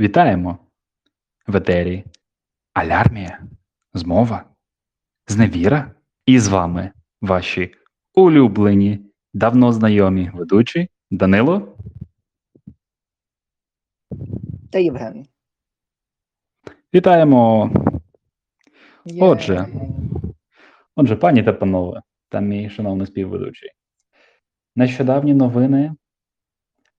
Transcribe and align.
Вітаємо 0.00 0.58
в 1.46 1.56
етері 1.56 2.04
Алярмія, 2.72 3.42
Змова, 3.94 4.44
Зневіра. 5.26 5.94
І 6.26 6.38
з 6.38 6.48
вами 6.48 6.92
ваші 7.20 7.74
улюблені, 8.14 9.12
давно 9.34 9.72
знайомі 9.72 10.30
ведучі 10.34 10.88
Данило. 11.10 11.76
Та 14.72 14.78
Євген. 14.78 15.26
Вітаємо! 16.94 17.70
Є. 19.04 19.24
Отже. 19.24 19.66
Отже, 20.96 21.16
пані 21.16 21.42
та 21.42 21.52
панове, 21.52 22.02
та 22.28 22.40
мій 22.40 22.70
шановний 22.70 23.06
співведучий. 23.06 23.70
Нещодавні 24.76 25.34
новини 25.34 25.94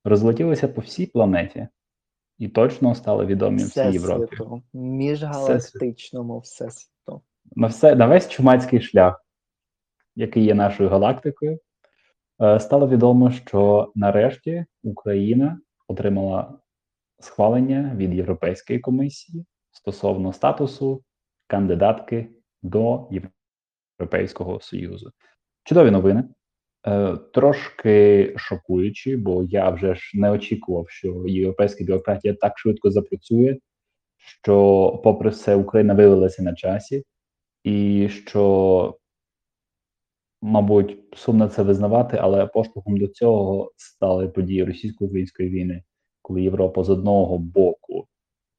розлетілися 0.03 0.67
по 0.67 0.81
всій 0.81 1.05
планеті 1.05 1.67
і 2.41 2.47
точно 2.47 2.95
стали 2.95 3.25
відомі 3.25 3.63
всій 3.63 3.91
Європі. 3.91 4.37
Міжгалактичному 4.73 6.39
всесвіту. 6.39 7.21
на 7.55 7.67
все 7.67 7.95
на 7.95 8.05
весь 8.05 8.29
чумацький 8.29 8.81
шлях, 8.81 9.25
який 10.15 10.43
є 10.43 10.55
нашою 10.55 10.89
галактикою, 10.89 11.59
е, 12.41 12.59
стало 12.59 12.87
відомо, 12.87 13.31
що 13.31 13.91
нарешті 13.95 14.65
Україна 14.83 15.59
отримала 15.87 16.59
схвалення 17.19 17.95
від 17.95 18.13
Європейської 18.13 18.79
комісії 18.79 19.45
стосовно 19.71 20.33
статусу 20.33 21.03
кандидатки 21.47 22.29
до 22.61 23.09
Європейського 23.99 24.59
Союзу. 24.59 25.11
Чудові 25.63 25.91
новини. 25.91 26.23
Е, 26.87 27.17
Трошки 27.33 28.33
шокуючі, 28.37 29.17
бо 29.17 29.43
я 29.43 29.69
вже 29.69 29.95
ж 29.95 30.11
не 30.13 30.31
очікував, 30.31 30.89
що 30.89 31.23
європейська 31.27 31.83
бюрократія 31.83 32.33
так 32.33 32.59
швидко 32.59 32.91
запрацює, 32.91 33.57
що, 34.17 35.01
попри 35.03 35.29
все, 35.29 35.55
Україна 35.55 35.93
виявилася 35.93 36.43
на 36.43 36.55
часі, 36.55 37.03
і 37.63 38.09
що, 38.09 38.97
мабуть, 40.41 40.97
сумно 41.15 41.47
це 41.47 41.63
визнавати, 41.63 42.17
але 42.21 42.45
поштовхом 42.45 42.97
до 42.97 43.07
цього 43.07 43.71
стали 43.75 44.27
події 44.27 44.63
російсько-української 44.63 45.49
війни, 45.49 45.83
коли 46.21 46.41
Європа 46.43 46.83
з 46.83 46.89
одного 46.89 47.37
боку 47.37 48.07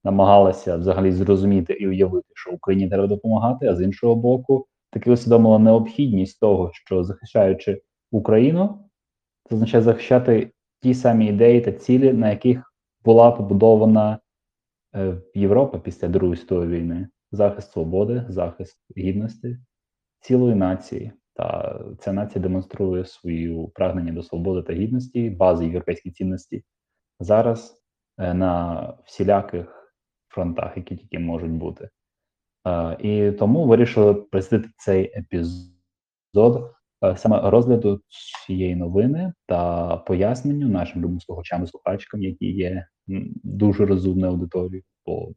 намагалася 0.04 0.76
взагалі 0.76 1.12
зрозуміти 1.12 1.72
і 1.72 1.88
уявити, 1.88 2.28
що 2.34 2.50
Україні 2.50 2.88
треба 2.88 3.06
допомагати, 3.06 3.66
а 3.66 3.76
з 3.76 3.80
іншого 3.82 4.16
боку, 4.16 4.66
таки 4.90 5.10
усвідомила 5.10 5.58
необхідність 5.58 6.40
того, 6.40 6.70
що 6.74 7.04
захищаючи 7.04 7.82
Україну, 8.12 8.90
це 9.48 9.54
означає 9.54 9.82
захищати 9.82 10.52
ті 10.80 10.94
самі 10.94 11.26
ідеї 11.26 11.60
та 11.60 11.72
цілі, 11.72 12.12
на 12.12 12.30
яких 12.30 12.72
була 13.04 13.30
побудована 13.30 14.18
е, 14.94 15.16
Європа 15.34 15.78
після 15.78 16.08
Другої 16.08 16.36
світової 16.36 16.68
війни 16.68 17.08
захист 17.32 17.72
свободи, 17.72 18.24
захист 18.28 18.78
гідності 18.98 19.58
цілої 20.20 20.54
нації. 20.54 21.12
Та 21.34 21.80
ця 21.98 22.12
нація 22.12 22.42
демонструє 22.42 23.04
свою 23.04 23.68
прагнення 23.68 24.12
до 24.12 24.22
свободи 24.22 24.62
та 24.62 24.72
гідності, 24.72 25.30
бази 25.30 25.64
європейської 25.64 26.12
цінності 26.12 26.64
зараз 27.20 27.82
е, 28.18 28.34
на 28.34 28.94
всіляких 29.04 29.94
фронтах, 30.28 30.76
які 30.76 30.96
тільки 30.96 31.18
можуть 31.18 31.50
бути. 31.50 31.88
Е, 32.66 32.96
і 33.00 33.32
тому 33.32 33.66
вирішили 33.66 34.14
присвятити 34.14 34.74
цей 34.76 35.12
епізод 35.18 36.74
саме 37.16 37.50
розгляду 37.50 38.00
цієї 38.46 38.76
новини 38.76 39.32
та 39.46 39.96
поясненню 39.96 40.68
нашим 40.68 41.02
любим 41.02 41.20
слухачам 41.20 41.64
і 41.64 41.66
слухачкам, 41.66 42.22
які 42.22 42.46
є 42.46 42.86
дуже 43.44 43.86
розумною 43.86 44.32
аудиторією, 44.32 44.84
бо 45.06 45.32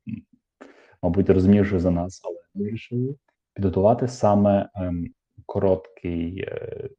мабуть, 1.03 1.29
розумніше 1.29 1.79
за 1.79 1.91
нас, 1.91 2.21
але 2.23 2.37
вирішили 2.55 3.15
підготувати 3.53 4.07
саме 4.07 4.69
ем, 4.75 5.07
короткий, 5.45 6.39
е, 6.39 6.89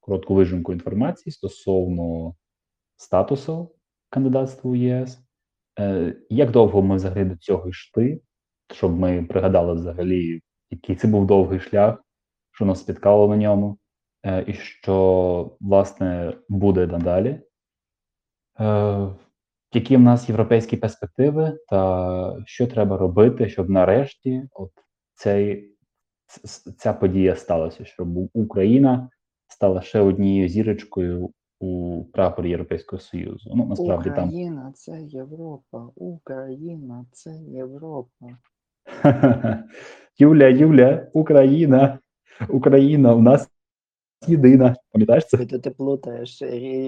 коротку 0.00 0.34
вижимку 0.34 0.72
інформації 0.72 1.32
стосовно 1.32 2.34
статусу 2.96 3.74
кандидатства 4.10 4.70
у 4.70 4.74
ЄС. 4.74 5.18
Е, 5.80 6.16
як 6.30 6.50
довго 6.50 6.82
ми 6.82 6.96
взагалі 6.96 7.24
до 7.24 7.36
цього 7.36 7.68
йшли, 7.68 8.20
щоб 8.72 8.98
ми 8.98 9.22
пригадали 9.22 9.74
взагалі, 9.74 10.40
який 10.70 10.96
це 10.96 11.08
був 11.08 11.26
довгий 11.26 11.60
шлях, 11.60 12.04
що 12.52 12.64
нас 12.64 12.80
спіткало 12.80 13.28
на 13.28 13.36
ньому, 13.36 13.72
е, 13.72 13.87
і 14.46 14.52
що, 14.52 15.56
власне, 15.60 16.32
буде 16.48 16.86
надалі. 16.86 17.40
Е, 18.60 19.08
які 19.72 19.96
в 19.96 20.00
нас 20.00 20.28
європейські 20.28 20.76
перспективи, 20.76 21.58
та 21.68 22.42
що 22.46 22.66
треба 22.66 22.96
робити, 22.96 23.48
щоб 23.48 23.70
нарешті 23.70 24.48
от 24.52 24.70
цей, 25.14 25.72
ця 26.78 26.92
подія 26.92 27.36
сталася, 27.36 27.84
щоб 27.84 28.08
Україна 28.32 29.10
стала 29.48 29.82
ще 29.82 30.00
однією 30.00 30.48
зірочкою 30.48 31.30
у 31.60 32.04
прапорі 32.12 32.50
Європейського 32.50 33.00
Союзу. 33.00 33.52
Ну 33.54 33.66
насправді 33.66 34.10
там 34.10 34.28
Україна 34.28 34.72
це 34.74 35.02
Європа. 35.02 35.88
Україна 35.94 37.06
це 37.12 37.30
Європа. 37.48 38.26
Юля, 40.18 40.48
Юля, 40.48 41.06
Україна, 41.12 41.98
Україна 42.48 43.14
у 43.14 43.20
нас 43.20 43.48
єдина. 44.26 44.76
Пам'ятаєш 44.92 45.26
це? 45.26 45.36
Ти, 45.36 45.70
плутаєш 45.70 46.42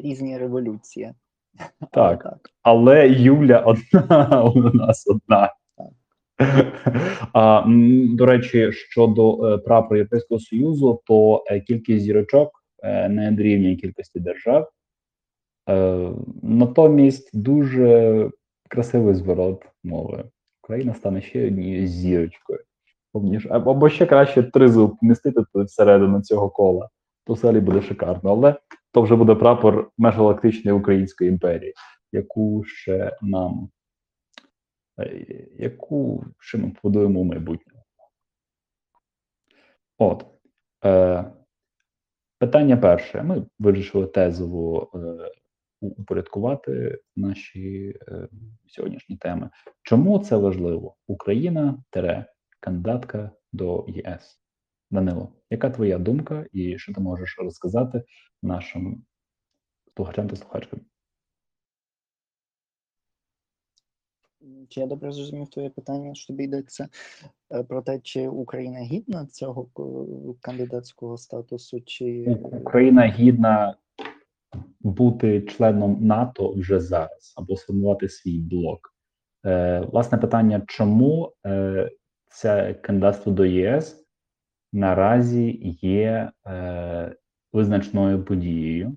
різні 0.04 0.38
революції. 0.38 1.12
Так. 1.92 2.22
Так. 2.22 2.50
Але 2.62 3.08
Юля 3.08 3.58
одна 3.58 4.42
у 4.54 4.74
нас 4.74 5.06
одна. 5.06 5.54
А, 7.32 7.64
до 8.10 8.26
речі, 8.26 8.72
щодо 8.72 9.46
е, 9.46 9.58
прапору 9.58 9.96
Європейського 9.96 10.40
Союзу, 10.40 11.00
то 11.06 11.44
е, 11.46 11.60
кількість 11.60 12.04
зірочок 12.04 12.50
е, 12.82 13.08
не 13.08 13.32
дорівнює 13.32 13.76
кількості 13.76 14.20
держав. 14.20 14.70
Натомість 16.42 17.30
дуже 17.38 18.30
красивий 18.68 19.14
зворот 19.14 19.64
мови. 19.84 20.24
Україна 20.64 20.94
стане 20.94 21.22
ще 21.22 21.46
однією 21.46 21.86
зірочкою. 21.86 22.58
Або 23.50 23.88
ще 23.88 24.06
краще 24.06 24.42
тризуб 24.42 24.98
помістити 25.00 25.40
всередину 25.54 26.22
цього 26.22 26.50
кола. 26.50 26.88
То 27.26 27.32
взагалі 27.32 27.60
буде 27.60 27.82
шикарно. 27.82 28.30
Але 28.30 28.54
то 28.92 29.02
вже 29.02 29.16
буде 29.16 29.34
прапор 29.34 29.90
межгалактичної 29.98 30.76
Української 30.76 31.30
імперії, 31.30 31.74
яку 32.12 32.64
ще 32.64 33.16
нам 33.22 33.70
е, 35.00 35.26
яку 35.58 36.24
ще 36.38 36.58
ми 36.58 36.70
побудуємо 36.70 37.22
в 37.22 37.24
майбутньому. 37.24 37.82
От. 39.98 40.26
Е, 40.84 41.24
питання 42.38 42.76
перше. 42.76 43.22
Ми 43.22 43.46
вирішили 43.58 44.06
тезово 44.06 44.90
е, 44.94 45.30
упорядкувати 45.80 46.98
наші 47.16 47.94
е, 48.08 48.28
сьогоднішні 48.66 49.16
теми. 49.16 49.50
Чому 49.82 50.18
це 50.18 50.36
важливо? 50.36 50.96
Україна 51.06 51.82
тере 51.90 52.26
кандидатка 52.60 53.30
до 53.52 53.86
ЄС. 53.88 54.39
Данило, 54.90 55.32
яка 55.50 55.70
твоя 55.70 55.98
думка 55.98 56.46
і 56.52 56.78
що 56.78 56.94
ти 56.94 57.00
можеш 57.00 57.38
розказати 57.38 58.02
нашим 58.42 59.04
слухачам 59.96 60.28
та 60.28 60.36
слухачкам? 60.36 60.80
Чи 64.68 64.80
я 64.80 64.86
добре 64.86 65.12
зрозумів 65.12 65.48
твоє 65.48 65.70
питання, 65.70 66.14
що 66.14 66.26
тобі 66.26 66.44
йдеться 66.44 66.88
е, 67.52 67.62
про 67.62 67.82
те, 67.82 67.98
чи 67.98 68.28
Україна 68.28 68.80
гідна 68.80 69.26
цього 69.26 69.68
кандидатського 70.40 71.18
статусу, 71.18 71.80
чи 71.80 72.38
Україна 72.42 73.06
гідна 73.06 73.76
бути 74.80 75.42
членом 75.42 76.06
НАТО 76.06 76.52
вже 76.52 76.80
зараз 76.80 77.34
або 77.36 77.56
сформувати 77.56 78.08
свій 78.08 78.38
блок. 78.38 78.94
Е, 79.46 79.80
власне 79.80 80.18
питання, 80.18 80.62
чому 80.66 81.32
е, 81.46 81.90
це 82.28 82.74
кандидатство 82.74 83.32
до 83.32 83.44
ЄС 83.44 83.99
наразі 84.72 85.76
є 85.82 86.30
е, 86.46 87.16
визначною 87.52 88.24
подією? 88.24 88.96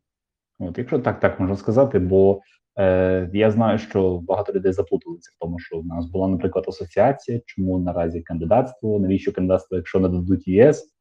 От, 0.60 0.78
якщо 0.78 1.00
так, 1.00 1.20
так 1.20 1.40
можна 1.40 1.56
сказати, 1.56 2.00
бо 2.00 2.42
е, 2.80 3.30
я 3.34 3.52
знаю, 3.52 3.78
що 3.78 4.20
багато 4.20 4.54
людей 4.54 4.72
заплуталися 4.72 5.32
в 5.36 5.40
тому, 5.40 5.60
що 5.60 5.80
в 5.80 5.86
нас 5.86 6.06
була, 6.06 6.28
наприклад, 6.28 6.66
асоціація, 6.68 7.42
чому 7.46 7.80
наразі 7.80 8.22
кандидатство, 8.22 9.00
навіщо 9.00 9.34
кандидатство, 9.34 9.78
якщо 9.78 10.00
не 10.00 10.10
дадуть 10.10 10.48
ЄС? 10.48 10.94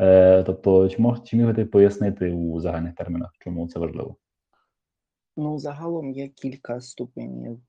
Е, 0.00 0.42
тобто, 0.42 0.88
чи 0.88 1.02
мог 1.02 1.24
чи 1.24 1.36
міг 1.36 1.54
ти 1.54 1.64
пояснити 1.64 2.32
у 2.32 2.60
загальних 2.60 2.94
термінах, 2.94 3.30
чому 3.38 3.68
це 3.68 3.78
важливо? 3.78 4.16
Ну, 5.36 5.58
загалом 5.58 6.10
є 6.10 6.28
кілька 6.28 6.80
ступенів 6.80 7.60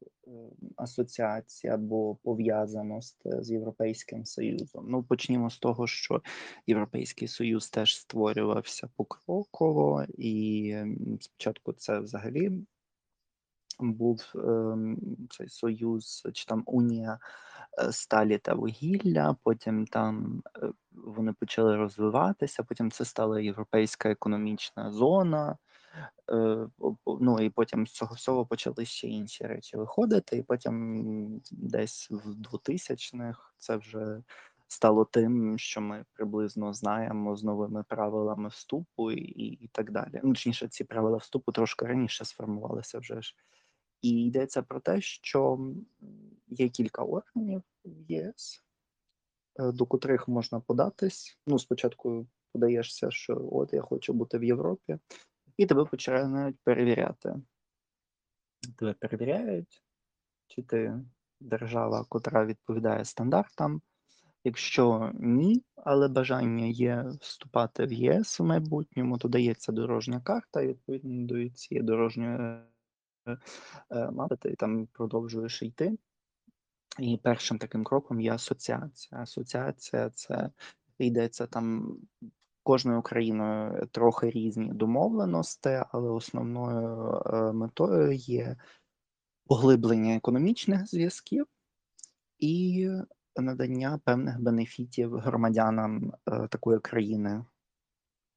асоціації 0.75 1.73
або 1.73 2.15
пов'язаності 2.15 3.29
з 3.41 3.51
Європейським 3.51 4.25
Союзом. 4.25 4.85
Ну, 4.89 5.03
почнімо 5.03 5.49
з 5.49 5.57
того, 5.57 5.87
що 5.87 6.21
Європейський 6.67 7.27
Союз 7.27 7.69
теж 7.69 7.97
створювався 7.97 8.89
покроково, 8.95 10.05
і 10.17 10.75
спочатку 11.19 11.73
це 11.73 11.99
взагалі 11.99 12.51
був 13.81 14.31
ем, 14.35 14.97
цей 15.29 15.49
союз 15.49 16.27
чи 16.33 16.45
там 16.45 16.63
унія 16.65 17.19
е, 17.83 17.91
сталі 17.91 18.37
та 18.37 18.53
вугілля. 18.53 19.35
Потім 19.43 19.87
там 19.87 20.43
е, 20.57 20.71
вони 20.91 21.33
почали 21.33 21.75
розвиватися. 21.75 22.63
Потім 22.63 22.91
це 22.91 23.05
стала 23.05 23.41
європейська 23.41 24.09
економічна 24.09 24.91
зона. 24.91 25.57
Е, 26.31 26.67
Ну 27.21 27.39
і 27.39 27.49
потім 27.49 27.87
з 27.87 27.91
цього 27.91 28.15
всього 28.15 28.45
почали 28.45 28.85
ще 28.85 29.07
інші 29.07 29.43
речі 29.43 29.77
виходити. 29.77 30.37
І 30.37 30.43
потім 30.43 31.41
десь 31.51 32.07
в 32.11 32.29
2000-х 32.29 33.39
це 33.57 33.77
вже 33.77 34.23
стало 34.67 35.05
тим, 35.05 35.57
що 35.57 35.81
ми 35.81 36.05
приблизно 36.13 36.73
знаємо 36.73 37.35
з 37.35 37.43
новими 37.43 37.83
правилами 37.83 38.49
вступу 38.49 39.11
і, 39.11 39.43
і 39.45 39.67
так 39.67 39.91
далі. 39.91 40.21
Ну, 40.23 40.29
точніше, 40.29 40.67
ці 40.67 40.83
правила 40.83 41.17
вступу 41.17 41.51
трошки 41.51 41.85
раніше 41.85 42.25
сформувалися 42.25 42.99
вже 42.99 43.21
ж. 43.21 43.35
І 44.01 44.25
йдеться 44.25 44.61
про 44.61 44.79
те, 44.79 45.01
що 45.01 45.59
є 46.47 46.69
кілька 46.69 47.03
органів 47.03 47.63
в 47.85 48.11
ЄС, 48.11 48.63
е, 49.59 49.71
до 49.71 49.85
котрих 49.85 50.27
можна 50.27 50.59
податись. 50.59 51.39
Ну, 51.47 51.59
спочатку 51.59 52.27
подаєшся, 52.51 53.11
що 53.11 53.49
от 53.51 53.73
я 53.73 53.81
хочу 53.81 54.13
бути 54.13 54.37
в 54.37 54.43
Європі, 54.43 54.97
і 55.61 55.65
тебе 55.65 55.85
починають 55.85 56.59
перевіряти. 56.63 57.35
Тебе 58.77 58.93
перевіряють, 58.93 59.83
чи 60.47 60.61
ти 60.61 60.99
держава, 61.39 62.05
котра 62.09 62.45
відповідає 62.45 63.05
стандартам. 63.05 63.81
Якщо 64.43 65.11
ні, 65.13 65.63
але 65.75 66.07
бажання 66.07 66.65
є 66.65 67.05
вступати 67.21 67.85
в 67.85 67.93
ЄС 67.93 68.39
в 68.39 68.43
майбутньому, 68.43 69.17
то 69.17 69.27
дається 69.27 69.71
дорожня 69.71 70.21
карта, 70.21 70.61
і 70.61 70.67
відповідно 70.67 71.27
до 71.27 71.49
цієї 71.49 71.83
дорожньої 71.83 72.37
е, 72.37 74.11
мапи 74.11 74.35
ти 74.35 74.55
там 74.55 74.87
продовжуєш 74.87 75.63
йти. 75.63 75.97
І 76.99 77.19
першим 77.23 77.57
таким 77.57 77.83
кроком 77.83 78.21
є 78.21 78.33
асоціація. 78.33 79.21
Асоціація 79.21 80.09
це 80.09 80.49
йдеться 80.99 81.47
там 81.47 81.97
кожною 82.63 83.01
країною 83.01 83.87
трохи 83.91 84.29
різні 84.29 84.73
домовленості, 84.73 85.81
але 85.91 86.09
основною 86.09 87.21
е, 87.25 87.51
метою 87.53 88.11
є 88.11 88.57
поглиблення 89.45 90.15
економічних 90.15 90.87
зв'язків 90.87 91.45
і 92.39 92.89
надання 93.35 93.99
певних 94.05 94.41
бенефітів 94.41 95.15
громадянам 95.17 96.13
е, 96.27 96.47
такої 96.47 96.79
країни. 96.79 97.45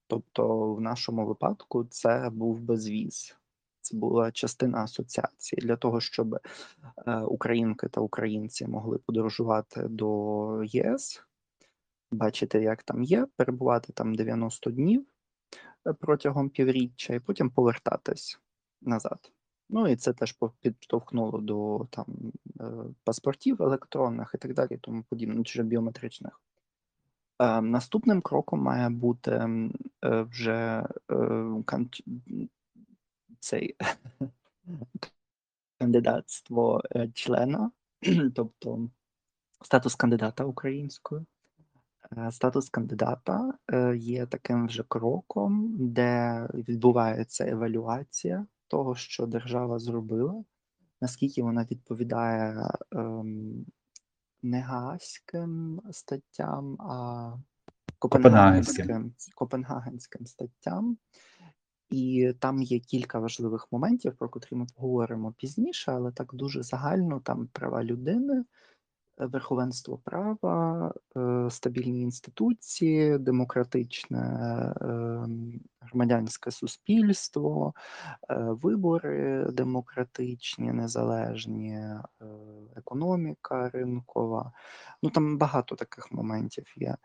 Тобто, 0.06 0.75
в 0.75 0.81
нашому 0.81 1.26
випадку 1.26 1.85
це 1.85 2.31
був 2.31 2.61
безвіз. 2.61 3.37
Це 3.81 3.97
була 3.97 4.32
частина 4.32 4.79
асоціації 4.79 5.62
для 5.62 5.76
того, 5.76 6.00
щоб 6.00 6.35
е, 6.35 7.17
українки 7.17 7.88
та 7.88 8.00
українці 8.00 8.67
могли 8.67 8.99
подорожувати 8.99 9.88
до 9.88 10.65
ЄС, 10.65 11.23
бачити, 12.16 12.62
як 12.62 12.82
там 12.82 13.02
є, 13.02 13.26
перебувати 13.37 13.93
там 13.93 14.14
90 14.14 14.70
днів 14.70 15.06
е, 15.87 15.93
протягом 15.93 16.50
півріччя, 16.50 17.14
і 17.14 17.20
потім 17.20 17.50
повертатись 17.50 18.40
назад. 18.82 19.32
Ну 19.69 19.88
і 19.88 19.96
це 19.96 20.12
теж 20.12 20.38
підштовхнуло 20.61 21.38
до 21.38 21.87
там 21.90 22.32
е, 22.61 22.64
паспортів 23.05 23.62
електронних 23.62 24.31
і 24.34 24.38
так 24.38 24.55
далі, 24.55 24.78
тому 24.81 25.02
подібне, 25.02 25.44
чи 25.44 25.62
біометричних. 25.62 26.40
Е, 27.38 27.61
Наступним 27.61 28.22
кроком 28.22 28.61
має 28.61 28.88
бути 28.88 29.49
вже 30.02 30.87
цей 33.40 33.76
кандидатство 35.78 36.82
члена, 37.14 37.70
тобто 38.34 38.90
статус 39.62 39.94
кандидата 39.94 40.44
українською. 40.44 41.26
Е, 42.12 42.32
Статус 42.32 42.70
кандидата 42.70 43.54
е, 43.72 43.96
є 43.96 44.26
таким 44.26 44.66
вже 44.66 44.82
кроком, 44.82 45.76
де 45.78 46.46
відбувається 46.54 47.46
евалюація 47.46 48.46
того, 48.68 48.94
що 48.94 49.26
держава 49.26 49.78
зробила, 49.78 50.44
наскільки 51.00 51.42
вона 51.42 51.66
відповідає 51.70 52.70
ем, 52.92 53.66
не 54.42 54.60
гаазьким 54.60 55.80
статтям, 55.90 56.76
а 56.80 57.36
Копенгагенським. 57.98 59.14
копенгагенським, 59.34 60.26
статтям. 60.26 60.98
І 61.90 62.32
там 62.38 62.62
є 62.62 62.80
кілька 62.80 63.18
важливих 63.18 63.68
моментів, 63.72 64.16
про 64.16 64.28
котрі 64.28 64.56
ми 64.56 64.66
поговоримо 64.76 65.32
пізніше, 65.32 65.92
але 65.92 66.12
так 66.12 66.34
дуже 66.34 66.62
загально 66.62 67.20
там 67.20 67.46
права 67.46 67.84
людини, 67.84 68.44
верховенство 69.16 69.99
права, 69.99 70.93
е, 71.16 71.50
стабільні 71.50 72.02
інституції, 72.02 73.19
демократичне 73.19 74.19
е, 74.19 74.84
громадянське 75.81 76.50
суспільство, 76.50 77.75
е, 78.31 78.37
вибори 78.38 79.46
демократичні, 79.52 80.72
незалежні, 80.72 81.81
економіка 82.76 83.69
ринкова. 83.69 84.52
Ну 85.02 85.11
там 85.11 85.38
багато 85.38 85.75
таких 85.76 86.12
моментів 86.12 86.64
є. 86.76 86.96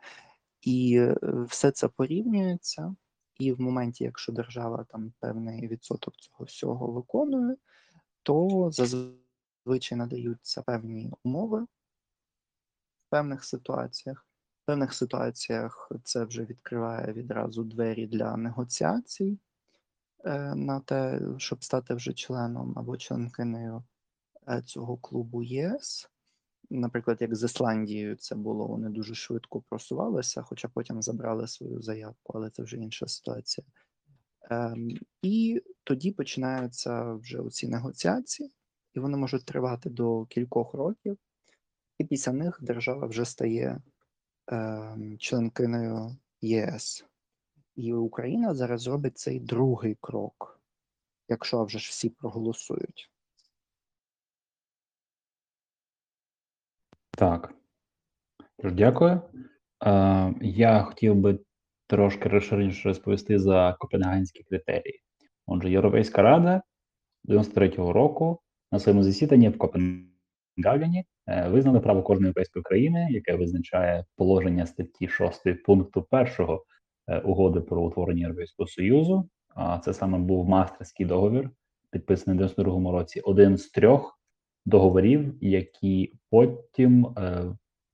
І 0.62 1.08
все 1.48 1.72
це 1.72 1.88
порівнюється. 1.88 2.96
І 3.40 3.52
в 3.52 3.62
моменті, 3.62 4.04
якщо 4.04 4.32
держава 4.32 4.86
там 4.90 5.14
певний 5.20 5.68
відсоток 5.68 6.16
цього 6.16 6.46
всього 6.46 6.92
виконує, 6.92 7.56
то 8.24 8.70
зазвичай 8.72 9.98
надаються 9.98 10.62
певні 10.62 11.12
умови 11.24 11.66
певних 13.10 13.44
ситуаціях. 13.46 14.26
В 14.64 14.66
певних 14.66 14.94
ситуаціях 14.94 15.92
це 16.04 16.26
вже 16.26 16.46
відкриває 16.46 17.14
відразу 17.14 17.64
двері 17.64 18.08
для 18.08 18.38
негоціацій 18.38 19.40
е, 20.26 20.56
на 20.56 20.80
те, 20.80 21.22
щоб 21.38 21.64
стати 21.64 21.94
вже 21.94 22.14
членом 22.14 22.74
або 22.78 22.98
членкинею 22.98 23.84
е, 24.48 24.62
цього 24.62 24.98
клубу 24.98 25.44
ЄС. 25.44 26.10
Наприклад, 26.70 27.18
як 27.22 27.36
з 27.36 27.44
Ісландією 27.44 28.16
це 28.16 28.36
було, 28.36 28.68
вони 28.68 28.90
дуже 28.90 29.16
швидко 29.16 29.62
просувалися, 29.62 30.42
хоча 30.42 30.68
потім 30.68 31.02
забрали 31.02 31.48
свою 31.48 31.82
заявку, 31.82 32.34
але 32.36 32.50
це 32.50 32.64
вже 32.64 32.78
інша 32.78 33.08
ситуація. 33.08 33.68
Ем, 34.50 34.90
і 35.22 35.64
тоді 35.84 36.12
починаються 36.12 37.14
вже 37.14 37.40
оці 37.40 37.68
негоціації, 37.68 38.52
і 38.94 39.00
вони 39.00 39.18
можуть 39.18 39.46
тривати 39.46 39.90
до 39.90 40.26
кількох 40.26 40.74
років, 40.74 41.18
і 42.00 42.04
після 42.04 42.32
них 42.32 42.60
держава 42.62 43.08
вже 43.08 43.26
стає 43.26 43.82
ем, 44.48 45.18
членкиною 45.20 46.18
ЄС. 46.42 47.06
І 47.76 47.94
Україна 47.94 48.56
зараз 48.56 48.88
робить 48.88 49.18
цей 49.18 49.40
другий 49.40 49.98
крок, 50.02 50.60
якщо 51.28 51.64
вже 51.64 51.80
ж 51.80 51.90
всі 51.90 52.10
проголосують. 52.10 53.12
Так. 57.12 57.54
Тож, 58.58 58.74
дякую. 58.74 59.22
Е, 59.86 60.34
я 60.42 60.84
хотів 60.84 61.16
би 61.16 61.40
трошки 61.88 62.30
розширеніше 62.30 62.88
розповісти 62.88 63.40
за 63.40 63.76
копенгагенські 63.80 64.44
критерії. 64.44 65.02
Отже, 65.46 65.70
Європейська 65.72 66.22
Рада 66.22 66.62
93-го 67.26 67.94
року 67.94 68.42
на 68.72 68.80
своєму 68.80 69.04
засіданні 69.04 69.50
в 69.50 69.58
Копенгагені 69.58 71.00
е, 71.00 71.06
визнали 71.52 71.80
право 71.80 72.04
кожної 72.04 72.28
європейської 72.28 72.64
країни, 72.64 73.08
яке 73.10 73.36
визначає 73.36 74.06
положення 74.16 74.66
статті 74.66 75.08
6 75.08 75.64
пункту 75.66 76.08
1 76.12 76.30
е, 77.08 77.20
угоди 77.20 77.62
про 77.62 77.82
утворення 77.82 78.22
Європейського 78.22 78.68
Союзу. 78.68 79.30
А 79.56 79.80
це 79.80 79.94
саме 79.94 80.18
був 80.18 80.50
Мастерський 80.50 81.06
договір, 81.06 81.50
підписаний 81.92 82.40
в 82.40 82.50
92-му 82.50 82.92
році, 82.92 83.20
один 83.20 83.58
з 83.58 83.70
трьох 83.70 84.20
договорів, 84.66 85.38
які 85.42 86.14
потім 86.30 87.06
е, 87.06 87.44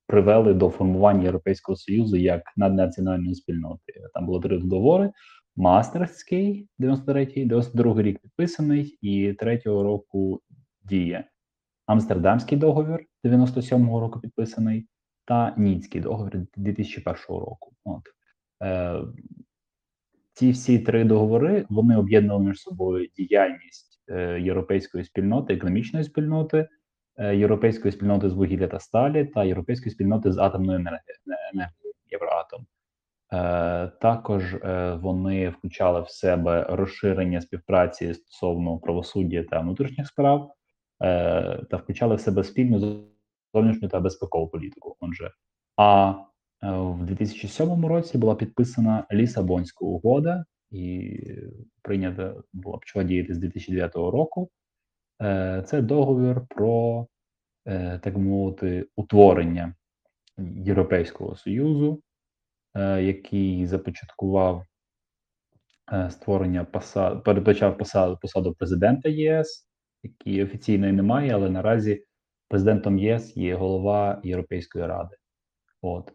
привели 0.08 0.54
до 0.54 0.70
формування 0.70 1.24
Європейського 1.24 1.76
Союзу 1.76 2.18
як 2.18 2.42
наднаціональної 2.58 3.36
спільноти. 3.36 3.94
Там 4.14 4.26
було 4.26 4.40
три 4.40 4.58
договори: 4.58 5.12
Мастерський, 5.56 6.68
93-й, 6.80 7.46
92-й 7.46 8.04
рік 8.04 8.20
підписаний, 8.20 8.98
і 9.02 9.34
третього 9.34 9.84
року 9.84 10.42
діє. 10.84 11.26
Амстердамський 11.86 12.58
договір 12.58 13.06
97-го 13.24 14.00
року 14.00 14.20
підписаний, 14.20 14.88
та 15.26 15.54
Ніцький 15.58 16.02
договір 16.02 16.48
2001 16.56 17.16
року. 17.30 17.74
От. 17.84 18.02
Е, 18.64 19.02
ці 20.34 20.52
всі 20.52 20.80
три 20.80 21.04
договори 21.04 21.66
вони 21.70 21.98
об'єднували 21.98 22.46
між 22.46 22.62
собою 22.62 23.08
діяльність 23.16 24.04
е, 24.10 24.42
європейської 24.42 25.04
спільноти, 25.04 25.54
економічної 25.54 26.06
спільноти, 26.06 26.68
е, 27.18 27.36
європейської 27.36 27.92
спільноти 27.92 28.30
з 28.30 28.34
вугілля 28.34 28.68
та 28.68 28.80
сталі 28.80 29.26
та 29.26 29.44
європейської 29.44 29.92
спільноти 29.92 30.32
з 30.32 30.38
атомної 30.38 30.78
енергії, 30.78 31.72
Євроатом. 32.12 32.66
Е, 33.34 33.92
Також 34.02 34.54
е, 34.54 34.94
вони 35.02 35.50
включали 35.50 36.02
в 36.02 36.10
себе 36.10 36.66
розширення 36.70 37.42
співпраці 37.42 38.14
стосовно 38.14 38.78
правосуддя 38.78 39.44
та 39.44 39.60
внутрішніх 39.60 40.08
справ, 40.08 40.55
е, 41.02 41.66
та 41.70 41.78
включали 41.78 42.16
в 42.16 42.20
себе 42.20 42.44
спільну 42.44 43.06
зовнішню 43.54 43.88
та 43.90 44.00
безпекову 44.00 44.48
політику. 44.48 44.96
Отже, 45.00 45.32
а 45.78 46.14
е, 46.64 46.72
в 46.72 47.06
2007 47.06 47.86
році 47.86 48.18
була 48.18 48.36
підписана 48.36 49.08
Лісабонська 49.12 49.86
угода, 49.86 50.46
і 50.72 51.20
прийнята 51.82 52.36
була 52.54 52.78
почала 52.78 53.06
діяти 53.06 53.34
з 53.34 53.38
2009 53.38 53.96
року. 53.96 54.50
Е, 55.22 55.64
Це 55.68 55.82
договір 55.82 56.42
про 56.50 57.08
е, 57.68 58.00
так 58.00 58.18
мовити 58.18 58.88
утворення 58.96 59.76
Європейського 60.38 61.36
союзу, 61.36 62.02
який 63.00 63.68
започаткував 63.68 64.66
створення 66.10 66.64
посад, 66.64 67.24
передбачав 67.24 67.78
посаду 67.78 68.18
посаду 68.22 68.54
президента 68.54 69.10
ЄС, 69.10 69.68
який 70.06 70.44
офіційної 70.44 70.94
немає, 70.94 71.32
але 71.32 71.50
наразі 71.50 72.06
президентом 72.48 73.00
ЄС 73.00 73.38
є 73.38 73.56
голова 73.56 74.22
Європейської 74.24 74.86
ради. 74.86 75.16
От. 75.82 76.14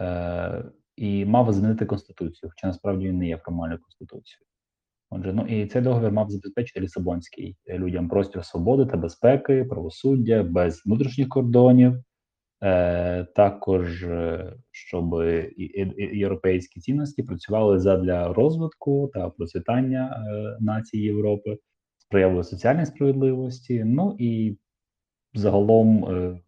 Е, 0.00 0.64
І 0.96 1.24
мав 1.24 1.52
змінити 1.52 1.86
Конституцію, 1.86 2.50
хоча 2.50 2.66
насправді 2.66 3.08
він 3.08 3.18
не 3.18 3.28
є 3.28 3.36
формальною 3.36 3.80
конституцією. 3.80 4.46
Отже, 5.10 5.32
ну 5.32 5.46
і 5.46 5.66
цей 5.66 5.82
договір 5.82 6.12
мав 6.12 6.30
забезпечити 6.30 6.80
Лісабонський 6.80 7.56
людям 7.68 8.08
простір 8.08 8.44
свободи 8.44 8.86
та 8.86 8.96
безпеки, 8.96 9.64
правосуддя 9.64 10.42
без 10.42 10.82
внутрішніх 10.86 11.28
кордонів, 11.28 11.94
е, 12.62 13.24
також 13.24 14.04
е, 14.04 14.52
щоб 14.70 15.22
європейські 16.12 16.80
цінності 16.80 17.22
працювали 17.22 17.78
задля 17.78 18.32
розвитку 18.32 19.10
та 19.14 19.30
процвітання 19.30 20.26
е, 20.28 20.56
нації 20.60 21.04
Європи, 21.04 21.58
сприявили 22.10 22.44
соціальній 22.44 22.86
справедливості. 22.86 23.84
Ну 23.84 24.16
і 24.18 24.58
загалом 25.34 26.04
е, 26.04 26.40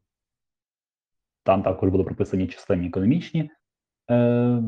там 1.43 1.63
також 1.63 1.91
були 1.91 2.05
прописані 2.05 2.49
численні 2.49 2.87
економічні 2.87 3.51
е, 4.11 4.63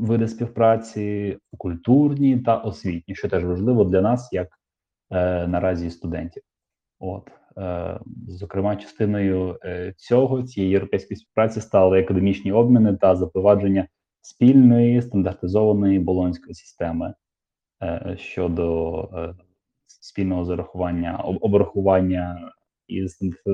види 0.00 0.28
співпраці, 0.28 1.38
культурні 1.58 2.38
та 2.38 2.56
освітні, 2.56 3.14
що 3.14 3.28
теж 3.28 3.44
важливо 3.44 3.84
для 3.84 4.00
нас, 4.00 4.32
як 4.32 4.48
е, 5.10 5.46
наразі 5.46 5.90
студентів. 5.90 6.42
От 6.98 7.30
зокрема, 8.28 8.76
частиною 8.76 9.58
цього 9.96 10.42
цієї 10.42 10.72
європейської 10.72 11.16
співпраці 11.16 11.60
стали 11.60 12.00
академічні 12.00 12.52
обміни 12.52 12.96
та 12.96 13.16
запровадження 13.16 13.88
спільної 14.20 15.02
стандартизованої 15.02 15.98
болонської 15.98 16.54
системи 16.54 17.14
щодо 18.16 19.34
спільного 19.86 20.44
зарахування 20.44 21.16
обрахування 21.18 22.52
і 22.88 23.08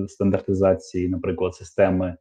стандартизації, 0.08 1.08
наприклад, 1.08 1.54
системи 1.54 2.16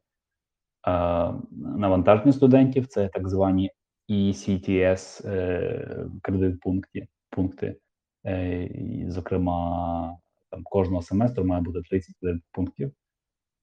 навантаження 1.52 2.32
студентів, 2.32 2.86
це 2.86 3.08
так 3.08 3.28
звані 3.28 3.70
ECTS 4.10 5.28
е, 5.28 6.06
кредит 6.22 6.60
пункти, 6.60 7.08
пункти. 7.30 7.76
Е, 8.24 8.64
і, 8.64 9.10
зокрема, 9.10 10.16
там 10.50 10.62
кожного 10.64 11.02
семестру 11.02 11.44
має 11.44 11.62
бути 11.62 11.80
30 11.90 12.16
пунктів 12.52 12.92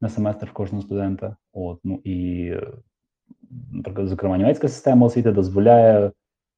на 0.01 0.10
семестр 0.10 0.54
кожного 0.54 0.84
студента. 0.84 1.38
От, 1.54 1.80
ну 1.84 2.01
і, 2.04 2.51
наприклад, 3.72 4.08
зокрема, 4.08 4.38
німецька 4.38 4.68
система 4.68 5.08
освіти 5.08 5.32
дозволяє 5.32 6.12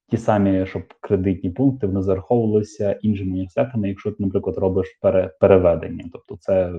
ті 0.09 0.17
самі, 0.17 0.65
щоб 0.65 0.93
кредитні 0.99 1.49
пункти 1.49 1.87
вони 1.87 2.01
зараховувалися 2.01 2.91
іншими 2.91 3.31
університетами, 3.31 3.89
якщо 3.89 4.11
ти, 4.11 4.23
наприклад, 4.23 4.57
робиш 4.57 4.97
пере, 5.01 5.27
переведення. 5.39 6.05
Тобто, 6.13 6.37
це 6.39 6.73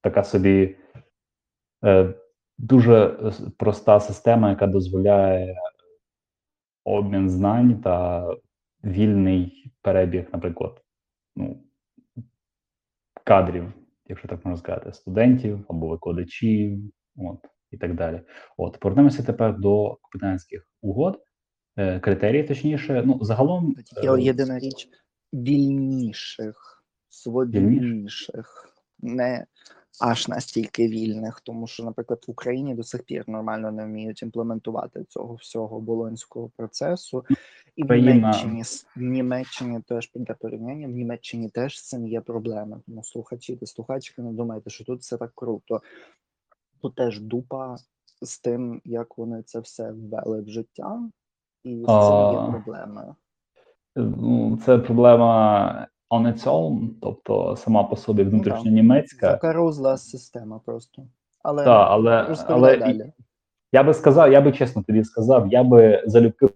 така 0.00 0.24
собі 0.24 0.76
е, 1.84 2.14
дуже 2.58 3.18
проста 3.58 4.00
система, 4.00 4.50
яка 4.50 4.66
дозволяє 4.66 5.56
обмін 6.84 7.30
знань 7.30 7.80
та 7.80 8.26
вільний 8.84 9.72
перебіг, 9.82 10.26
наприклад, 10.32 10.82
ну, 11.36 11.62
кадрів, 13.24 13.72
якщо 14.06 14.28
так 14.28 14.44
можна 14.44 14.58
сказати, 14.58 14.92
студентів 14.92 15.64
або 15.68 15.88
викладачів, 15.88 16.92
от 17.16 17.38
і 17.70 17.76
так 17.76 17.94
далі. 17.94 18.20
От 18.56 18.78
повернемося 18.80 19.22
тепер 19.22 19.58
до 19.58 19.98
капітанських 20.02 20.68
угод. 20.82 21.22
Е, 21.76 22.00
критерії, 22.00 22.44
точніше, 22.44 23.02
ну 23.06 23.18
загалом 23.22 23.76
є 24.02 24.12
е, 24.12 24.20
єдина 24.20 24.58
річ 24.58 24.88
вільніших, 25.32 26.84
свобільніших, 27.08 28.74
не 28.98 29.46
аж 30.00 30.28
настільки 30.28 30.88
вільних, 30.88 31.40
тому 31.40 31.66
що, 31.66 31.84
наприклад, 31.84 32.24
в 32.28 32.30
Україні 32.30 32.74
до 32.74 32.82
сих 32.82 33.02
пір 33.02 33.24
нормально 33.28 33.72
не 33.72 33.84
вміють 33.84 34.22
імплементувати 34.22 35.04
цього 35.04 35.34
всього 35.34 35.80
болонського 35.80 36.50
процесу, 36.56 37.24
і 37.76 37.84
в 37.84 37.96
Німеччині 37.96 38.62
в 38.96 39.02
Німеччині 39.02 39.80
теж 39.88 40.10
для 40.14 40.34
порівняння 40.34 40.86
в 40.86 40.90
Німеччині 40.90 41.48
теж 41.48 41.78
з 41.78 41.88
цим 41.88 42.06
є 42.06 42.20
проблеми. 42.20 42.80
Тому 42.86 43.04
слухачі 43.04 43.56
та 43.56 43.66
слухачки 43.66 44.22
не 44.22 44.32
думайте, 44.32 44.70
що 44.70 44.84
тут 44.84 45.00
все 45.00 45.16
так 45.16 45.32
круто. 45.34 45.82
Тут 46.82 46.94
теж 46.94 47.20
дупа 47.20 47.76
з 48.22 48.38
тим, 48.38 48.80
як 48.84 49.18
вони 49.18 49.42
це 49.42 49.60
все 49.60 49.92
ввели 49.92 50.40
в 50.40 50.48
життя 50.48 51.10
і 51.64 51.70
цим 51.70 52.32
є 52.32 52.50
проблеми. 52.50 53.14
Ну, 53.96 54.58
це 54.64 54.78
проблема 54.78 55.86
on 56.10 56.26
its 56.26 56.44
own, 56.44 56.88
тобто 57.02 57.56
сама 57.56 57.84
по 57.84 57.96
собі 57.96 58.22
внутрішньонімецька. 58.22 59.30
Закарузла 59.30 59.96
система 59.96 60.60
просто. 60.66 61.02
Але, 61.42 61.64
Та, 61.64 61.84
але, 61.86 62.36
але 62.46 62.76
далі. 62.76 63.12
я 63.72 63.82
би 63.82 63.94
сказав, 63.94 64.32
я 64.32 64.40
би 64.40 64.52
чесно 64.52 64.82
тобі 64.82 65.04
сказав, 65.04 65.52
я 65.52 65.64
би 65.64 66.02
залюбки 66.06 66.48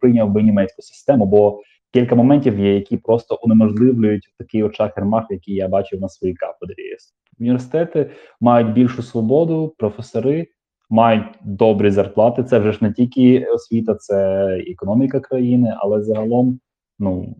прийняв 0.00 0.30
би 0.30 0.42
німецьку 0.42 0.82
систему, 0.82 1.26
бо 1.26 1.62
кілька 1.92 2.14
моментів 2.14 2.58
є, 2.60 2.74
які 2.74 2.96
просто 2.96 3.38
унеможливлюють 3.42 4.34
такий 4.38 4.62
от 4.62 4.74
шахермах, 4.74 5.26
який 5.30 5.54
я 5.54 5.68
бачив 5.68 6.00
на 6.00 6.08
своїй 6.08 6.34
кафедрі. 6.34 6.96
Університети 7.40 8.10
мають 8.40 8.72
більшу 8.72 9.02
свободу, 9.02 9.74
професори 9.78 10.46
мають 10.90 11.38
добрі 11.44 11.90
зарплати. 11.90 12.44
Це 12.44 12.58
вже 12.58 12.72
ж 12.72 12.78
не 12.80 12.92
тільки 12.92 13.44
освіта, 13.44 13.94
це 13.94 14.46
економіка 14.58 15.20
країни, 15.20 15.74
але 15.78 16.02
загалом, 16.02 16.60
ну 16.98 17.36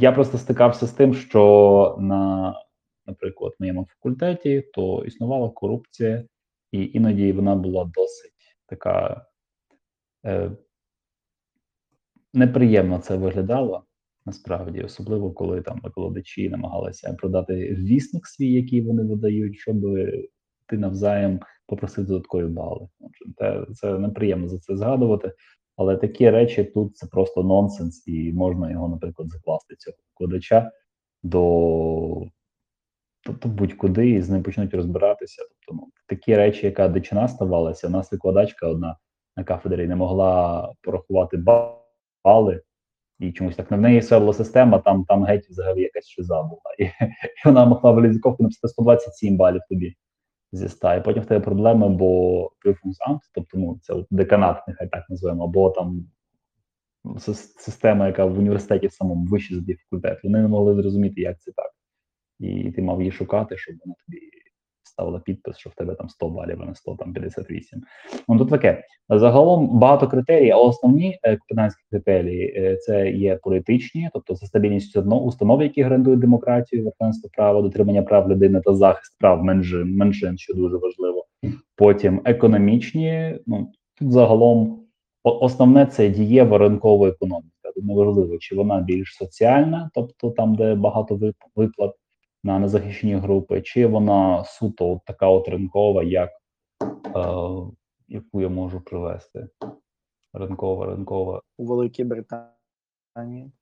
я 0.00 0.12
просто 0.12 0.38
стикався 0.38 0.86
з 0.86 0.92
тим, 0.92 1.14
що 1.14 1.96
на, 2.00 2.54
наприклад, 3.06 3.52
моєму 3.58 3.86
факультеті 3.90 4.64
то 4.74 5.04
існувала 5.04 5.50
корупція, 5.50 6.24
і 6.72 6.90
іноді 6.94 7.32
вона 7.32 7.56
була 7.56 7.84
досить 7.94 8.56
така 8.66 9.26
е, 10.26 10.50
неприємно 12.34 12.98
це 12.98 13.16
виглядало. 13.16 13.84
Насправді, 14.26 14.82
особливо 14.82 15.32
коли 15.32 15.62
там 15.62 15.80
викладачі 15.82 16.48
намагалися 16.48 17.12
продати 17.12 17.54
вісник 17.74 18.26
свій, 18.26 18.52
який 18.52 18.80
вони 18.80 19.02
видають, 19.02 19.58
щоб 19.58 19.76
ти 20.66 20.78
навзаєм 20.78 21.40
попросив 21.70 22.06
додаткові 22.06 22.46
бали. 22.46 22.88
Це, 23.38 23.66
це 23.74 23.98
неприємно 23.98 24.48
за 24.48 24.58
це 24.58 24.76
згадувати, 24.76 25.32
але 25.76 25.96
такі 25.96 26.30
речі 26.30 26.64
тут 26.64 26.96
це 26.96 27.06
просто 27.06 27.42
нонсенс, 27.42 28.08
і 28.08 28.32
можна 28.32 28.70
його, 28.70 28.88
наприклад, 28.88 29.30
закласти 29.30 29.76
цього 29.76 29.96
викладача 30.10 30.70
до 31.22 32.26
тобто 33.22 33.48
будь-куди 33.48 34.10
і 34.10 34.22
з 34.22 34.30
ним 34.30 34.42
почнуть 34.42 34.74
розбиратися. 34.74 35.42
Тобто, 35.42 35.82
ну 35.82 35.92
такі 36.06 36.36
речі, 36.36 36.66
яка 36.66 36.88
дичина 36.88 37.28
ставалася, 37.28 37.86
у 37.86 37.90
нас 37.90 38.12
викладачка 38.12 38.66
одна 38.66 38.96
на 39.36 39.44
кафедрі 39.44 39.88
не 39.88 39.96
могла 39.96 40.72
порахувати 40.82 41.44
бали. 42.24 42.62
І 43.18 43.32
чомусь 43.32 43.56
так 43.56 43.70
на 43.70 43.76
неї 43.76 43.98
все 43.98 44.32
система, 44.32 44.78
там 44.78 45.04
там 45.04 45.24
геть 45.24 45.46
взагалі 45.50 45.80
якась 45.82 46.08
шиза 46.08 46.42
була. 46.42 46.60
І, 46.78 46.84
і 46.84 46.88
вона 47.44 47.64
могла 47.64 47.92
в 47.92 48.04
лізковку 48.04 48.42
написати 48.42 48.68
127 48.68 49.36
балів 49.36 49.60
тобі 49.68 49.96
зі 50.52 50.66
ста, 50.66 50.94
і 50.94 51.04
потім 51.04 51.22
в 51.22 51.26
тебе 51.26 51.44
проблеми, 51.44 51.88
бо 51.88 52.42
Prüfungsamt, 52.64 53.20
тобто 53.34 53.58
ну, 53.58 53.78
це 53.82 53.94
деканат, 54.10 54.68
нехай 54.68 54.88
так 54.88 55.10
називаємо, 55.10 55.44
або 55.44 55.70
там 55.70 56.06
система, 57.58 58.06
яка 58.06 58.24
в 58.24 58.38
університеті 58.38 58.88
самому 58.90 59.24
вище 59.24 59.54
за 59.54 59.74
факультет, 59.74 60.20
вони 60.24 60.42
не 60.42 60.48
могли 60.48 60.74
зрозуміти, 60.74 61.20
як 61.20 61.40
це 61.40 61.52
так. 61.52 61.70
І 62.38 62.72
ти 62.72 62.82
мав 62.82 63.00
її 63.00 63.12
шукати, 63.12 63.56
щоб 63.56 63.76
вона 63.84 63.94
тобі 64.06 64.20
ставила 64.82 65.18
підпис, 65.18 65.56
що 65.58 65.70
в 65.70 65.74
тебе 65.74 65.94
там 65.94 66.08
100 66.08 66.28
балів, 66.28 66.58
а 66.62 66.66
не 66.66 66.74
100, 66.74 66.96
там 66.96 67.12
58. 67.12 67.82
Ну 68.28 68.38
тут 68.38 68.50
таке. 68.50 68.84
Загалом 69.08 69.78
багато 69.78 70.08
критерій, 70.08 70.50
а 70.50 70.56
основні 70.56 71.18
е, 71.22 71.38
критерії 71.90 72.54
е, 72.56 72.76
це 72.76 73.10
є 73.10 73.36
політичні, 73.36 74.10
тобто 74.12 74.36
це 74.36 74.46
стабільність 74.46 74.96
установ, 74.96 75.62
які 75.62 75.82
гарантують 75.82 76.20
демократію, 76.20 76.84
верховенство 76.84 77.30
права, 77.32 77.62
дотримання 77.62 78.02
прав 78.02 78.30
людини 78.30 78.60
та 78.64 78.74
захист 78.74 79.18
прав 79.18 79.44
меншин, 79.44 79.96
меншин, 79.96 80.38
що 80.38 80.54
дуже 80.54 80.76
важливо. 80.76 81.26
Потім 81.76 82.20
економічні, 82.24 83.38
ну 83.46 83.72
тут 83.98 84.12
загалом 84.12 84.80
основне 85.24 85.86
це 85.86 86.08
дієва 86.08 86.58
ринкова 86.58 87.08
економіка. 87.08 87.50
Неважливо, 87.82 88.38
чи 88.38 88.54
вона 88.56 88.80
більш 88.80 89.16
соціальна, 89.16 89.90
тобто 89.94 90.30
там, 90.30 90.54
де 90.54 90.74
багато 90.74 91.20
виплат 91.56 91.94
на 92.44 92.58
незахищені 92.58 93.14
групи, 93.14 93.62
чи 93.62 93.86
вона 93.86 94.44
суто 94.44 94.92
от 94.92 95.04
така 95.04 95.26
от 95.28 95.48
ринкова, 95.48 96.02
як 96.02 96.30
е, 97.16 97.22
яку 98.08 98.40
я 98.40 98.48
можу 98.48 98.80
привести. 98.80 99.48
Ринкова, 100.32 100.86
ринкова. 100.86 101.42
У 101.58 101.66
Великій 101.66 102.04
Британії. 102.04 103.52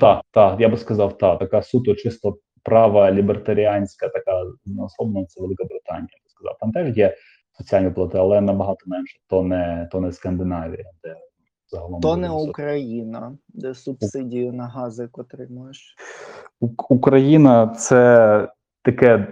Так, 0.00 0.24
так, 0.30 0.60
я 0.60 0.68
би 0.68 0.76
сказав, 0.76 1.18
так, 1.18 1.38
така 1.38 1.62
суто 1.62 1.94
чисто 1.94 2.38
права 2.62 3.12
лібертаріанська, 3.12 4.08
така 4.08 4.42
особливо 4.78 5.26
це 5.26 5.40
Велика 5.40 5.64
Британія. 5.64 6.08
Я 6.10 6.24
би 6.24 6.28
сказав. 6.28 6.56
Там 6.60 6.72
теж 6.72 6.96
є 6.96 7.16
соціальні 7.58 7.90
плати, 7.90 8.18
але 8.18 8.40
набагато 8.40 8.80
менше. 8.86 9.18
То 9.28 9.42
не, 9.42 9.88
то 9.92 10.00
не 10.00 10.12
Скандинавія, 10.12 10.84
де 11.04 11.16
загалом 11.72 12.00
То 12.00 12.16
не. 12.16 12.30
Україна, 12.30 13.38
де 13.48 13.74
субсидію 13.74 14.52
на 14.52 14.66
газик 14.66 15.18
отримуєш. 15.18 15.96
Україна 16.88 17.66
це 17.66 18.48
таке, 18.82 19.26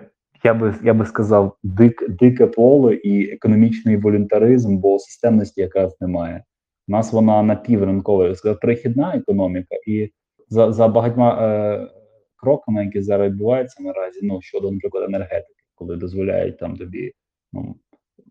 я 0.44 0.54
би 0.54 0.74
я 0.82 0.94
би 0.94 1.06
сказав, 1.06 1.56
дик, 1.62 2.10
дике 2.10 2.46
поле 2.46 2.94
і 2.94 3.30
економічний 3.30 3.96
волюнтаризм, 3.96 4.76
бо 4.78 4.98
системності 4.98 5.60
якраз 5.60 5.96
немає. 6.00 6.44
У 6.88 6.92
нас 6.92 7.12
вона 7.12 7.42
напівринкова, 7.42 8.26
я 8.26 8.34
сказав, 8.34 8.60
перехідна 8.60 9.14
економіка, 9.16 9.76
і 9.86 10.10
за, 10.48 10.72
за 10.72 10.88
багатьма 10.88 11.38
е, 11.42 11.88
кроками, 12.36 12.84
які 12.84 13.02
зараз 13.02 13.32
відбуваються 13.32 13.82
наразі, 13.82 14.20
ну 14.22 14.42
щодо, 14.42 14.70
наприклад, 14.70 15.04
енергетики, 15.04 15.62
коли 15.74 15.96
дозволяють 15.96 16.58
там 16.58 16.76
тобі, 16.76 17.12
ну 17.52 17.74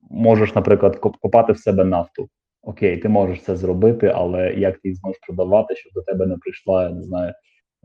можеш, 0.10 0.56
наприклад, 0.56 1.00
коп- 1.01 1.18
копати 1.22 1.54
в 1.54 1.58
себе 1.60 1.86
нафту. 1.86 2.30
Окей, 2.62 2.98
ти 2.98 3.10
можеш 3.10 3.42
це 3.42 3.56
зробити, 3.56 4.08
але 4.16 4.54
як 4.54 4.74
ти 4.74 4.88
її 4.88 4.96
зможеш 4.96 5.20
продавати, 5.28 5.75
щоб 5.75 5.94
до 5.94 6.01
тебе 6.01 6.25
не 6.25 6.38
прийшла, 6.38 6.84
я 6.84 6.89
не 6.89 7.04
знаю, 7.04 7.34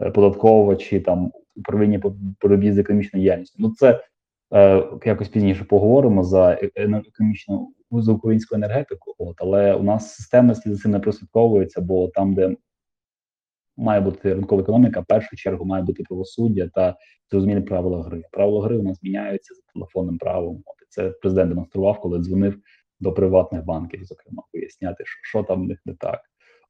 е, 0.00 0.10
податкова 0.10 0.76
чи 0.76 1.00
там 1.00 1.32
управління 1.56 1.98
по 1.98 2.16
боротьбі 2.42 2.72
з 2.72 2.78
економічною 2.78 3.22
діяльністю. 3.22 3.56
Ну 3.58 3.70
це 3.70 4.00
е, 4.54 4.84
якось 5.04 5.28
пізніше 5.28 5.64
поговоримо 5.64 6.24
за 6.24 6.52
е- 6.52 6.70
економічну 6.76 7.72
за 7.90 8.12
українську 8.12 8.54
енергетику. 8.54 9.14
От 9.18 9.34
але 9.38 9.74
у 9.74 9.82
нас 9.82 10.14
системності 10.14 10.70
за 10.70 10.82
цим 10.82 10.90
не 10.90 10.98
прослідковується, 10.98 11.80
бо 11.80 12.08
там, 12.08 12.34
де 12.34 12.56
має 13.76 14.00
бути 14.00 14.34
ринкова 14.34 14.62
економіка, 14.62 15.00
в 15.00 15.06
першу 15.06 15.36
чергу 15.36 15.64
має 15.64 15.82
бути 15.82 16.02
правосуддя 16.02 16.70
та 16.74 16.96
зрозумілі 17.30 17.60
правила 17.60 18.02
гри. 18.02 18.22
Правила 18.32 18.64
гри 18.64 18.78
у 18.78 18.82
нас 18.82 19.02
міняються 19.02 19.54
за 19.54 19.60
телефонним 19.74 20.18
правом. 20.18 20.62
Це 20.88 21.10
президент 21.10 21.48
демонстрував, 21.48 22.00
коли 22.00 22.18
дзвонив 22.18 22.58
до 23.04 23.12
приватних 23.12 23.64
банків, 23.64 24.04
зокрема, 24.04 24.42
поясняти, 24.52 25.04
що, 25.06 25.20
що 25.22 25.42
там 25.42 25.62
в 25.62 25.68
них 25.68 25.78
не 25.86 25.94
так. 25.94 26.20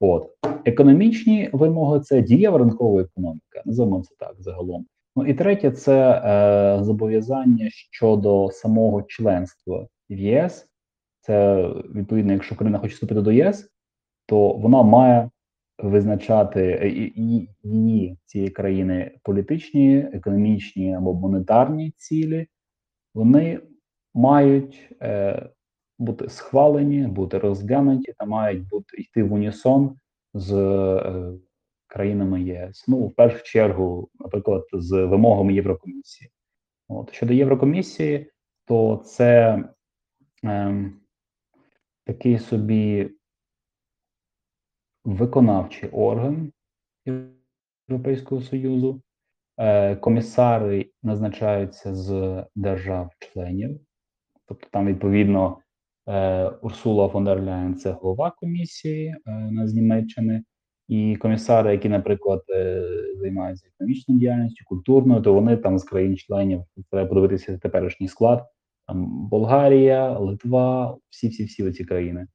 От 0.01 0.29
економічні 0.65 1.51
вимоги 1.53 2.01
це 2.01 2.23
дієва 2.23 2.59
ринкова 2.59 3.03
економіка, 3.03 3.63
називаємо 3.65 4.03
це 4.03 4.15
так 4.19 4.35
загалом. 4.39 4.87
Ну 5.17 5.27
і 5.27 5.35
третє 5.35 5.71
це 5.71 6.23
е, 6.25 6.85
зобов'язання 6.85 7.69
щодо 7.71 8.51
самого 8.53 9.03
членства 9.03 9.87
в 10.11 10.19
ЄС. 10.19 10.67
Це 11.21 11.69
відповідно, 11.95 12.33
якщо 12.33 12.55
Україна 12.55 12.79
хоче 12.79 12.95
вступити 12.95 13.21
до 13.21 13.33
ЄС, 13.33 13.71
то 14.27 14.53
вона 14.53 14.83
має 14.83 15.31
визначати 15.79 16.61
е, 16.61 16.89
її 17.65 18.19
цієї 18.25 18.51
країни 18.51 19.19
політичні, 19.23 19.99
економічні 20.13 20.95
або 20.95 21.15
монетарні 21.15 21.93
цілі. 21.97 22.47
Вони 23.15 23.61
мають 24.15 24.97
е, 25.03 25.49
бути 25.99 26.29
схвалені, 26.29 27.07
бути 27.07 27.39
розглянуті 27.39 28.15
та 28.19 28.25
мають 28.25 28.69
бути 28.69 28.97
йти 28.97 29.23
в 29.23 29.33
унісон 29.33 29.97
з 30.35 30.53
е, 30.55 31.33
країнами 31.87 32.43
ЄС. 32.43 32.85
Ну, 32.89 33.07
в 33.07 33.15
першу 33.15 33.45
чергу, 33.45 34.09
наприклад, 34.15 34.65
з 34.73 35.05
вимогами 35.05 35.55
Єврокомісії. 35.55 36.31
От 36.89 37.13
щодо 37.13 37.33
Єврокомісії, 37.33 38.31
то 38.65 39.03
це 39.07 39.65
ем, 40.43 41.01
такий 42.05 42.39
собі 42.39 43.11
виконавчий 45.05 45.91
орган 45.91 46.53
Європейського 47.89 48.41
Союзу. 48.41 49.03
Е, 49.57 49.97
комісари 49.97 50.91
назначаються 51.03 51.95
з 51.95 52.45
держав-членів, 52.55 53.81
тобто 54.47 54.67
там 54.71 54.87
відповідно 54.87 55.59
е, 55.59 55.64
Урсула 56.63 57.09
фон 57.09 57.25
дер 57.25 57.43
Ляєн– 57.43 57.75
це 57.77 57.91
голова 57.91 58.31
комісії 58.31 59.09
е, 59.09 59.51
з 59.65 59.75
Німеччини, 59.75 60.45
і 60.89 61.17
комісари, 61.17 61.73
які, 61.73 61.89
наприклад, 61.89 62.43
е, 62.51 62.83
займаються 63.17 63.67
економічною 63.69 64.21
діяльністю, 64.21 64.65
культурною, 64.65 65.23
то 65.23 65.35
вони 65.35 65.57
там 65.57 65.79
з 65.79 65.85
країн-членів 65.85 66.63
треба 66.91 67.09
подивитися 67.09 67.59
теперішній 67.59 68.09
склад. 68.09 68.45
Там 68.89 69.29
Болгарія, 69.29 70.19
Литва, 70.19 70.97
всі, 71.11 71.29
всі, 71.29 71.45
всі 71.45 71.73
ці 71.73 71.85
країни. 71.85 72.27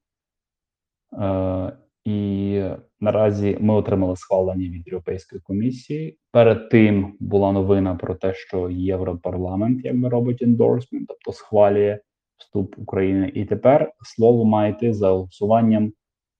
Е, 1.18 1.72
і 2.04 2.62
наразі 3.00 3.58
ми 3.60 3.74
отримали 3.74 4.16
схвалення 4.16 4.68
від 4.68 4.86
Європейської 4.86 5.40
комісії. 5.40 6.18
Перед 6.32 6.68
тим 6.68 7.16
була 7.20 7.52
новина 7.52 7.94
про 7.94 8.14
те, 8.14 8.34
що 8.34 8.70
Європарламент 8.70 9.84
якби 9.84 10.08
робить 10.08 10.42
endorsement, 10.42 11.08
тобто 11.08 11.32
схвалює 11.32 11.98
вступ 12.40 12.78
України. 12.78 13.32
І 13.34 13.44
тепер 13.44 13.92
слово 14.02 14.44
має 14.44 14.72
йти 14.72 14.94
за 14.94 15.10
голосуванням 15.10 15.92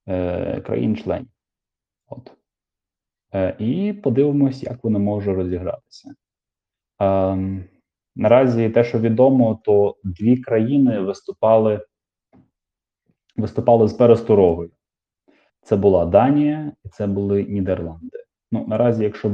е, 0.08 0.60
країн-членів. 0.60 1.28
От. 2.08 2.32
Е, 3.34 3.56
і 3.58 3.92
подивимось, 3.92 4.62
як 4.62 4.84
воно 4.84 4.98
може 4.98 5.34
розігратися. 5.34 6.14
Ем, 6.98 7.64
наразі 8.16 8.70
те, 8.70 8.84
що 8.84 8.98
відомо, 8.98 9.60
то 9.64 9.96
дві 10.04 10.36
країни 10.36 11.00
виступали, 11.00 11.86
виступали 13.36 13.88
з 13.88 13.92
пересторогою. 13.92 14.70
Це 15.62 15.76
була 15.76 16.06
Данія 16.06 16.72
і 16.84 16.88
це 16.88 17.06
були 17.06 17.44
Нідерланди. 17.44 18.18
Ну 18.52 18.64
наразі, 18.68 19.04
якщо 19.04 19.30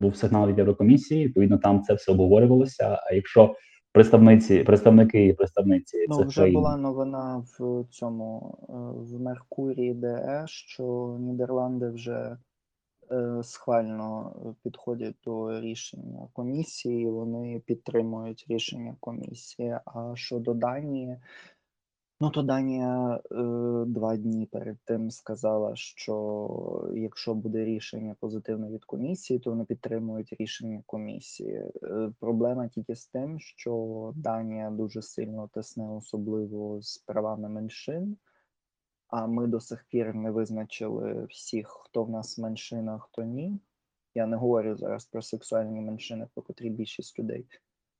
був 0.00 0.16
сигнал 0.16 0.48
від 0.48 0.58
Єврокомісії, 0.58 1.26
відповідно 1.26 1.58
там 1.58 1.82
це 1.82 1.94
все 1.94 2.12
обговорювалося. 2.12 2.98
А 3.10 3.14
якщо 3.14 3.54
представниці, 3.94 4.62
представники 4.62 5.26
і 5.26 5.32
представниці 5.32 6.06
Ну, 6.08 6.16
цих 6.16 6.26
вже 6.26 6.40
країн 6.40 6.54
була 6.54 6.76
новина 6.76 7.44
в 7.58 7.84
цьому 7.90 8.58
е, 8.68 8.72
в 9.14 9.20
Меркурії 9.20 9.94
ДЕ, 9.94 10.44
що 10.46 11.16
Нідерланди 11.20 11.90
вже 11.90 12.36
е, 13.12 13.40
схвально 13.42 14.32
підходять 14.62 15.14
до 15.24 15.60
рішення 15.60 16.28
комісії, 16.32 17.10
вони 17.10 17.62
підтримують 17.66 18.46
рішення 18.48 18.96
комісії. 19.00 19.78
А 19.84 20.12
щодо 20.14 20.54
Данії, 20.54 21.16
ну 22.20 22.30
то 22.30 22.42
Данія 22.42 23.20
е, 23.32 23.34
два 23.86 24.16
дні 24.16 24.46
перед 24.46 24.76
тим 24.84 25.10
сказала, 25.10 25.76
що 25.76 26.90
якщо 26.94 27.34
буде 27.34 27.64
рішення 27.64 28.16
позитивне 28.20 28.70
від 28.70 28.84
комісії, 28.84 29.38
то 29.38 29.50
вони 29.50 29.64
підтримують 29.64 30.36
рішення 30.38 30.82
комісії. 30.86 31.62
Е, 31.82 32.12
Проблема 32.20 32.68
тільки 32.68 32.96
з 32.96 33.06
тим, 33.06 33.40
що 33.40 34.12
Данія 34.16 34.70
дуже 34.70 35.02
сильно 35.02 35.48
тисне, 35.54 35.90
особливо 35.90 36.82
з 36.82 36.98
правами 36.98 37.48
меншин. 37.48 38.16
А 39.08 39.26
ми 39.26 39.46
до 39.46 39.60
сих 39.60 39.86
пір 39.88 40.14
не 40.14 40.30
визначили 40.30 41.24
всіх, 41.24 41.68
хто 41.68 42.04
в 42.04 42.10
нас 42.10 42.38
меншина, 42.38 42.98
хто 42.98 43.22
ні. 43.22 43.60
Я 44.14 44.26
не 44.26 44.36
говорю 44.36 44.76
зараз 44.76 45.04
про 45.04 45.22
сексуальні 45.22 45.80
меншини, 45.80 46.26
про 46.34 46.42
котрі 46.42 46.70
більшість 46.70 47.18
людей. 47.18 47.46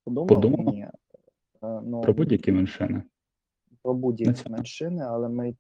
Подумала? 0.05 0.72
Ні. 0.72 0.81
Е, 0.83 1.81
Ну, 1.85 2.00
про 2.00 2.14
будь-які 2.14 2.53
меншини. 2.53 3.03
Про 3.85 3.94
будь-які 3.94 4.51
меншини, 4.51 5.05
але 5.05 5.29
ми 5.29 5.57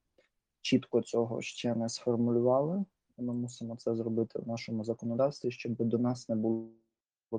чітко 0.60 1.02
цього 1.02 1.42
ще 1.42 1.74
не 1.74 1.88
сформулювали. 1.88 2.84
Ми 3.18 3.34
мусимо 3.34 3.76
це 3.76 3.94
зробити 3.94 4.38
в 4.38 4.48
нашому 4.48 4.84
законодавстві, 4.84 5.50
щоб 5.50 5.76
до 5.76 5.98
нас 5.98 6.28
не 6.28 6.36
було 6.36 6.70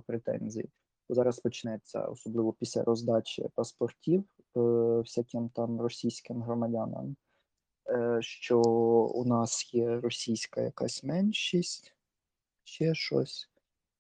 претензій. 0.08 0.70
Зараз 1.10 1.40
почнеться, 1.40 2.02
особливо 2.02 2.54
після 2.54 2.84
роздачі 2.84 3.50
паспортів 3.56 4.24
е, 4.58 4.60
всяким 5.00 5.50
там 5.50 5.82
російським 5.82 6.42
громадянам, 6.42 7.16
е, 7.90 8.18
що 8.22 8.62
у 9.16 9.26
нас 9.26 9.74
є 9.74 10.00
російська 10.00 10.62
якась 10.62 11.04
меншість, 11.04 11.96
ще 12.64 12.96
щось. 12.96 13.50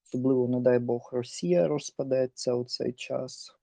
Особливо, 0.03 0.47
не 0.47 0.59
дай 0.59 0.79
Бог, 0.79 1.09
Росія 1.13 1.67
розпадеться 1.67 2.53
у 2.53 2.65
цей 2.65 2.93
час. 2.93 3.54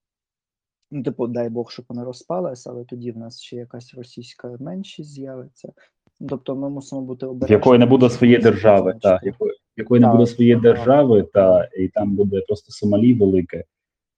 Ну, 0.95 1.03
типу, 1.03 1.27
дай 1.27 1.49
Бог, 1.49 1.71
щоб 1.71 1.85
вона 1.89 2.05
розпалась, 2.05 2.67
але 2.67 2.85
тоді 2.85 3.13
в 3.13 3.19
нас 3.19 3.41
ще 3.41 3.57
якась 3.57 3.95
російська 3.95 4.57
меншість 4.61 5.11
з'явиться. 5.11 5.73
Ну, 6.21 6.29
Тобто 6.29 6.57
ми 6.57 6.71
мусимо 6.71 7.03
бути 7.03 7.27
в 7.27 7.31
обережними. 7.31 7.59
якої 7.59 7.79
не 7.79 7.87
буде 7.87 8.11
своєї 8.11 8.39
держави, 8.39 8.93
зазначити. 8.93 9.21
та 9.25 9.27
якої, 9.27 9.53
якої 9.77 10.01
не 10.01 10.09
буде 10.09 10.27
своєї 10.27 10.55
так. 10.55 10.63
держави, 10.63 11.23
та 11.33 11.69
і 11.79 11.89
там 11.89 12.17
буде 12.17 12.41
просто 12.41 12.73
Сомалі 12.73 13.15
велике, 13.15 13.65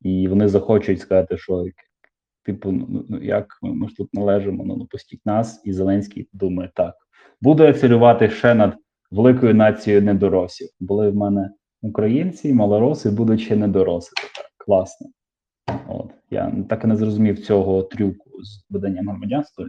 і 0.00 0.28
вони 0.28 0.48
захочуть 0.48 1.00
сказати, 1.00 1.38
що 1.38 1.64
типу, 2.42 2.72
ну, 2.72 3.04
ну 3.08 3.22
як 3.22 3.58
ми, 3.62 3.74
ми 3.74 3.88
ж 3.88 3.96
тут 3.96 4.14
належимо, 4.14 4.64
ну, 4.64 4.76
ну 4.76 4.86
пустіть 4.86 5.26
нас, 5.26 5.62
і 5.64 5.72
Зеленський 5.72 6.28
думає, 6.32 6.70
так, 6.74 6.94
Буду 7.40 7.64
ацелювати 7.64 8.30
ще 8.30 8.54
над 8.54 8.76
великою 9.10 9.54
нацією 9.54 10.02
недоросів. 10.02 10.68
Були 10.80 11.10
в 11.10 11.16
мене 11.16 11.50
українці, 11.82 12.52
малороси, 12.52 13.10
будуть 13.10 13.40
ще 13.40 13.56
недороси. 13.56 14.12
Тепер. 14.16 14.50
Класно. 14.56 15.06
От. 15.88 16.10
Я 16.30 16.64
так 16.68 16.84
і 16.84 16.86
не 16.86 16.96
зрозумів 16.96 17.46
цього 17.46 17.82
трюку 17.82 18.42
з 18.42 18.64
виданням 18.70 19.08
громадянства 19.08 19.66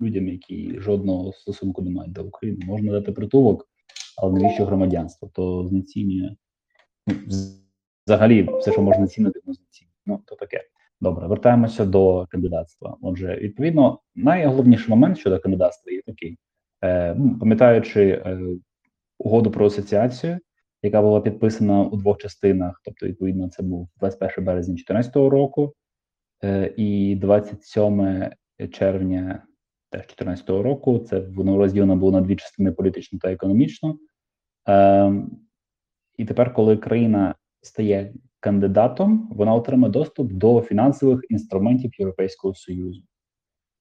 людям, 0.00 0.28
які 0.28 0.80
жодного 0.80 1.32
стосунку 1.32 1.82
не 1.82 1.90
мають 1.90 2.12
до 2.12 2.24
України. 2.24 2.66
Можна 2.66 2.92
дати 2.92 3.12
притулок, 3.12 3.68
але 4.16 4.40
навіщо 4.40 4.64
громадянство? 4.64 5.30
То 5.34 5.66
знецінює 5.68 6.36
ну, 7.06 7.14
взагалі 8.06 8.48
все, 8.60 8.72
що 8.72 8.82
можна 8.82 9.06
цінити, 9.06 9.40
воно 9.44 9.54
знецінює. 9.54 9.92
Ну, 10.06 10.22
то 10.26 10.34
таке. 10.34 10.62
Добре, 11.00 11.26
вертаємося 11.26 11.84
до 11.84 12.26
кандидатства. 12.30 12.96
Отже, 13.00 13.36
відповідно, 13.36 14.00
найголовніший 14.14 14.90
момент 14.90 15.18
щодо 15.18 15.38
кандидатства 15.40 15.92
є 15.92 16.02
такий: 16.06 16.38
е, 16.82 17.14
ну, 17.14 17.38
пам'ятаючи 17.38 18.08
е, 18.08 18.40
угоду 19.18 19.50
про 19.50 19.66
асоціацію, 19.66 20.38
яка 20.86 21.02
була 21.02 21.20
підписана 21.20 21.82
у 21.82 21.96
двох 21.96 22.18
частинах, 22.18 22.80
тобто, 22.84 23.06
відповідно, 23.06 23.48
це 23.48 23.62
був 23.62 23.88
21 24.00 24.44
березня 24.44 24.74
2014 24.74 25.16
року 25.16 25.74
е, 26.44 26.74
і 26.76 27.16
27 27.16 28.30
червня 28.72 29.46
теж 29.90 30.00
2014 30.00 30.48
року. 30.50 30.98
Це 30.98 31.20
воно 31.20 31.56
розділено 31.56 31.96
було 31.96 32.12
на 32.12 32.20
дві 32.20 32.36
частини 32.36 32.72
політично 32.72 33.18
та 33.18 33.32
економічно. 33.32 33.98
Е, 34.68 35.12
і 36.16 36.24
тепер, 36.24 36.54
коли 36.54 36.76
країна 36.76 37.34
стає 37.62 38.14
кандидатом, 38.40 39.28
вона 39.32 39.54
отримає 39.54 39.92
доступ 39.92 40.32
до 40.32 40.60
фінансових 40.60 41.20
інструментів 41.28 41.90
Європейського 41.98 42.54
Союзу. 42.54 43.02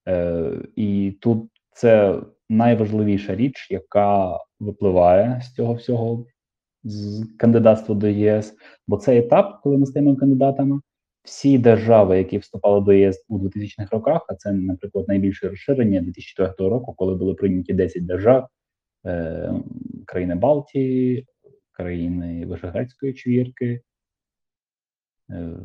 Е, 0.07 0.51
і 0.75 1.17
тут 1.21 1.49
це 1.71 2.21
найважливіша 2.49 3.35
річ, 3.35 3.67
яка 3.71 4.37
випливає 4.59 5.41
з 5.43 5.53
цього 5.53 5.73
всього 5.73 6.25
з 6.86 7.28
кандидатства 7.38 7.95
до 7.95 8.08
ЄС. 8.08 8.56
Бо 8.88 8.98
цей 8.98 9.19
етап, 9.19 9.60
коли 9.63 9.78
ми 9.78 9.86
стаємо 9.86 10.15
кандидатами, 10.15 10.82
всі 11.24 11.58
держави, 11.58 12.17
які 12.17 12.38
вступали 12.38 12.82
до 12.82 12.93
ЄС 12.93 13.26
у 13.30 13.39
2000-х 13.39 13.88
роках, 13.91 14.26
а 14.30 14.36
це, 14.36 14.52
наприклад, 14.52 15.06
найбільше 15.08 15.50
розширення 15.50 16.02
2004 16.02 16.69
року, 16.69 16.93
коли 16.98 17.15
були 17.15 17.34
прийняті 17.34 17.74
10 17.74 18.06
держав, 18.06 18.48
е, 19.06 19.54
країни 20.06 20.36
Балтії, 20.36 21.28
країни 21.71 22.45
Вишеградської 22.45 23.13
чвірки, 23.13 23.82
е, 25.30 25.58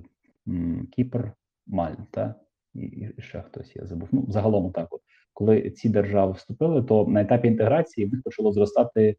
Кіпр, 0.92 1.32
Мальта 1.66 2.34
і, 2.74 2.80
і 2.80 3.14
ще 3.18 3.42
хтось 3.42 3.76
я 3.76 3.86
забув. 3.86 4.08
Ну, 4.12 4.26
загалом 4.28 4.72
так, 4.72 4.94
от 4.94 5.00
коли 5.32 5.70
ці 5.70 5.88
держави 5.88 6.32
вступили, 6.32 6.82
то 6.82 7.06
на 7.06 7.22
етапі 7.22 7.48
інтеграції 7.48 8.06
в 8.06 8.12
них 8.12 8.22
почало 8.22 8.52
зростати 8.52 9.16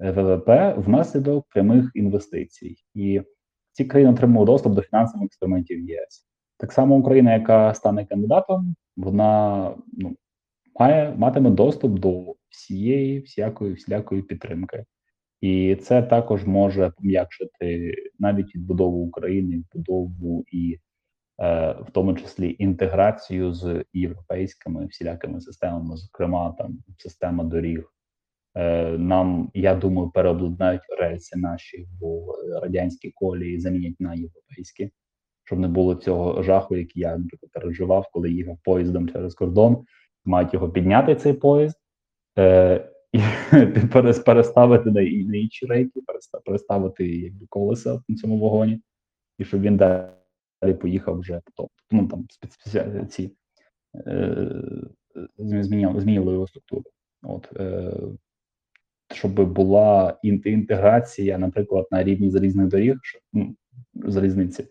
ВВП 0.00 0.74
внаслідок 0.76 1.46
прямих 1.48 1.90
інвестицій, 1.94 2.76
і 2.94 3.22
ці 3.72 3.84
країни 3.84 4.12
отримали 4.12 4.46
доступ 4.46 4.74
до 4.74 4.82
фінансових 4.82 5.22
інструментів 5.22 5.80
ЄС. 5.80 6.26
Так 6.56 6.72
само 6.72 6.96
Україна, 6.96 7.34
яка 7.34 7.74
стане 7.74 8.06
кандидатом, 8.06 8.76
вона 8.96 9.74
ну 9.92 10.16
має 10.80 11.14
матиме 11.16 11.50
доступ 11.50 11.98
до 11.98 12.34
всієї 12.48 13.20
всякої 13.20 13.72
всілякої 13.74 14.22
підтримки. 14.22 14.84
І 15.40 15.76
це 15.76 16.02
також 16.02 16.46
може 16.46 16.92
пом'якшити 16.96 17.94
навіть 18.18 18.54
відбудову 18.54 19.06
України, 19.06 19.56
відбудову 19.56 20.44
і 20.52 20.78
е, 21.38 21.72
в 21.72 21.90
тому 21.92 22.14
числі 22.14 22.56
інтеграцію 22.58 23.52
з 23.52 23.84
європейськими 23.92 24.86
всілякими 24.86 25.40
системами, 25.40 25.96
зокрема 25.96 26.54
там 26.58 26.78
система 26.98 27.44
доріг. 27.44 27.92
Е, 28.54 28.98
нам, 28.98 29.50
я 29.54 29.74
думаю, 29.74 30.10
переобладнають 30.10 30.82
рельси 31.00 31.38
наші, 31.38 31.86
бо 32.00 32.36
радянські 32.62 33.10
колії 33.10 33.60
замінять 33.60 34.00
на 34.00 34.14
європейські, 34.14 34.90
щоб 35.44 35.58
не 35.58 35.68
було 35.68 35.94
цього 35.94 36.42
жаху, 36.42 36.76
який 36.76 37.02
я 37.02 37.20
переживав, 37.52 38.06
коли 38.12 38.30
їхав 38.30 38.58
поїздом 38.64 39.08
через 39.08 39.34
кордон. 39.34 39.84
Мають 40.24 40.54
його 40.54 40.70
підняти 40.70 41.14
цей 41.14 41.32
поїзд. 41.32 41.76
Е, 42.38 42.90
і 43.12 43.18
переставити 44.24 44.90
на, 44.90 45.00
інші 45.00 45.66
рейки, 45.66 46.00
переста- 46.00 46.40
переставити 46.44 47.08
якби, 47.08 47.46
колеса 47.48 48.02
на 48.08 48.16
цьому 48.16 48.38
вагоні, 48.38 48.80
і 49.38 49.44
щоб 49.44 49.60
він 49.60 49.76
далі 49.76 50.74
поїхав 50.80 51.18
вже. 51.18 51.40
Ну 51.90 52.08
там 52.08 52.26
ці 53.08 53.30
е, 53.94 54.52
змі- 55.38 56.00
змінили 56.00 56.32
його 56.32 56.46
структуру. 56.46 56.84
От, 57.22 57.52
е, 57.56 57.92
щоб 59.12 59.52
була 59.52 60.18
інт- 60.24 60.46
інтеграція, 60.46 61.38
наприклад, 61.38 61.86
на 61.90 62.02
рівні 62.02 62.30
залізних 62.30 62.68
доріг, 62.68 62.96
ну, 63.32 63.54
залізниці, 63.94 64.66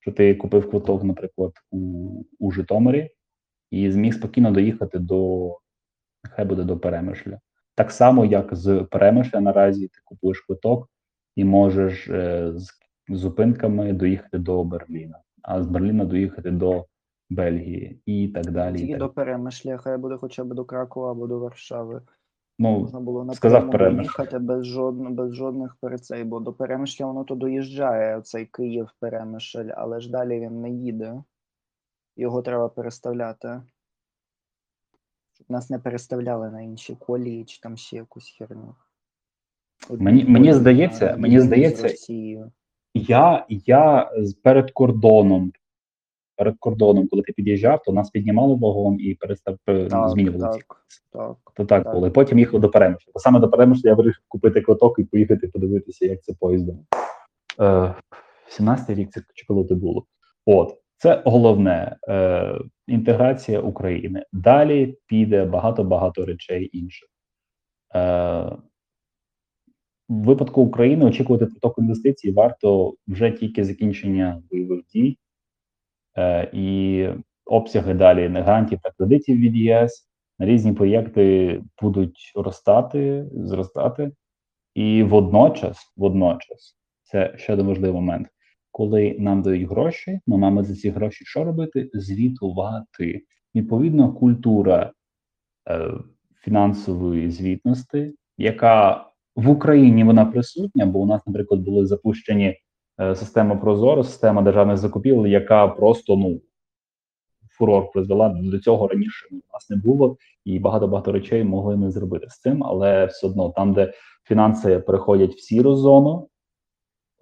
що 0.00 0.12
ти 0.12 0.34
купив 0.34 0.70
квиток, 0.70 1.04
наприклад, 1.04 1.52
у, 1.70 1.78
у 2.38 2.50
Житомирі 2.50 3.10
і 3.70 3.90
зміг 3.90 4.14
спокійно 4.14 4.50
доїхати 4.50 4.98
до, 4.98 5.50
хай 6.30 6.44
буде 6.44 6.64
до 6.64 6.78
Перемишля. 6.78 7.40
Так 7.74 7.90
само, 7.90 8.24
як 8.24 8.54
з 8.54 8.86
Перемишля 8.90 9.40
наразі 9.40 9.88
ти 9.88 10.00
купуєш 10.04 10.40
квиток 10.40 10.88
і 11.36 11.44
можеш 11.44 12.08
е, 12.08 12.52
з 12.56 12.70
зупинками 13.08 13.92
доїхати 13.92 14.38
до 14.38 14.64
Берліна, 14.64 15.20
а 15.42 15.62
з 15.62 15.66
Берліна 15.66 16.04
доїхати 16.04 16.50
до 16.50 16.86
Бельгії 17.30 18.00
і 18.06 18.28
так 18.28 18.50
далі. 18.50 18.74
і 18.74 18.78
Тільки 18.78 18.92
так 18.92 18.98
до 18.98 19.08
Перемишля, 19.08 19.76
хай 19.76 19.98
буде 19.98 20.16
хоча 20.16 20.44
б 20.44 20.54
до 20.54 20.64
Кракова 20.64 21.10
або 21.10 21.26
до 21.26 21.38
Варшави. 21.38 22.02
Ну, 22.58 22.80
Можна 22.80 23.00
було 23.00 23.34
сказав 23.34 23.64
напряму 23.64 23.96
Перемишль. 24.12 24.38
без 24.38 24.64
жодних, 24.66 25.10
без 25.10 25.34
жодних 25.34 25.76
перецей, 25.80 26.24
бо 26.24 26.40
до 26.40 26.52
Перемишля 26.52 27.06
воно 27.06 27.24
то 27.24 27.34
доїжджає, 27.34 28.20
цей 28.20 28.46
Київ 28.46 28.88
Перемишль, 29.00 29.68
але 29.76 30.00
ж 30.00 30.10
далі 30.10 30.40
він 30.40 30.60
не 30.60 30.70
їде. 30.70 31.22
Його 32.16 32.42
треба 32.42 32.68
переставляти. 32.68 33.62
Щоб 35.34 35.50
нас 35.50 35.70
не 35.70 35.78
переставляли 35.78 36.50
на 36.50 36.62
інші 36.62 36.96
колії 36.96 37.44
чи 37.44 37.60
там 37.60 37.76
ще 37.76 37.96
якусь 37.96 38.34
херню. 38.38 38.74
Мені- 39.90 40.24
мені 40.24 40.52
здається- 40.52 41.16
мені 41.18 41.40
здається, 41.40 41.88
Я, 42.94 43.46
я 43.48 44.10
перед 44.42 44.70
кордоном, 44.70 45.52
перед 46.36 46.54
кордоном, 46.58 47.08
коли 47.08 47.22
ти 47.22 47.32
під'їжджав, 47.32 47.82
то 47.84 47.92
нас 47.92 48.10
піднімали 48.10 48.54
вагон 48.54 48.96
і 49.00 49.14
перестав 49.14 49.56
е, 49.68 49.88
Так, 49.88 50.08
змінювали. 50.08 50.58
так, 50.58 50.76
так. 51.12 51.36
То 51.54 51.64
так, 51.64 51.84
так. 51.84 51.94
було. 51.94 52.06
І 52.06 52.10
потім 52.10 52.38
їхав 52.38 52.60
до 52.60 52.68
Перемишля. 52.70 53.10
Бо 53.14 53.20
саме 53.20 53.40
до 53.40 53.48
Перемишля 53.48 53.90
я 53.90 53.94
вирішив 53.94 54.22
купити 54.28 54.60
квиток 54.60 54.98
і 54.98 55.04
поїхати 55.04 55.48
подивитися, 55.48 56.06
як 56.06 56.22
це 56.22 56.32
поїздом. 56.40 56.86
Е, 57.60 57.94
17-й 58.60 58.94
рік 58.94 59.10
це 59.10 59.22
чи 59.34 59.46
коли 59.46 59.64
це 59.64 59.74
було. 59.74 60.06
От, 60.46 60.74
це 60.96 61.22
головне 61.24 61.96
е, 62.08 62.58
інтеграція 62.86 63.60
України. 63.60 64.24
Далі 64.32 64.98
піде 65.06 65.44
багато-багато 65.44 66.24
речей 66.26 66.70
інших. 66.72 67.08
Е, 67.94 68.56
в 70.08 70.24
випадку 70.24 70.62
України 70.62 71.04
очікувати 71.04 71.46
приток 71.46 71.78
інвестицій 71.78 72.30
варто 72.30 72.94
вже 73.08 73.30
тільки 73.30 73.64
закінчення 73.64 74.42
бойових 74.50 74.80
дій 74.92 75.18
і 76.52 77.08
обсяги 77.46 77.94
далі 77.94 78.26
грантів 78.28 78.78
та 78.82 78.90
кредитів 78.90 79.36
від 79.36 79.56
ЄС 79.56 80.08
на 80.38 80.46
різні 80.46 80.72
проєкти 80.72 81.62
будуть 81.82 82.32
ростати, 82.34 83.26
зростати. 83.32 84.12
І 84.74 85.02
водночас, 85.02 85.92
водночас, 85.96 86.76
це 87.02 87.34
ще 87.36 87.52
один 87.52 87.66
важливий 87.66 87.92
момент. 87.92 88.28
Коли 88.70 89.16
нам 89.18 89.42
дають 89.42 89.68
гроші, 89.68 90.20
ми 90.26 90.38
маємо 90.38 90.62
за 90.62 90.74
ці 90.74 90.90
гроші 90.90 91.24
що 91.24 91.44
робити? 91.44 91.90
Звітувати. 91.94 93.22
Відповідно, 93.54 94.12
культура 94.12 94.92
е, 95.68 95.90
фінансової 96.40 97.30
звітності, 97.30 98.14
яка 98.38 99.06
в 99.36 99.48
Україні 99.48 100.04
вона 100.04 100.24
присутня, 100.24 100.86
бо 100.86 100.98
у 100.98 101.06
нас, 101.06 101.22
наприклад, 101.26 101.60
були 101.60 101.86
запущені 101.86 102.46
е, 102.46 102.56
система 102.98 103.56
Прозоро, 103.56 104.04
система 104.04 104.42
державних 104.42 104.76
закупівель, 104.76 105.28
яка 105.28 105.68
просто 105.68 106.16
ну 106.16 106.40
фурор 107.58 107.90
призвела 107.92 108.28
до 108.28 108.58
цього 108.58 108.88
раніше 108.88 109.28
у 109.30 109.34
нас 109.34 109.70
не 109.70 109.76
було, 109.76 110.16
і 110.44 110.58
багато 110.58 110.88
багато 110.88 111.12
речей 111.12 111.44
могли 111.44 111.76
ми 111.76 111.90
зробити 111.90 112.26
з 112.30 112.40
цим, 112.40 112.64
але 112.64 113.06
все 113.06 113.26
одно 113.26 113.50
там, 113.50 113.72
де 113.72 113.92
фінанси 114.24 114.78
переходять 114.78 115.34
в 115.34 115.40
сіру 115.40 115.76
зону, 115.76 116.28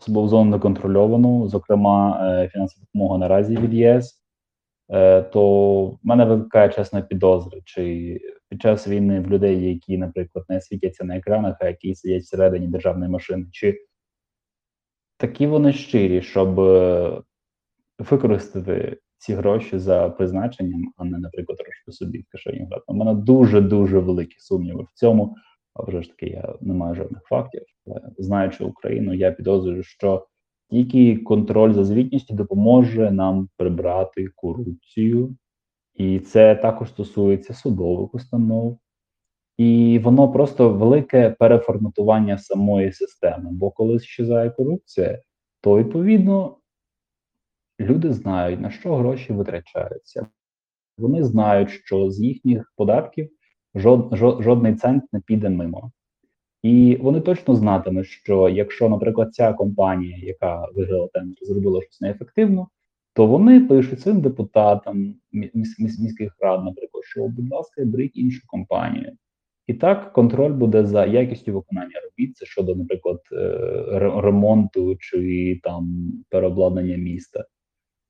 особливо 0.00 0.26
в 0.26 0.28
зону 0.28 0.50
неконтрольовану, 0.50 1.48
зокрема 1.48 2.20
е, 2.22 2.48
фінансова 2.48 2.86
допомога 2.86 3.18
наразі 3.18 3.56
від 3.56 3.74
ЄС. 3.74 4.22
е, 4.90 5.22
То 5.22 5.84
в 5.86 5.98
мене 6.02 6.24
викликає 6.24 6.68
чесна 6.68 7.02
підозра, 7.02 7.60
чи 7.64 8.18
під 8.48 8.62
час 8.62 8.88
війни 8.88 9.20
в 9.20 9.30
людей, 9.30 9.68
які, 9.68 9.98
наприклад, 9.98 10.44
не 10.48 10.60
світяться 10.60 11.04
на 11.04 11.16
екранах, 11.16 11.56
а 11.60 11.66
які 11.66 11.94
сидять 11.94 12.22
всередині 12.22 12.66
державної 12.66 13.10
машини, 13.10 13.46
чи 13.52 13.78
такі 15.22 15.46
вони 15.46 15.72
щирі, 15.72 16.22
щоб 16.22 16.60
е, 16.60 17.22
використати 17.98 18.98
ці 19.18 19.34
гроші 19.34 19.78
за 19.78 20.08
призначенням, 20.08 20.92
а 20.96 21.04
не, 21.04 21.18
наприклад, 21.18 21.58
трошки 21.58 21.92
собі 21.92 22.18
в 22.18 22.32
кишені 22.32 22.58
грати. 22.58 22.84
У 22.86 22.94
мене 22.94 23.14
дуже 23.14 23.60
дуже 23.60 23.98
великі 23.98 24.36
сумніви 24.38 24.82
в 24.82 24.92
цьому. 24.94 25.36
А 25.74 25.82
вже 25.82 26.02
ж 26.02 26.08
таки, 26.08 26.26
я 26.26 26.54
не 26.60 26.74
маю 26.74 26.94
жодних 26.94 27.22
фактів. 27.22 27.62
Але 27.86 28.00
знаючи 28.18 28.64
Україну, 28.64 29.14
я 29.14 29.32
підозрюю, 29.32 29.82
що 29.82 30.26
тільки 30.70 31.16
контроль 31.16 31.72
за 31.72 31.84
звітністю 31.84 32.34
допоможе 32.34 33.10
нам 33.10 33.48
прибрати 33.56 34.28
корупцію, 34.36 35.36
і 35.94 36.18
це 36.18 36.54
також 36.54 36.88
стосується 36.88 37.54
судових 37.54 38.14
установ. 38.14 38.78
І 39.58 39.98
воно 39.98 40.32
просто 40.32 40.70
велике 40.70 41.30
переформатування 41.30 42.38
самої 42.38 42.92
системи. 42.92 43.50
Бо 43.52 43.70
коли 43.70 44.00
щезає 44.00 44.50
корупція, 44.50 45.22
то 45.60 45.78
відповідно 45.78 46.56
люди 47.80 48.12
знають, 48.12 48.60
на 48.60 48.70
що 48.70 48.96
гроші 48.96 49.32
витрачаються. 49.32 50.26
Вони 50.98 51.24
знають, 51.24 51.70
що 51.70 52.10
з 52.10 52.20
їхніх 52.20 52.72
податків 52.76 53.30
жод, 53.74 54.08
жод, 54.12 54.42
жодний 54.42 54.74
цент 54.74 55.04
не 55.12 55.20
піде 55.20 55.50
мимо. 55.50 55.92
І 56.62 56.98
вони 57.00 57.20
точно 57.20 57.54
знатимуть, 57.54 58.06
що 58.06 58.48
якщо, 58.48 58.88
наприклад, 58.88 59.34
ця 59.34 59.52
компанія, 59.52 60.18
яка 60.22 60.68
виграла 60.74 61.08
тендер, 61.12 61.36
зробила 61.42 61.82
щось 61.82 62.00
неефективно, 62.00 62.68
то 63.14 63.26
вони 63.26 63.60
пишуть 63.60 64.00
своїм 64.00 64.20
депутатам 64.20 65.14
міс, 65.32 65.78
міс, 65.78 65.98
міських 65.98 66.36
рад, 66.40 66.64
наприклад, 66.64 67.04
що, 67.04 67.28
будь 67.28 67.50
ласка, 67.50 67.84
беріть 67.84 68.16
іншу 68.16 68.46
компанію. 68.46 69.16
І 69.66 69.74
так 69.74 70.12
контроль 70.12 70.52
буде 70.52 70.86
за 70.86 71.06
якістю 71.06 71.52
виконання 71.52 72.00
робіт, 72.04 72.36
це 72.36 72.46
щодо, 72.46 72.74
наприклад, 72.74 73.20
е, 73.32 73.58
ремонту 74.22 74.96
чи 75.00 75.60
там 75.62 76.12
переобладнання 76.28 76.96
міста. 76.96 77.44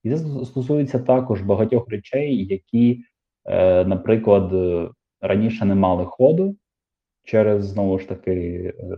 І 0.03 0.11
це 0.11 0.45
стосується 0.45 0.99
також 0.99 1.41
багатьох 1.41 1.89
речей, 1.89 2.45
які, 2.45 3.05
е, 3.45 3.85
наприклад, 3.85 4.53
раніше 5.21 5.65
не 5.65 5.75
мали 5.75 6.05
ходу 6.05 6.57
через 7.25 7.65
знову 7.65 7.99
ж 7.99 8.09
таки, 8.09 8.33
е, 8.79 8.97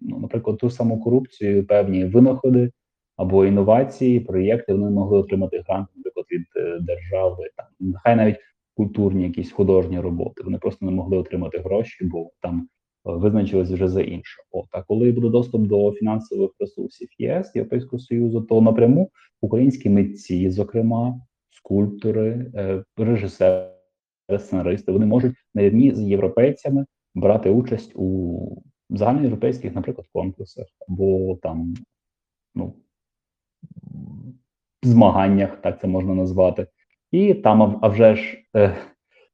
ну, 0.00 0.18
наприклад, 0.18 0.58
ту 0.58 0.70
саму 0.70 1.00
корупцію, 1.00 1.66
певні 1.66 2.04
винаходи 2.04 2.70
або 3.16 3.46
інновації, 3.46 4.20
проєкти 4.20 4.72
вони 4.72 4.90
могли 4.90 5.18
отримати 5.18 5.62
грант, 5.68 5.88
наприклад, 5.96 6.26
від 6.32 6.46
е, 6.56 6.78
держави, 6.80 7.50
там 7.56 7.66
нехай 7.80 8.16
навіть 8.16 8.36
культурні 8.76 9.22
якісь 9.22 9.52
художні 9.52 10.00
роботи. 10.00 10.42
Вони 10.44 10.58
просто 10.58 10.86
не 10.86 10.92
могли 10.92 11.16
отримати 11.16 11.58
гроші, 11.58 12.04
бо 12.04 12.30
там 12.40 12.60
е, 12.60 13.12
визначились 13.12 13.70
вже 13.70 13.88
за 13.88 14.02
інше. 14.02 14.42
От 14.50 14.66
а 14.70 14.82
коли 14.82 15.12
буде 15.12 15.28
доступ 15.28 15.62
до 15.62 15.92
фінансових 15.92 16.50
ресурсів 16.60 17.08
ЄС 17.18 17.52
Європейського 17.54 18.00
союзу, 18.00 18.40
то 18.40 18.60
напряму 18.60 19.10
українські 19.40 19.90
митці, 19.90 20.50
зокрема 20.50 21.20
скульптори, 21.50 22.52
режисери, 22.96 23.68
сценаристи, 24.38 24.92
вони 24.92 25.06
можуть 25.06 25.34
на 25.54 25.62
рівні 25.62 25.94
з 25.94 26.00
європейцями 26.00 26.86
брати 27.14 27.50
участь 27.50 27.92
у 27.94 28.62
загальноєвропейських, 28.90 29.74
наприклад, 29.74 30.06
конкурсах 30.12 30.66
або 30.88 31.36
там 31.42 31.74
ну, 32.54 32.74
змаганнях, 34.82 35.60
так 35.60 35.80
це 35.80 35.86
можна 35.86 36.14
назвати. 36.14 36.66
І 37.12 37.34
там, 37.34 37.78
а 37.82 37.88
вже 37.88 38.16
ж 38.16 38.38
е, 38.56 38.76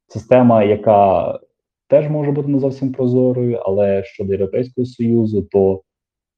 система, 0.06 0.64
яка 0.64 1.40
теж 1.88 2.08
може 2.08 2.30
бути 2.30 2.48
не 2.48 2.58
зовсім 2.58 2.92
прозорою, 2.92 3.56
але 3.56 4.04
щодо 4.04 4.32
Європейського 4.32 4.84
Союзу, 4.86 5.42
то 5.42 5.82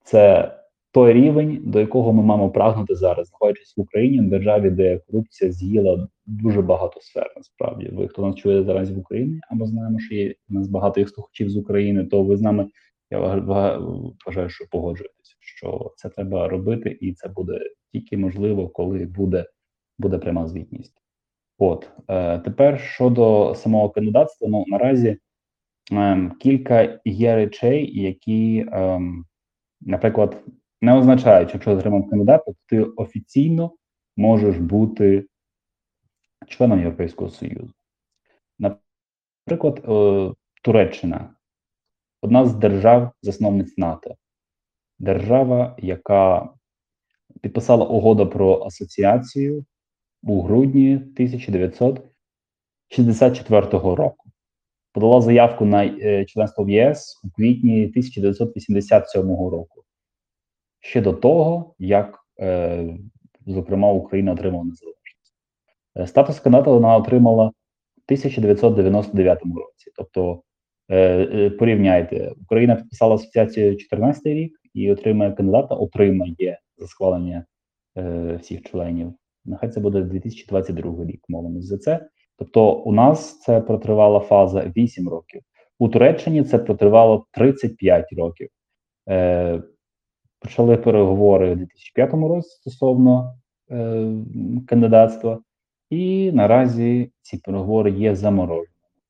це 0.05 0.55
той 0.92 1.12
рівень, 1.12 1.62
до 1.64 1.81
якого 1.81 2.12
ми 2.12 2.22
маємо 2.22 2.50
прагнути 2.50 2.94
зараз, 2.94 3.29
знаходячись 3.29 3.76
в 3.76 3.81
Україні, 3.81 4.26
в 4.26 4.31
державі, 4.31 4.70
де 4.70 4.98
корупція 4.98 5.53
з'їла 5.53 6.09
дуже 6.26 6.62
багато 6.62 7.00
сфер. 7.00 7.33
Насправді, 7.37 7.88
ви 7.92 8.09
хто 8.09 8.26
нас 8.26 8.37
чує 8.37 8.64
зараз 8.64 8.90
в 8.90 8.98
Україні, 8.98 9.40
або 9.50 9.66
знаємо, 9.66 9.98
що 9.98 10.14
є 10.14 10.35
у 10.50 10.55
нас 10.55 10.68
багато 10.68 11.00
їх 11.00 11.09
слухачів 11.09 11.50
з 11.50 11.57
України, 11.57 12.05
то 12.05 12.22
ви 12.22 12.37
з 12.37 12.40
нами 12.40 12.68
я 13.11 13.18
вважаю, 13.18 14.48
що 14.48 14.64
погоджуєтеся, 14.70 15.37
що 15.40 15.92
це 15.96 16.09
треба 16.09 16.48
робити, 16.48 16.98
і 17.00 17.12
це 17.12 17.29
буде 17.29 17.61
тільки 17.92 18.16
можливо, 18.16 18.68
коли 18.68 19.05
буде 19.05 19.46
буде 19.98 20.18
пряма 20.18 20.48
звітність. 20.48 20.94
От 21.62 21.90
е, 22.09 22.38
тепер 22.38 22.81
щодо 22.81 23.55
самого 23.55 23.90
кандидатства, 23.90 24.49
ну 24.49 24.64
наразі 24.68 25.18
е, 25.92 26.31
кілька 26.40 27.01
є 27.05 27.35
речей, 27.37 28.03
які, 28.03 28.66
е, 28.73 29.01
наприклад, 29.81 30.44
не 30.81 30.99
означає, 30.99 31.49
що 31.49 31.57
якщо 31.57 31.73
отримав 31.73 32.11
кандидата, 32.11 32.44
то 32.44 32.55
ти 32.66 32.83
офіційно 32.83 33.73
можеш 34.16 34.57
бути 34.57 35.27
членом 36.49 36.79
Європейського 36.79 37.31
Союзу. 37.31 37.73
Наприклад, 38.59 39.85
е, 39.88 40.35
Туреччина 40.62 41.35
одна 42.23 42.46
з 42.46 42.55
держав-засновниць 42.55 43.79
НАТО, 43.79 44.14
держава, 44.99 45.77
яка 45.79 46.49
підписала 47.40 47.87
угоду 47.87 48.31
про 48.31 48.62
асоціацію 48.62 49.64
у 50.23 50.43
грудні 50.43 50.95
1964 50.95 53.67
року. 53.71 54.31
Подала 54.93 55.21
заявку 55.21 55.65
на 55.65 55.85
е, 55.85 56.25
членство 56.25 56.65
в 56.65 56.71
ЄС 56.71 57.21
у 57.25 57.31
квітні 57.31 57.87
1987 57.87 59.29
року 59.29 59.83
ще 60.81 61.01
до 61.01 61.13
того, 61.13 61.75
як, 61.79 62.19
е, 62.41 62.97
зокрема, 63.47 63.93
Україна 63.93 64.33
отримала 64.33 64.65
незалежність. 64.65 65.35
Е, 65.97 66.07
статус 66.07 66.41
кандидата 66.41 66.71
вона 66.71 66.97
отримала 66.97 67.47
в 67.47 67.53
1999 68.07 69.39
році. 69.43 69.91
Тобто, 69.97 70.43
порівняйте, 71.59 72.33
Україна 72.43 72.77
підписала 72.77 73.15
асоціацію 73.15 73.77
14 73.77 74.27
рік 74.27 74.61
і 74.75 74.93
отримає 74.93 75.33
кандидата, 75.33 75.75
отримає 75.75 76.59
за 76.77 76.87
схвалення 76.87 77.45
всіх 78.41 78.63
членів. 78.63 79.15
Нехай 79.51 79.71
це 79.71 79.81
буде 79.81 80.03
2022 80.03 81.05
рік, 81.05 81.25
молимось 81.29 81.65
за 81.65 81.79
це. 81.79 82.09
Тобто, 82.39 82.73
у 82.73 82.93
нас 82.93 83.41
це 83.41 83.61
протривала 83.61 84.21
фаза 84.21 84.73
8 84.77 85.09
років. 85.09 85.41
У 85.79 85.89
Туреччині 85.89 86.45
це 86.45 86.59
протривало 86.59 87.27
35 87.33 88.07
років 88.13 88.49
почали 90.41 90.77
переговори 90.77 91.53
у 91.53 91.55
2005 91.55 92.13
році 92.13 92.49
стосовно 92.51 93.39
е, 93.71 94.13
кандидатства, 94.67 95.41
і 95.91 96.33
наразі 96.33 97.13
ці 97.23 97.37
переговори 97.37 97.91
є 97.91 98.15
заморожені. 98.15 98.67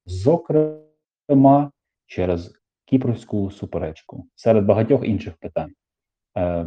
Зокрема, 0.06 1.70
через 2.06 2.52
кіпрську 2.84 3.50
суперечку 3.50 4.26
серед 4.34 4.64
багатьох 4.64 5.04
інших 5.04 5.34
питань. 5.34 5.72
Е, 6.36 6.66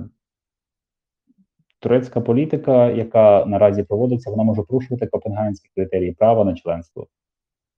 Турецька 1.83 2.21
політика, 2.21 2.89
яка 2.89 3.45
наразі 3.45 3.83
проводиться, 3.83 4.29
вона 4.31 4.43
може 4.43 4.61
порушувати 4.61 5.07
копенгагенські 5.07 5.69
критерії 5.75 6.11
права 6.11 6.43
на 6.43 6.55
членство. 6.55 7.07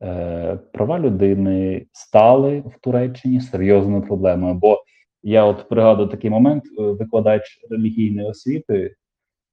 Е, 0.04 0.60
Права 0.74 1.00
людини 1.00 1.86
стали 1.92 2.60
в 2.60 2.80
Туреччині 2.82 3.42
серйозною 3.42 4.02
проблемою, 4.02 4.54
бо 4.54 4.84
я 5.24 5.46
от 5.46 5.70
пригадую 5.70 6.10
такий 6.10 6.30
момент: 6.30 6.64
е, 6.80 6.82
викладач 6.82 7.60
релігійної 7.70 8.28
освіти 8.28 8.96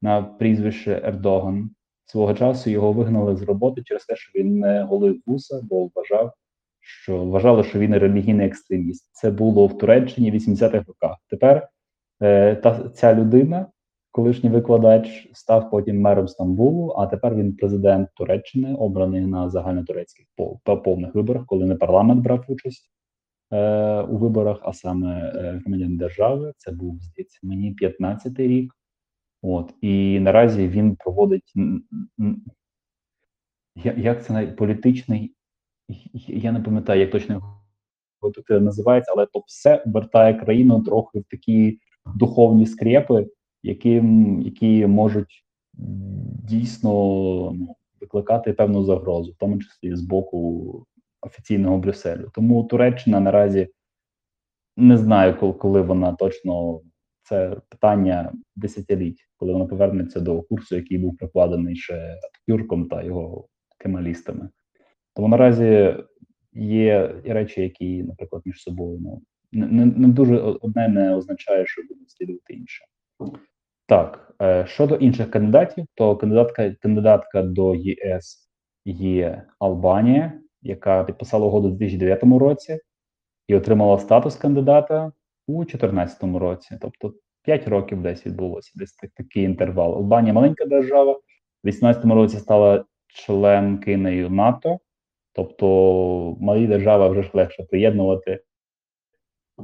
на 0.02 0.22
прізвище 0.22 1.00
Ердоган. 1.04 1.70
Свого 2.04 2.34
часу 2.34 2.70
його 2.70 2.92
вигнали 2.92 3.36
з 3.36 3.42
роботи 3.42 3.82
через 3.84 4.04
те, 4.04 4.16
що 4.16 4.38
він 4.38 4.58
не 4.58 4.82
голив 4.82 5.20
вуса, 5.26 5.60
бо 5.62 5.90
вважав, 5.94 6.32
що 6.80 7.24
вважали, 7.24 7.64
що 7.64 7.78
він 7.78 7.98
релігійний 7.98 8.46
екстреміст. 8.46 9.10
Це 9.12 9.30
було 9.30 9.66
в 9.66 9.78
Туреччині 9.78 10.30
в 10.30 10.34
80-х 10.34 10.84
роках. 10.88 11.16
Тепер 11.30 11.68
е, 12.22 12.56
та 12.56 12.88
ця 12.88 13.14
людина, 13.14 13.66
колишній 14.12 14.50
викладач, 14.50 15.30
став 15.32 15.70
потім 15.70 16.00
мером 16.00 16.28
Стамбулу, 16.28 16.90
а 16.90 17.06
тепер 17.06 17.34
він 17.34 17.56
президент 17.56 18.08
Туреччини, 18.14 18.74
обраний 18.74 19.26
на 19.26 19.50
загальнотурецьких 19.50 20.26
повних 20.84 21.14
виборах, 21.14 21.46
коли 21.46 21.66
не 21.66 21.74
парламент 21.74 22.22
брав 22.22 22.44
участь. 22.48 22.92
Е, 23.52 24.02
у 24.02 24.16
виборах, 24.16 24.58
а 24.62 24.72
саме 24.72 25.32
е, 25.34 25.60
громадян 25.60 25.96
держави. 25.96 26.52
Це 26.56 26.72
був 26.72 26.98
здається 27.02 27.38
мені 27.42 27.76
15-й 27.82 28.46
рік. 28.46 28.74
От 29.42 29.74
і 29.80 30.20
наразі 30.20 30.68
він 30.68 30.96
проводить 30.96 31.52
як 33.96 34.24
це 34.24 34.46
політичний, 34.46 35.34
я 36.26 36.52
не 36.52 36.60
пам'ятаю, 36.60 37.00
як 37.00 37.10
точно 37.10 37.34
його 37.34 38.60
називається, 38.60 39.12
але 39.14 39.26
то 39.26 39.42
все 39.46 39.82
обертає 39.86 40.34
країну 40.34 40.82
трохи 40.82 41.18
в 41.18 41.24
такі 41.30 41.78
духовні 42.14 42.66
скрепи, 42.66 43.26
які 43.62 44.02
які 44.44 44.86
можуть 44.86 45.44
дійсно 46.48 46.90
ну, 47.52 47.76
викликати 48.00 48.52
певну 48.52 48.84
загрозу, 48.84 49.32
в 49.32 49.36
тому 49.36 49.58
числі 49.58 49.96
з 49.96 50.00
боку 50.00 50.86
офіційного 51.20 51.78
Брюсселю. 51.78 52.30
Тому 52.34 52.64
Туреччина 52.64 53.20
наразі 53.20 53.68
не 54.76 54.98
знаю, 54.98 55.56
коли 55.58 55.80
вона 55.80 56.12
точно 56.12 56.80
це 57.22 57.56
питання 57.68 58.32
десятиліть, 58.56 59.28
коли 59.36 59.52
вона 59.52 59.66
повернеться 59.66 60.20
до 60.20 60.42
курсу, 60.42 60.76
який 60.76 60.98
був 60.98 61.16
прикладений 61.16 61.76
ще 61.76 61.94
Ататюрком 61.94 62.88
та 62.88 63.02
його 63.02 63.48
кемалістами. 63.78 64.48
Тому 65.14 65.28
наразі 65.28 65.96
є 66.52 67.14
і 67.24 67.32
речі, 67.32 67.62
які, 67.62 68.02
наприклад, 68.02 68.42
між 68.44 68.62
собою 68.62 68.98
ну, 69.02 69.22
не, 69.52 69.86
не 69.86 70.08
дуже 70.08 70.38
одне 70.38 70.88
не 70.88 71.14
означає, 71.14 71.66
що 71.66 71.82
буде 71.82 72.00
слідувати 72.06 72.54
інше. 72.54 72.84
Так, 73.92 74.34
е, 74.42 74.66
щодо 74.66 74.94
інших 74.94 75.30
кандидатів, 75.30 75.86
то 75.94 76.16
кандидатка 76.16 76.74
кандидатка 76.82 77.42
до 77.42 77.74
ЄС 77.74 78.50
є 78.84 79.42
Албанія, 79.58 80.32
яка 80.62 81.04
підписала 81.04 81.46
угоду 81.46 81.68
у 81.68 81.70
2009 81.70 82.38
році 82.38 82.78
і 83.48 83.54
отримала 83.54 83.98
статус 83.98 84.36
кандидата 84.36 85.12
у 85.46 85.64
2014 85.64 86.38
році. 86.38 86.78
Тобто 86.80 87.14
5 87.42 87.68
років 87.68 88.02
десь 88.02 88.26
відбулося, 88.26 88.72
десь 88.74 88.92
так, 88.92 89.10
такий 89.14 89.42
інтервал. 89.42 89.94
Албанія 89.94 90.32
маленька 90.32 90.64
держава, 90.64 91.12
в 91.12 91.20
2018 91.64 92.04
році 92.04 92.36
стала 92.36 92.84
членкинею 93.06 94.30
НАТО, 94.30 94.78
тобто 95.32 96.36
малі 96.40 96.66
держави 96.66 97.08
вже 97.08 97.22
ж 97.22 97.30
легше 97.32 97.62
приєднувати, 97.62 98.42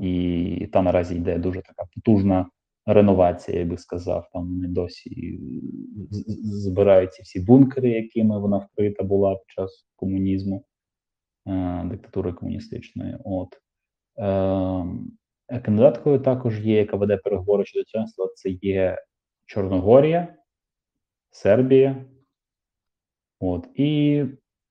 і 0.01 0.69
там 0.73 0.85
наразі 0.85 1.17
йде 1.17 1.39
дуже 1.39 1.63
така 1.63 1.85
потужна 1.95 2.47
реновація, 2.95 3.59
я 3.59 3.65
би 3.65 3.79
сказав. 3.79 4.29
Там 4.33 4.49
вони 4.49 4.69
досі 4.69 5.41
збирають 6.43 7.13
ці 7.15 7.23
всі 7.23 7.41
бункери, 7.41 7.91
якими 7.91 8.41
вона 8.41 8.59
вкрита 8.59 9.05
була 9.05 9.35
під 9.35 9.51
час 9.51 9.89
комунізму, 9.97 10.65
е, 11.47 11.85
диктатури 11.85 12.33
комуністичної. 12.33 13.17
От. 13.25 13.49
Е, 14.19 15.61
кандидаткою 15.61 16.19
також 16.19 16.67
є, 16.67 16.77
яка 16.77 16.97
веде 16.97 17.17
переговори 17.17 17.65
щодо 17.65 17.85
членства, 17.85 18.29
це 18.35 18.51
є 18.51 18.99
Чорногорія, 19.47 20.35
Сербія. 21.31 22.05
От, 23.41 23.69
І 23.75 24.25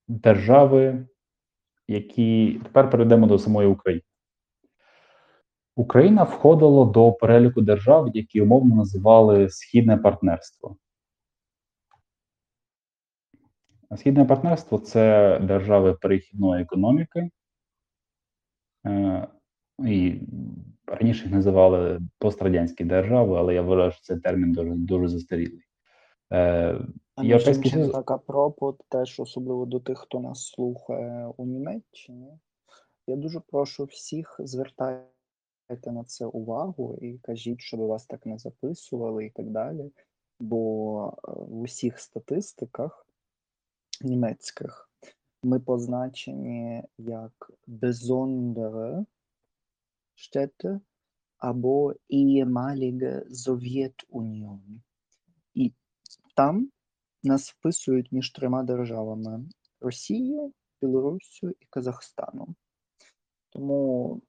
держави, 0.07 1.07
які 1.87 2.59
тепер 2.63 2.89
перейдемо 2.89 3.27
до 3.27 3.39
самої 3.39 3.67
України. 3.67 4.01
Україна 5.77 6.23
входила 6.23 6.85
до 6.85 7.11
переліку 7.11 7.61
держав, 7.61 8.09
які 8.13 8.41
умовно 8.41 8.75
називали 8.75 9.49
Східне 9.49 9.97
партнерство. 9.97 10.77
Східне 13.95 14.25
партнерство 14.25 14.77
це 14.77 15.39
держави 15.39 15.93
перехідної 15.93 16.63
економіки. 16.63 17.29
Е, 18.85 19.27
і 19.79 20.21
раніше 20.87 21.23
їх 21.23 21.33
називали 21.33 21.99
пострадянські 22.19 22.83
держави, 22.83 23.37
але 23.37 23.53
я 23.53 23.61
вважаю, 23.61 23.91
що 23.91 24.01
цей 24.01 24.19
термін 24.19 24.51
дуже 24.51 24.71
дуже 24.71 25.07
застарілий. 25.07 25.61
Е, 26.33 26.79
Європейський 27.21 27.71
Союз... 27.71 27.91
така 27.91 28.17
пропот 28.17 28.81
теж 28.89 29.19
особливо 29.19 29.65
до 29.65 29.79
тих, 29.79 29.97
хто 29.97 30.19
нас 30.19 30.47
слухає 30.47 31.27
у 31.37 31.45
Німеччині. 31.45 32.27
Я 33.07 33.15
дуже 33.15 33.39
прошу 33.39 33.83
всіх 33.83 34.39
звертайте 35.67 35.91
на 35.91 36.03
це 36.03 36.25
увагу 36.25 36.97
і 37.01 37.17
кажіть, 37.17 37.61
щоб 37.61 37.79
вас 37.79 38.05
так 38.05 38.25
не 38.25 38.37
записували 38.37 39.25
і 39.25 39.29
так 39.29 39.49
далі. 39.49 39.91
Бо 40.39 41.07
е, 41.07 41.31
в 41.31 41.61
усіх 41.61 41.99
статистиках 41.99 43.07
німецьких 44.01 44.89
ми 45.43 45.59
позначені 45.59 46.83
як 46.97 47.51
besondere 47.67 49.05
Städte 50.15 50.79
або 51.37 51.93
ehemalige 52.09 53.23
Sowjetunion. 53.29 54.59
І 55.53 55.73
там 56.35 56.71
нас 57.23 57.51
вписують 57.51 58.11
між 58.11 58.31
трьома 58.31 58.63
державами 58.63 59.45
Росією, 59.81 60.53
Білоруссю 60.81 61.49
і 61.49 61.65
Казахстаном. 61.69 62.55
Тому 63.49 64.21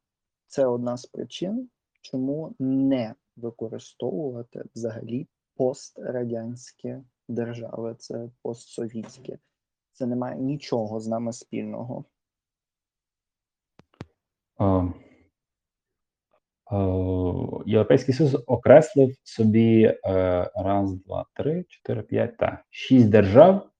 це 0.49 0.67
одна 0.67 0.97
з 0.97 1.07
причин, 1.07 1.69
чому 2.01 2.55
не 2.59 3.15
використовувати 3.37 4.63
взагалі 4.75 5.29
пострадянські 5.57 6.97
держави, 7.29 7.95
це 7.99 8.31
постсовітські. 8.43 9.39
Це 9.93 10.07
не 10.07 10.17
має 10.17 10.37
нічого 10.37 11.01
з 11.01 11.07
нами 11.07 11.33
спільного. 11.33 12.05
А, 14.59 14.89
Європейський 17.67 18.15
Союз 18.15 18.45
окреслив 18.47 19.15
собі 19.23 19.83
е, 19.83 19.97
раз, 20.55 20.95
два, 20.95 21.27
три, 21.35 21.65
чотири, 21.69 22.03
п'ять 22.03 22.37
та 22.37 22.65
шість 22.71 23.09
держав, 23.09 23.71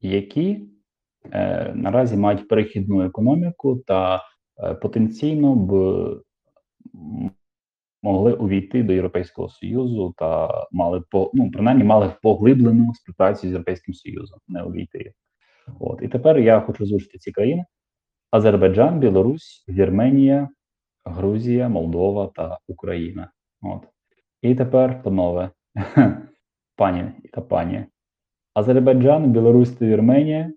які 0.00 0.68
е, 1.32 1.72
наразі 1.74 2.16
мають 2.16 2.48
перехідну 2.48 3.02
економіку 3.02 3.76
та 3.76 4.22
потенційно 4.82 5.54
б 5.54 5.72
могли 8.02 8.32
увійти 8.32 8.82
до 8.82 8.92
Європейського 8.92 9.48
Союзу 9.48 10.14
та 10.18 10.50
мали 10.72 11.02
по 11.10 11.30
ну 11.34 11.50
принаймні 11.50 11.84
мали 11.84 12.12
поглиблену 12.22 12.94
співпрацю 12.94 13.40
з 13.40 13.50
Європейським 13.50 13.94
Союзом, 13.94 14.38
не 14.48 14.62
увійти. 14.62 15.12
От 15.80 16.02
і 16.02 16.08
тепер 16.08 16.38
я 16.38 16.60
хочу 16.60 16.84
озвучити 16.84 17.18
ці 17.18 17.32
країни: 17.32 17.64
Азербайджан, 18.30 19.00
Білорусь, 19.00 19.64
Вірменія, 19.68 20.48
Грузія, 21.04 21.68
Молдова 21.68 22.26
та 22.34 22.58
Україна. 22.68 23.30
От. 23.62 23.82
І 24.42 24.54
тепер, 24.54 25.02
панове, 25.02 25.50
пані 26.76 27.04
та 27.32 27.40
пані, 27.40 27.84
Азербайджан, 28.54 29.32
Білорусь 29.32 29.72
та 29.72 29.86
Вірменія. 29.86 30.52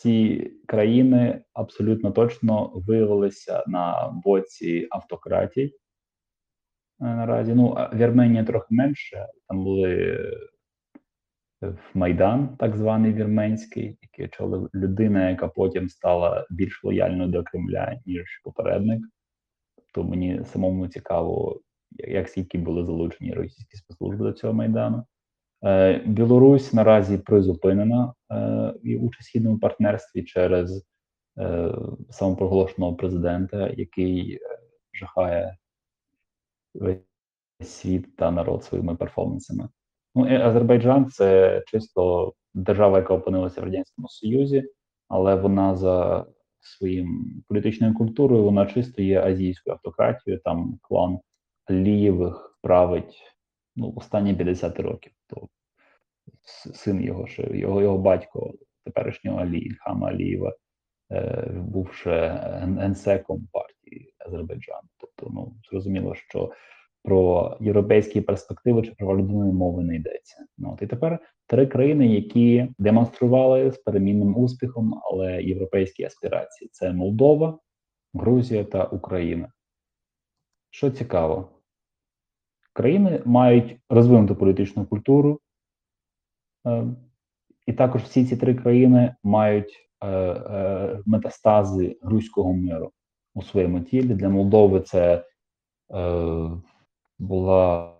Ці 0.00 0.50
країни 0.66 1.42
абсолютно 1.52 2.10
точно 2.10 2.72
виявилися 2.74 3.64
на 3.66 4.12
боці 4.24 4.88
автократій. 4.90 5.64
Е, 5.64 5.70
наразі, 7.00 7.54
ну, 7.54 7.76
Вірменія 7.94 8.44
трохи 8.44 8.66
менше. 8.70 9.26
Там 9.48 9.64
були 9.64 10.16
в 11.62 11.78
Майдан, 11.94 12.56
так 12.56 12.76
званий 12.76 13.12
вірменський, 13.12 13.98
який 14.02 14.24
очолив 14.24 14.70
людина, 14.74 15.30
яка 15.30 15.48
потім 15.48 15.88
стала 15.88 16.46
більш 16.50 16.84
лояльною 16.84 17.30
до 17.30 17.44
Кремля, 17.44 18.00
ніж 18.06 18.40
попередник 18.44 19.02
то 19.94 20.04
мені 20.04 20.44
самому 20.44 20.88
цікаво, 20.88 21.60
як 21.90 22.28
скільки 22.28 22.58
були 22.58 22.84
залучені 22.84 23.32
російські 23.32 23.76
спецслужби 23.76 24.24
до 24.24 24.32
цього 24.32 24.52
майдану. 24.52 25.04
Е, 25.64 26.02
Білорусь 26.06 26.72
наразі 26.72 27.18
призупинена 27.18 28.14
е, 28.30 28.96
участь 28.96 29.28
східному 29.28 29.58
партнерстві 29.58 30.22
через 30.22 30.86
е, 31.38 31.72
самопроголошеного 32.10 32.94
президента, 32.94 33.68
який 33.76 34.38
жахає 34.92 35.56
весь 36.74 36.98
світ 37.60 38.16
та 38.16 38.30
народ 38.30 38.64
своїми 38.64 38.96
перформансами. 38.96 39.68
Ну 40.14 40.34
і 40.34 40.34
Азербайджан 40.34 41.10
це 41.10 41.62
чисто 41.66 42.32
держава, 42.54 42.98
яка 42.98 43.14
опинилася 43.14 43.60
в 43.60 43.64
радянському 43.64 44.08
союзі, 44.08 44.64
але 45.08 45.34
вона 45.34 45.76
за 45.76 46.26
своїм 46.60 47.42
політичною 47.48 47.94
культурою, 47.94 48.44
вона 48.44 48.66
чисто 48.66 49.02
є 49.02 49.22
азійською 49.22 49.74
автократією. 49.74 50.40
Там 50.44 50.78
клан 50.82 51.18
Алієвих 51.64 52.58
править 52.62 53.22
ну, 53.80 53.92
останні 53.96 54.34
50 54.34 54.80
років. 54.80 55.12
То 55.26 55.48
син 56.74 57.00
його 57.00 57.26
його 57.38 57.82
його 57.82 57.98
батько 57.98 58.54
теперішнього 58.84 59.40
Алі 59.40 59.58
Ільхама 59.58 60.08
Алієва 60.08 60.56
е, 61.12 61.48
був 61.54 61.92
ще 61.92 62.28
генсеком 62.78 63.48
партії 63.52 64.14
Азербайджану. 64.18 64.88
Тобто, 64.98 65.30
ну 65.34 65.56
зрозуміло, 65.70 66.14
що 66.14 66.52
про 67.02 67.56
європейські 67.60 68.20
перспективи 68.20 68.82
чи 68.82 68.92
про 68.98 69.18
людинної 69.18 69.52
мови 69.52 69.82
не 69.82 69.96
йдеться. 69.96 70.46
Ну 70.58 70.72
от 70.72 70.82
і 70.82 70.86
тепер 70.86 71.18
три 71.46 71.66
країни, 71.66 72.06
які 72.06 72.68
демонстрували 72.78 73.70
з 73.70 73.78
перемінним 73.78 74.36
успіхом, 74.36 75.00
але 75.10 75.42
європейські 75.42 76.04
аспірації: 76.04 76.70
це 76.72 76.92
Молдова, 76.92 77.58
Грузія 78.14 78.64
та 78.64 78.84
Україна. 78.84 79.52
Що 80.70 80.90
цікаво, 80.90 81.59
країни 82.72 83.22
мають 83.24 83.76
розвинуту 83.88 84.36
політичну 84.36 84.86
культуру, 84.86 85.40
е, 86.66 86.84
і 87.66 87.72
також 87.72 88.02
всі 88.02 88.24
ці 88.24 88.36
три 88.36 88.54
країни 88.54 89.14
мають 89.22 89.88
е, 90.00 90.08
е, 90.08 91.02
метастази 91.06 91.98
руського 92.02 92.52
миру 92.54 92.92
у 93.34 93.42
своєму 93.42 93.80
тілі. 93.80 94.14
Для 94.14 94.28
Молдови 94.28 94.80
це 94.80 95.24
була 97.18 97.96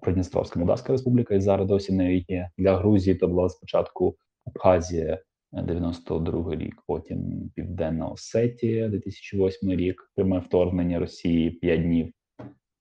Придністровська 0.00 0.58
Молдавська 0.58 0.92
Республіка, 0.92 1.34
і 1.34 1.40
зараз 1.40 1.66
досі 1.66 1.92
не 1.92 2.14
є. 2.14 2.50
Для 2.58 2.76
Грузії 2.76 3.16
то 3.16 3.28
була 3.28 3.48
спочатку 3.48 4.16
Абхазія 4.46 5.18
92 5.52 6.54
рік, 6.54 6.82
потім 6.86 7.50
Південна 7.54 8.08
Осетія, 8.08 8.88
2008 8.88 9.70
рік, 9.70 10.10
пряме 10.14 10.38
вторгнення 10.38 10.98
Росії 10.98 11.50
5 11.50 11.82
днів. 11.82 12.12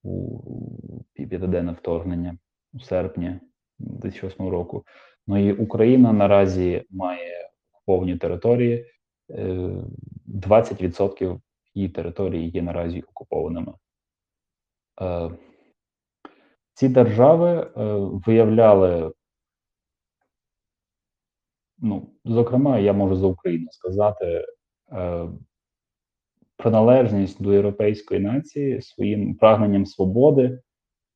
У 0.03 0.39
п'ятиденне 1.13 1.71
вторгнення 1.71 2.37
у 2.73 2.79
серпні 2.79 3.39
2008 3.79 4.49
року. 4.49 4.85
Ну 5.27 5.49
і 5.49 5.53
Україна 5.53 6.13
наразі 6.13 6.85
має 6.89 7.49
повні 7.85 8.17
території. 8.17 8.85
е, 9.29 9.71
20% 10.27 11.41
її 11.73 11.89
території 11.89 12.49
є 12.49 12.61
наразі 12.61 13.01
окупованими. 13.01 13.73
Е, 15.01 15.31
Ці 16.73 16.89
держави 16.89 17.49
е, 17.49 17.69
виявляли, 18.25 19.13
ну, 21.77 22.09
зокрема, 22.25 22.79
я 22.79 22.93
можу 22.93 23.15
за 23.15 23.27
Україну 23.27 23.67
сказати, 23.71 24.45
е, 24.91 25.27
приналежність 26.59 27.43
до 27.43 27.53
європейської 27.53 28.19
нації 28.19 28.81
своїм 28.81 29.35
прагненням 29.35 29.85
свободи. 29.85 30.59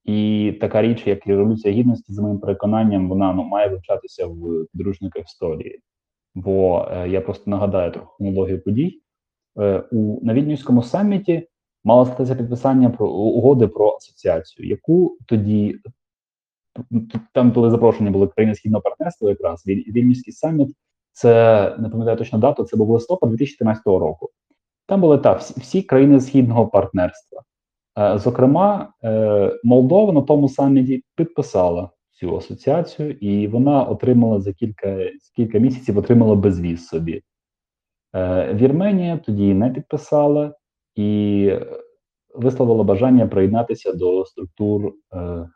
І 0.04 0.54
така 0.62 0.82
річ, 0.82 1.08
як 1.08 1.28
Революція 1.28 1.74
Гідності, 1.74 2.14
за 2.14 2.22
моїм 2.22 2.40
переконанням, 2.40 3.10
вона 3.10 3.34
ну, 3.34 3.44
має 3.44 3.70
вивчатися 3.70 4.26
в 4.28 4.66
підручниках 4.72 5.26
історії. 5.26 5.80
Бо 6.36 6.88
е, 6.92 7.10
я 7.10 7.22
просто 7.22 7.52
нагадаю 7.52 7.92
трохи 7.92 8.08
хронологію 8.18 8.64
подій. 8.64 9.02
Е, 9.60 9.84
у 9.92 10.20
на 10.26 10.34
Віднівському 10.34 10.84
саміті 10.84 11.48
мало 11.84 12.06
статися 12.06 12.36
підписання 12.36 12.90
про 12.90 13.10
угоди 13.10 13.68
про 13.68 13.96
асоціацію, 13.96 14.68
яку 14.68 15.18
тоді 15.28 15.80
там 17.34 17.52
були 17.52 17.70
запрошені 17.70 18.10
були 18.10 18.28
країни 18.28 18.56
східного 18.56 18.82
партнерства, 18.82 19.30
якраз 19.30 19.68
Віль- 19.68 19.92
Вільнюський 19.92 20.34
саміт. 20.34 20.76
Це 21.12 21.76
не 21.80 21.90
пам'ятаю 21.90 22.18
точно 22.18 22.40
дату. 22.40 22.64
Це 22.64 22.78
був 22.78 22.90
листопад 22.90 23.30
2014 23.30 23.86
року. 23.86 24.30
Там 24.86 25.02
були 25.02 25.18
так 25.18 25.40
всі, 25.40 25.60
всі 25.60 25.82
країни 25.82 26.22
східного 26.22 26.68
партнерства. 26.68 27.42
Е, 28.00 28.18
Зокрема, 28.18 28.94
е, 29.04 29.60
Молдова 29.64 30.14
на 30.14 30.22
тому 30.22 30.50
саміті 30.50 31.04
підписала 31.16 31.90
цю 32.12 32.38
асоціацію, 32.38 33.12
і 33.12 33.48
вона 33.48 33.84
отримала 33.84 34.40
за 34.40 34.54
кілька, 34.54 35.10
кілька 35.36 35.60
місяців 35.60 35.98
отримала 35.98 36.36
безвіз 36.36 36.88
собі. 36.88 37.22
Е, 38.16 38.54
Вірменія 38.54 39.18
тоді 39.18 39.54
не 39.54 39.70
підписала 39.70 40.56
і 40.96 41.52
висловила 42.36 42.84
бажання 42.84 43.28
приєднатися 43.28 43.94
до 43.94 44.26
структур 44.26 44.94
е, 45.14 45.50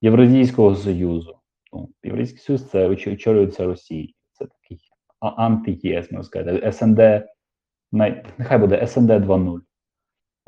Євразійського 0.00 0.74
Союзу. 0.74 1.36
Ну, 1.72 1.88
Євразійський 2.04 2.40
Союз 2.40 2.70
це 2.70 2.88
оч- 2.88 3.12
очолюється 3.12 3.64
Росією. 3.64 4.08
Це 4.32 4.44
такий 4.46 4.80
анти-ЄС, 5.20 6.12
можна 6.12 6.22
сказати, 6.22 6.72
СНД, 6.72 6.98
нехай 7.92 8.58
буде 8.58 8.86
СНД 8.86 9.10
2.0. 9.10 9.60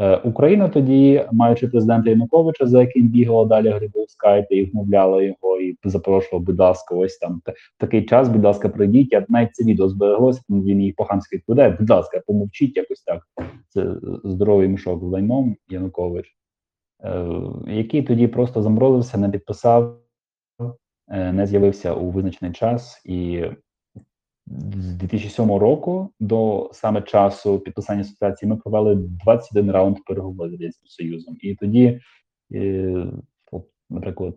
Е, 0.00 0.16
Україна 0.16 0.68
тоді, 0.68 1.24
маючи 1.32 1.68
президента 1.68 2.10
Януковича, 2.10 2.66
за 2.66 2.80
яким 2.80 3.08
бігала 3.08 3.44
далі 3.44 3.68
Грибовська, 3.68 4.36
і 4.36 4.64
вмовляла 4.64 5.22
його, 5.22 5.60
і 5.60 5.76
запрошував, 5.84 6.44
будь 6.44 6.58
ласка, 6.58 6.94
ось 6.94 7.18
там 7.18 7.40
та- 7.44 7.52
такий 7.78 8.04
час, 8.06 8.28
будь 8.28 8.44
ласка, 8.44 8.68
прийдіть. 8.68 9.12
Я 9.12 9.26
навіть 9.28 9.54
це 9.54 9.64
відео 9.64 9.88
збереглося, 9.88 10.42
він 10.48 10.80
їй 10.80 10.92
поганськи 10.92 11.36
відповідає. 11.36 11.70
Будь 11.80 11.90
ласка, 11.90 12.22
помовчіть 12.26 12.76
якось 12.76 13.02
так. 13.02 13.22
Це 13.68 13.94
здоровий 14.24 14.68
мішок 14.68 15.04
з 15.04 15.06
лайном 15.06 15.56
Янукович, 15.68 16.36
е, 17.04 17.26
який 17.66 18.02
тоді 18.02 18.26
просто 18.28 18.62
заморозився, 18.62 19.18
не 19.18 19.28
підписав, 19.28 19.98
е, 21.10 21.32
не 21.32 21.46
з'явився 21.46 21.94
у 21.94 22.10
визначений 22.10 22.54
час 22.54 23.02
і 23.04 23.44
з 24.76 24.94
2007 24.94 25.52
року 25.52 26.10
до 26.20 26.70
саме 26.72 27.02
часу 27.02 27.58
підписання 27.58 28.00
асоціації 28.00 28.48
ми 28.48 28.56
провели 28.56 28.94
21 28.94 29.70
раунд 29.70 29.96
переговорів 30.06 30.50
з 30.50 30.52
Радянським 30.52 30.86
Союзом. 30.86 31.36
І 31.40 31.54
тоді, 31.54 32.00
е, 32.54 33.06
от, 33.52 33.64
наприклад, 33.90 34.34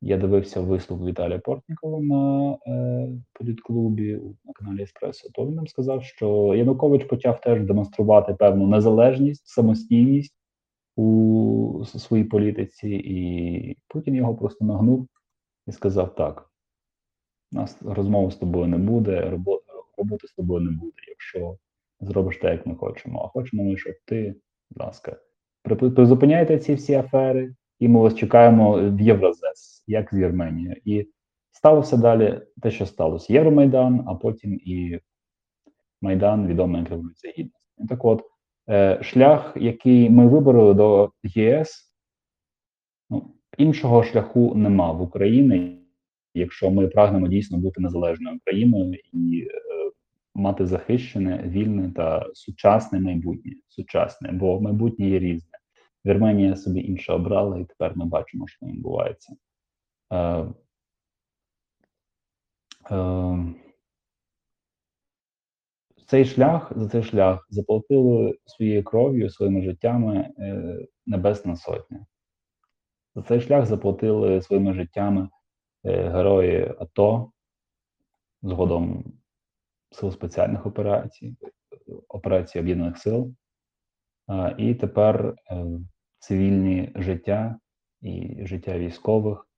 я 0.00 0.16
дивився 0.18 0.60
виступ 0.60 1.04
Віталія 1.04 1.38
Портнікова 1.38 2.00
на 2.00 2.52
е, 2.66 3.08
політклубі 3.32 4.20
на 4.44 4.52
каналі 4.52 4.82
Еспресо, 4.82 5.28
то 5.34 5.46
він 5.46 5.54
нам 5.54 5.66
сказав, 5.66 6.04
що 6.04 6.54
Янукович 6.54 7.04
почав 7.04 7.40
теж 7.40 7.62
демонструвати 7.62 8.34
певну 8.34 8.66
незалежність, 8.66 9.46
самостійність 9.46 10.34
у 10.96 11.84
своїй 11.86 12.24
політиці, 12.24 12.90
і 12.90 13.76
Путін 13.88 14.14
його 14.14 14.34
просто 14.34 14.64
нагнув 14.64 15.08
і 15.66 15.72
сказав 15.72 16.14
так. 16.14 16.47
У 17.52 17.56
нас 17.56 17.78
розмови 17.82 18.30
з 18.30 18.36
тобою 18.36 18.66
не 18.66 18.78
буде, 18.78 19.30
робо- 19.30 19.60
роботи 19.98 20.28
з 20.28 20.32
тобою 20.32 20.60
не 20.60 20.70
буде, 20.70 20.96
якщо 21.08 21.56
зробиш 22.00 22.36
те, 22.36 22.50
як 22.52 22.66
ми 22.66 22.74
хочемо. 22.74 23.22
А 23.24 23.28
хочемо 23.28 23.64
ми, 23.64 23.76
щоб 23.76 23.94
ти, 24.04 24.34
будь 24.70 24.86
ласка, 24.86 25.16
призупиняйте 25.62 26.58
ці 26.58 26.74
всі 26.74 26.94
афери, 26.94 27.54
і 27.78 27.88
ми 27.88 28.00
вас 28.00 28.14
чекаємо 28.14 28.90
в 28.90 29.00
Євразес, 29.00 29.84
як 29.86 30.14
з 30.14 30.18
Вірменією. 30.18 30.76
І 30.84 31.08
сталося 31.52 31.96
далі 31.96 32.40
те, 32.62 32.70
що 32.70 32.86
сталося. 32.86 33.32
Євромайдан, 33.32 34.04
а 34.06 34.14
потім 34.14 34.60
і 34.64 35.00
Майдан, 36.02 36.46
відомий 36.46 36.80
як 36.80 36.90
Революція 36.90 37.32
Гідності. 37.32 37.86
Так 37.88 38.04
от, 38.04 38.22
е, 38.68 38.98
шлях, 39.02 39.52
який 39.56 40.10
ми 40.10 40.28
вибрали 40.28 40.74
до 40.74 41.12
ЄС, 41.22 41.94
ну, 43.10 43.34
іншого 43.58 44.02
шляху 44.02 44.54
нема 44.54 44.92
в 44.92 45.02
Україні, 45.02 45.82
якщо 46.34 46.70
ми 46.70 46.88
прагнемо 46.88 47.28
дійсно 47.28 47.58
бути 47.58 47.80
незалежною 47.80 48.38
країною 48.44 48.94
і 49.12 49.48
е, 49.50 49.90
мати 50.34 50.66
захищене, 50.66 51.42
вільне 51.46 51.92
та 51.96 52.26
сучасне 52.34 53.00
майбутнє. 53.00 53.52
Сучасне, 53.68 54.32
бо 54.32 54.60
майбутнє 54.60 55.08
є 55.08 55.18
різне. 55.18 55.58
Вірменія 56.06 56.56
собі 56.56 56.80
інше 56.80 57.12
обрала, 57.12 57.58
і 57.58 57.64
тепер 57.64 57.96
ми 57.96 58.04
бачимо, 58.04 58.48
що 58.48 58.66
відбувається. 58.66 59.36
Е, 60.12 60.46
е, 62.90 63.54
цей 66.06 66.24
шлях, 66.24 66.72
за 66.76 66.88
цей 66.88 67.02
шлях 67.02 67.46
заплатили 67.50 68.38
своєю 68.46 68.84
кров'ю, 68.84 69.30
своїми 69.30 69.62
життями 69.62 70.30
е, 70.38 70.78
Небесна 71.06 71.56
Сотня. 71.56 72.06
За 73.14 73.22
цей 73.22 73.40
шлях 73.40 73.66
заплатили 73.66 74.42
своїми 74.42 74.74
життями 74.74 75.28
герої 75.84 76.74
АТО, 76.78 77.32
згодом 78.42 79.04
Сил 79.90 80.10
спеціальних 80.12 80.66
операцій, 80.66 81.36
операції 82.08 82.62
Об'єднаних 82.62 82.98
Сил, 82.98 83.34
і 84.58 84.74
тепер 84.74 85.36
е, 85.50 85.66
цивільні 86.18 86.92
життя 86.94 87.58
і 88.00 88.36
життя 88.46 88.78
військових 88.78 89.48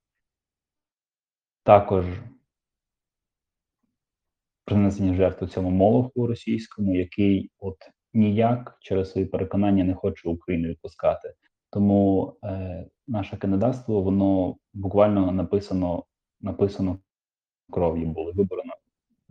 також 1.63 2.07
принесені 4.65 5.15
жертви 5.15 5.47
цьому 5.47 5.71
молоху 5.71 6.27
російському, 6.27 6.95
який 6.95 7.51
от 7.59 7.77
ніяк 8.15 8.77
через 8.81 9.11
свої 9.11 9.27
переконання 9.27 9.85
не 9.85 9.95
хоче 9.95 10.29
Україну 10.29 10.69
відпускати. 10.69 11.35
Тому 11.71 12.35
е, 12.45 12.87
наше 13.09 13.37
кандидатство, 13.37 14.03
воно 14.03 14.57
буквально 14.73 15.33
написано, 15.33 16.05
написано 16.41 16.99
кров'ю 17.71 18.07
було 18.07 18.33
вибрано 18.33 18.73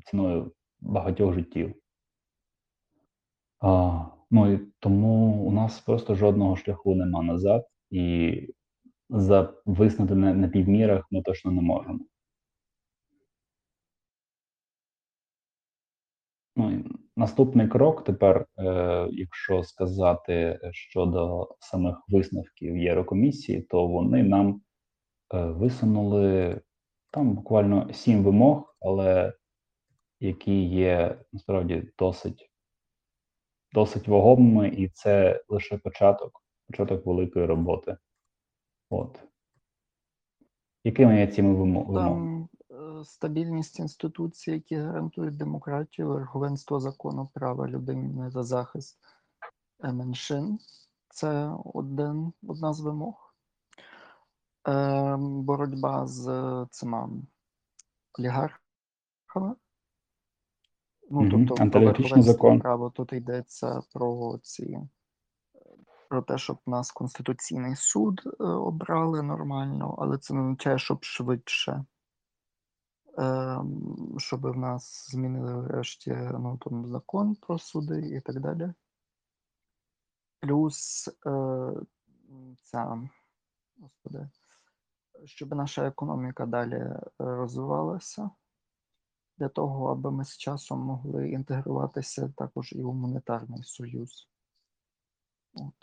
ціною 0.05 0.51
багатьох 0.82 1.34
життів. 1.34 1.76
А, 3.60 4.05
ну 4.32 4.53
і 4.53 4.60
тому 4.80 5.43
у 5.45 5.51
нас 5.51 5.80
просто 5.80 6.16
жодного 6.16 6.55
шляху 6.55 6.95
нема 6.95 7.24
назад, 7.24 7.68
і 7.89 8.47
зависнути 9.10 10.16
на, 10.16 10.34
на 10.34 10.47
півмірах 10.47 11.07
ми 11.12 11.22
точно 11.22 11.51
не 11.51 11.62
можемо. 11.62 11.99
Ну, 16.55 16.72
і 16.72 16.86
наступний 17.16 17.68
крок 17.68 18.03
тепер, 18.03 18.45
е, 18.57 19.07
якщо 19.12 19.64
сказати 19.64 20.60
щодо 20.72 21.49
самих 21.60 21.95
висновків 22.07 22.78
Єврокомісії, 22.78 23.62
то 23.62 23.88
вони 23.88 24.24
нам 24.24 24.62
е, 25.34 25.45
висунули 25.45 26.62
там 27.12 27.34
буквально 27.34 27.93
сім 27.93 28.24
вимог, 28.24 28.76
але 28.82 29.34
які 30.20 30.64
є 30.64 31.22
насправді 31.34 31.91
досить, 31.97 32.51
досить 33.74 34.07
вагомими, 34.07 34.70
і 34.70 34.89
це 34.89 35.43
лише 35.49 35.78
початок, 35.78 36.43
початок 36.68 37.05
великої 37.05 37.45
роботи. 37.45 37.97
От. 38.89 39.20
Якими 40.84 41.20
є 41.20 41.28
ці 41.28 41.41
вимо- 41.41 41.55
вимоги? 41.84 41.95
Там 41.95 42.49
е, 42.72 43.05
стабільність 43.05 43.80
інституцій, 43.80 44.51
які 44.51 44.76
гарантують 44.76 45.38
демократію, 45.38 46.07
верховенство 46.07 46.80
закону, 46.80 47.30
права 47.34 47.68
людини 47.68 48.32
та 48.32 48.43
захист 48.43 48.99
е, 49.84 49.93
меншин. 49.93 50.60
Це 51.10 51.51
один, 51.74 52.34
одна 52.47 52.74
з 52.74 52.80
вимог. 52.82 53.28
Е, 54.70 55.17
боротьба 55.20 56.07
з 56.07 56.28
е, 56.28 56.67
цими 56.72 57.09
олігархами. 58.20 59.55
Ну, 61.11 61.30
тобто 61.32 61.63
Антиолігархічний 61.63 62.22
закон. 62.22 62.59
права 62.59 62.89
тут 62.89 63.13
йдеться 63.13 63.82
про 63.93 64.39
ці 64.43 64.80
про 66.09 66.22
те, 66.22 66.38
щоб 66.38 66.57
нас 66.65 66.91
Конституційний 66.91 67.76
суд 67.76 68.22
е, 68.26 68.43
обрали 68.43 69.22
нормально, 69.22 69.95
але 69.97 70.17
це 70.17 70.34
не 70.34 70.41
означає, 70.41 70.78
щоб 70.78 71.03
швидше. 71.03 71.86
Ем, 73.17 74.15
щоб 74.17 74.41
в 74.41 74.57
нас 74.57 75.11
змінили 75.11 75.61
врешті 75.61 76.11
ну, 76.34 76.57
там, 76.57 76.86
закон 76.86 77.36
про 77.36 77.59
суди 77.59 77.99
і 77.99 78.22
так 78.22 78.39
далі. 78.39 78.74
Плюс 80.39 81.07
е, 81.26 81.72
ця, 82.63 83.01
господи, 83.80 84.30
щоб 85.26 85.55
наша 85.55 85.88
економіка 85.88 86.45
далі 86.45 86.76
е, 86.76 86.99
розвивалася, 87.17 88.30
для 89.38 89.49
того, 89.49 89.91
аби 89.91 90.11
ми 90.11 90.26
з 90.26 90.38
часом 90.38 90.80
могли 90.80 91.30
інтегруватися 91.30 92.34
також 92.38 92.74
і 92.74 92.84
у 92.84 92.93
монетарний 92.93 93.63
союз. 93.63 94.28
От. 95.53 95.74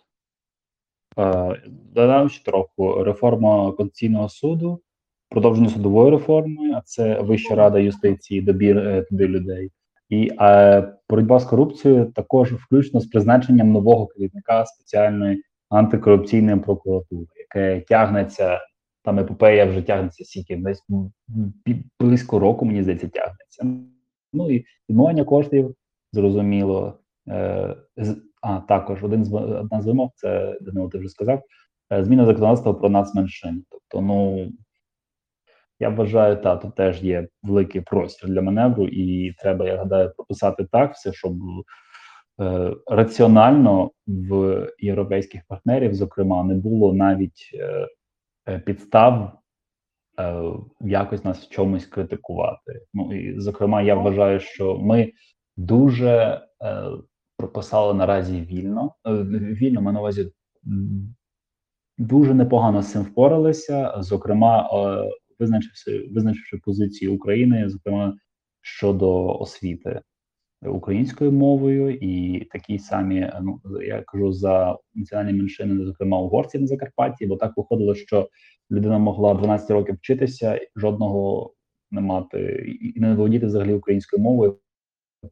Е, 1.18 1.62
Додам 1.66 2.28
ще 2.28 2.44
трохи 2.44 3.04
реформа 3.04 3.72
Конституційного 3.72 4.28
суду, 4.28 4.80
продовження 5.28 5.68
судової 5.68 6.10
реформи, 6.10 6.72
а 6.74 6.80
це 6.80 7.20
Вища 7.20 7.54
рада 7.54 7.78
юстиції, 7.78 8.42
добір 8.42 8.78
е, 8.78 9.02
туди 9.02 9.28
людей. 9.28 9.70
І 10.08 10.30
е, 10.40 10.98
боротьба 11.10 11.40
з 11.40 11.44
корупцією 11.44 12.12
також 12.12 12.52
включно 12.52 13.00
з 13.00 13.06
призначенням 13.06 13.72
нового 13.72 14.06
керівника 14.06 14.66
спеціальної 14.66 15.42
антикорупційної 15.68 16.60
прокуратури, 16.60 17.26
яке 17.36 17.80
тягнеться, 17.80 18.60
там 19.06 19.18
епопея 19.18 19.64
вже 19.64 19.82
тягнеться 19.82 20.24
скільки, 20.24 20.56
десь 20.56 20.82
близько 22.00 22.38
року, 22.38 22.64
мені 22.64 22.82
здається, 22.82 23.08
тягнеться. 23.08 23.66
Ну 24.32 24.50
і 24.50 24.64
відмовлення 24.88 25.24
коштів, 25.24 25.74
зрозуміло. 26.12 26.98
Е, 27.28 27.76
а 28.42 28.60
також 28.60 29.04
один 29.04 29.24
з 29.24 29.32
одна 29.32 29.82
з 29.82 29.86
вимог, 29.86 30.10
це 30.14 30.58
Данило, 30.60 30.88
ти 30.88 30.98
вже 30.98 31.08
сказав, 31.08 31.42
е, 31.92 32.04
зміна 32.04 32.26
законодавства 32.26 32.74
про 32.74 32.88
нацменшин. 32.88 33.64
Тобто, 33.70 34.00
ну 34.00 34.48
я 35.80 35.88
вважаю, 35.88 36.36
та 36.36 36.56
тут 36.56 36.74
теж 36.74 37.02
є 37.02 37.28
великий 37.42 37.80
простір 37.80 38.30
для 38.30 38.42
маневру, 38.42 38.88
і 38.88 39.32
треба, 39.32 39.66
я 39.66 39.76
гадаю, 39.76 40.12
прописати 40.16 40.66
так 40.72 40.94
все, 40.94 41.12
щоб 41.12 41.34
е, 42.40 42.74
раціонально 42.86 43.90
в 44.06 44.66
європейських 44.78 45.42
партнерів, 45.48 45.94
зокрема, 45.94 46.44
не 46.44 46.54
було 46.54 46.92
навіть 46.92 47.50
е, 47.54 47.86
підстав 48.64 49.38
е, 50.18 50.42
якось 50.80 51.24
нас 51.24 51.46
в 51.46 51.48
чомусь 51.48 51.86
критикувати. 51.86 52.80
Ну 52.94 53.14
і 53.16 53.40
зокрема, 53.40 53.82
я 53.82 53.94
вважаю, 53.94 54.40
що 54.40 54.78
ми 54.78 55.12
дуже 55.56 56.40
е, 56.62 56.84
прописали 57.36 57.94
наразі 57.94 58.40
вільно. 58.40 58.94
Е, 59.06 59.12
вільно 59.32 59.82
маю 59.82 59.94
на 59.94 60.00
увазі 60.00 60.32
дуже 61.98 62.34
непогано 62.34 62.82
з 62.82 62.92
цим 62.92 63.02
впоралися. 63.02 63.94
Зокрема, 63.98 64.70
е, 64.72 65.10
визначивши, 65.38 66.08
визначивши 66.12 66.58
позиції 66.58 67.10
України, 67.10 67.68
зокрема 67.68 68.16
щодо 68.60 69.38
освіти 69.38 70.00
українською 70.62 71.32
мовою, 71.32 71.90
і 71.90 72.44
такі 72.44 72.78
самі, 72.78 73.32
ну 73.42 73.60
я 73.82 74.02
кажу 74.02 74.32
за 74.32 74.78
національні 74.94 75.32
меншини, 75.32 75.84
зокрема 75.84 76.20
угорці 76.20 76.58
на 76.58 76.66
Закарпатті, 76.66 77.26
бо 77.26 77.36
так 77.36 77.52
виходило, 77.56 77.94
що 77.94 78.28
людина 78.70 78.98
могла 78.98 79.34
12 79.34 79.70
років 79.70 79.94
вчитися, 79.94 80.60
жодного 80.76 81.52
не 81.90 82.00
мати 82.00 82.66
і 82.96 83.00
не 83.00 83.14
володіти 83.14 83.46
взагалі 83.46 83.74
українською 83.74 84.22
мовою. 84.22 84.58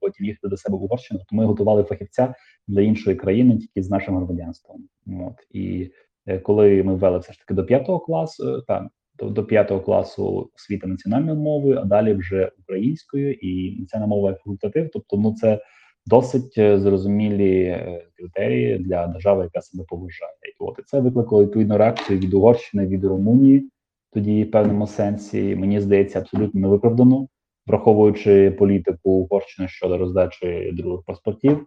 Потім 0.01 0.27
їхати 0.27 0.49
до 0.49 0.57
себе 0.57 0.79
в 0.79 0.83
Угорщину, 0.83 1.21
то 1.21 1.37
ми 1.37 1.45
готували 1.45 1.85
фахівця 1.85 2.35
для 2.69 2.81
іншої 2.81 3.17
країни 3.17 3.59
тільки 3.59 3.83
з 3.83 3.91
нашим 3.91 4.17
громадянством. 4.17 4.89
От 5.07 5.35
і 5.51 5.91
е, 6.27 6.39
коли 6.39 6.83
ми 6.83 6.95
ввели 6.95 7.19
все 7.19 7.33
ж 7.33 7.39
таки 7.39 7.55
до 7.55 7.65
п'ятого 7.65 8.01
класу, 8.01 8.57
е, 8.57 8.63
так 8.67 8.89
до, 9.19 9.31
до 9.31 9.45
п'ятого 9.45 9.81
класу 9.81 10.51
освіта 10.57 10.87
національною 10.87 11.39
мовою, 11.39 11.79
а 11.79 11.85
далі 11.85 12.15
вже 12.15 12.53
українською 12.59 13.33
і 13.33 13.81
національна 13.81 14.15
мова 14.15 14.35
факультатив. 14.35 14.91
Тобто, 14.93 15.17
ну 15.17 15.35
це 15.35 15.61
досить 16.07 16.59
е, 16.59 16.79
зрозумілі 16.79 17.65
е, 17.65 18.07
критерії 18.17 18.79
для 18.79 19.07
держави, 19.07 19.43
яка 19.45 19.61
себе 19.61 19.85
поважає. 19.89 20.33
От 20.59 20.79
і 20.79 20.83
це 20.83 21.01
викликало 21.01 21.45
відповідну 21.45 21.79
реакцію 21.79 22.19
від 22.19 22.35
Угорщини, 22.35 22.87
від 22.87 23.05
Румунії. 23.05 23.71
Тоді 24.13 24.45
в 24.45 24.51
певному 24.51 24.87
сенсі 24.87 25.57
мені 25.57 25.81
здається 25.81 26.19
абсолютно 26.19 26.61
невиправдано, 26.61 27.29
враховуючи 27.67 28.51
політику 28.51 29.11
Угорщини 29.11 29.69
щодо 29.69 29.99
роздачі 29.99 30.73
других 30.73 31.05
паспортів. 31.05 31.67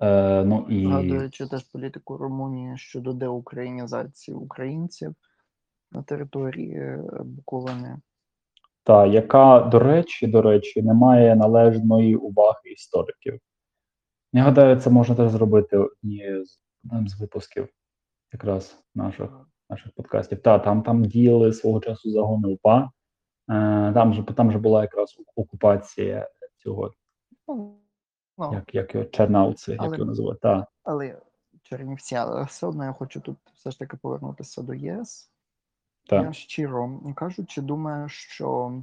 Е, 0.00 0.44
ну 0.44 0.66
і 0.70 0.86
Згадуючи 0.86 1.46
теж 1.46 1.62
політику 1.62 2.16
Румунії 2.16 2.76
щодо 2.76 3.12
деукраїнізації 3.12 4.36
українців 4.36 5.14
на 5.92 6.02
території 6.02 6.74
е, 6.74 7.04
Буковини. 7.24 7.98
та 8.84 9.06
яка, 9.06 9.60
до 9.60 9.78
речі, 9.78 10.26
до 10.26 10.42
речі, 10.42 10.82
не 10.82 10.94
має 10.94 11.36
належної 11.36 12.16
уваги 12.16 12.70
істориків. 12.72 13.40
Я 14.32 14.42
гадаю, 14.42 14.80
це 14.80 14.90
можна 14.90 15.14
теж 15.14 15.30
зробити 15.30 15.76
однією 15.76 16.44
з 16.44 16.60
одним 16.84 17.08
з 17.08 17.20
випусків 17.20 17.68
якраз 18.32 18.78
наших 18.94 19.30
наших 19.70 19.92
подкастів. 19.92 20.42
Та 20.42 20.58
там 20.58 20.82
там 20.82 21.04
діяли 21.04 21.52
свого 21.52 21.80
часу 21.80 22.10
загони 22.10 22.48
УПА. 22.48 22.90
Е, 23.50 23.92
там 23.92 24.14
же 24.14 24.22
там 24.22 24.52
же 24.52 24.58
була 24.58 24.82
якраз 24.82 25.16
окупація 25.36 26.28
цього, 26.58 26.90
Ну, 27.48 27.78
ну, 28.38 28.52
як, 28.52 28.74
як 28.74 28.94
його 28.94 29.06
Чернавці, 29.06 29.70
як 29.70 29.82
його 29.82 30.04
називають. 30.04 30.40
Та, 30.40 30.66
але 30.82 31.20
Чернівці, 31.62 32.14
але 32.14 32.44
все 32.44 32.66
одно 32.66 32.84
я 32.84 32.92
хочу 32.92 33.20
тут 33.20 33.36
все 33.54 33.70
ж 33.70 33.78
таки 33.78 33.96
повернутися 33.96 34.62
до 34.62 34.74
ЄС. 34.74 35.31
Та. 36.06 36.22
Я 36.22 36.32
щиро 36.32 37.00
кажучи, 37.16 37.62
думаю, 37.62 38.08
що 38.08 38.82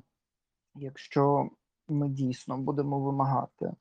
якщо 0.76 1.50
ми 1.88 2.10
дійсно 2.10 2.58
будемо 2.58 3.00
вимагати 3.00 3.74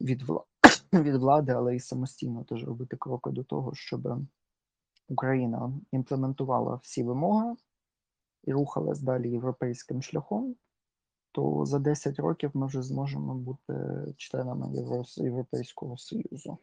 від, 0.00 0.22
вла... 0.22 0.44
від 0.92 1.14
влади, 1.14 1.52
але 1.52 1.76
і 1.76 1.80
самостійно 1.80 2.44
теж 2.44 2.64
робити 2.64 2.96
кроки 2.96 3.30
до 3.30 3.44
того, 3.44 3.74
щоб 3.74 4.26
Україна 5.08 5.72
імплементувала 5.92 6.74
всі 6.82 7.02
вимоги 7.02 7.54
і 8.44 8.52
рухалась 8.52 9.00
далі 9.00 9.30
європейським 9.30 10.02
шляхом, 10.02 10.56
то 11.32 11.66
за 11.66 11.78
10 11.78 12.18
років 12.18 12.50
ми 12.54 12.66
вже 12.66 12.82
зможемо 12.82 13.34
бути 13.34 13.74
членами 14.16 14.66
Євро- 14.66 15.22
Європейського 15.22 15.96
Союзу. 15.96 16.58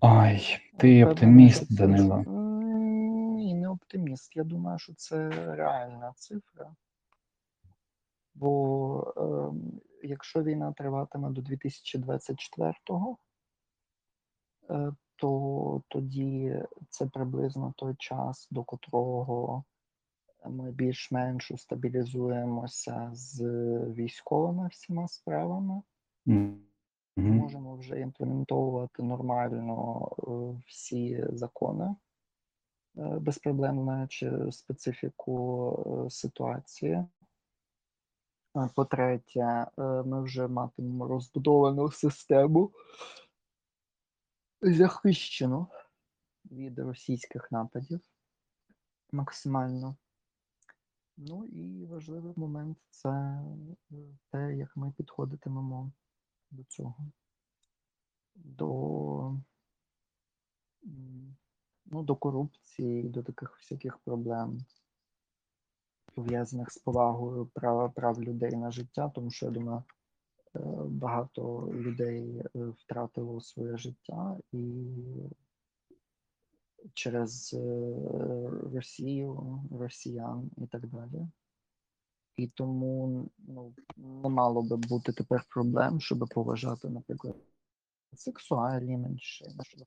Ой, 0.00 0.58
ти 0.78 1.04
оптиміст, 1.04 1.76
Данило. 1.76 2.41
Оптиміст. 3.92 4.36
Я 4.36 4.44
думаю, 4.44 4.78
що 4.78 4.94
це 4.94 5.28
реальна 5.30 6.12
цифра. 6.16 6.74
Бо 8.34 9.14
ем, 9.16 9.80
якщо 10.02 10.42
війна 10.42 10.72
триватиме 10.72 11.30
до 11.30 11.40
2024-го, 11.40 13.18
е, 14.70 14.92
то 15.16 15.82
тоді 15.88 16.62
це 16.88 17.06
приблизно 17.06 17.72
той 17.76 17.94
час, 17.98 18.48
до 18.50 18.64
котрого 18.64 19.64
ми 20.44 20.72
більш-менш 20.72 21.52
стабілізуємося 21.56 23.10
з 23.12 23.42
військовими 23.88 24.68
всіма 24.68 25.08
справами 25.08 25.82
М, 26.28 26.60
мгм. 27.16 27.38
зможемо 27.38 27.76
вже 27.76 28.00
імплементовувати 28.00 29.02
нормально 29.02 30.08
е, 30.18 30.62
всі 30.66 31.24
закони, 31.32 31.84
е, 31.84 31.94
без 32.94 33.38
проблем 33.38 33.82
знаючи 33.82 34.52
специфіку 34.52 36.04
е, 36.06 36.10
ситуації. 36.10 37.04
По-третє, 38.74 39.40
е, 39.40 39.82
ми 39.82 40.22
вже 40.22 40.48
матимемо 40.48 41.08
розбудовану 41.08 41.90
систему, 41.90 42.72
захищену 44.60 45.66
від 46.44 46.78
російських 46.78 47.52
нападів 47.52 48.00
максимально. 49.12 49.96
Ну 51.16 51.44
і 51.44 51.86
важливий 51.86 52.32
момент 52.36 52.78
це 52.90 53.08
е, 53.10 53.44
те, 54.30 54.56
як 54.56 54.76
ми 54.76 54.92
підходитимемо 54.96 55.92
до 56.50 56.64
цього. 56.64 56.96
До, 58.34 59.38
ну, 61.92 62.02
до 62.02 62.16
корупції, 62.16 63.02
до 63.02 63.22
таких 63.22 63.58
всяких 63.58 63.98
проблем, 63.98 64.58
пов'язаних 66.14 66.72
з 66.72 66.78
повагою 66.78 67.46
прав, 67.46 67.94
прав 67.94 68.22
людей 68.22 68.56
на 68.56 68.70
життя, 68.70 69.12
тому 69.14 69.30
що 69.30 69.46
я 69.46 69.52
думаю, 69.52 69.82
е, 70.56 70.60
багато 70.86 71.72
людей 71.72 72.38
е, 72.38 72.64
втратило 72.64 73.40
своє 73.40 73.76
життя 73.76 74.38
і 74.52 74.84
через 76.94 77.54
е, 77.54 77.94
Росію, 78.74 79.60
росіян 79.70 80.50
і 80.56 80.66
так 80.66 80.86
далі. 80.86 81.28
І 82.36 82.48
тому 82.48 83.30
ну, 83.38 83.74
не 83.96 84.28
мало 84.28 84.62
би 84.62 84.76
бути 84.76 85.12
тепер 85.12 85.44
проблем, 85.48 86.00
щоб 86.00 86.28
поважати, 86.34 86.88
наприклад, 86.88 87.36
сексуальні 88.14 88.96
меншини, 88.96 89.64
щоб 89.64 89.86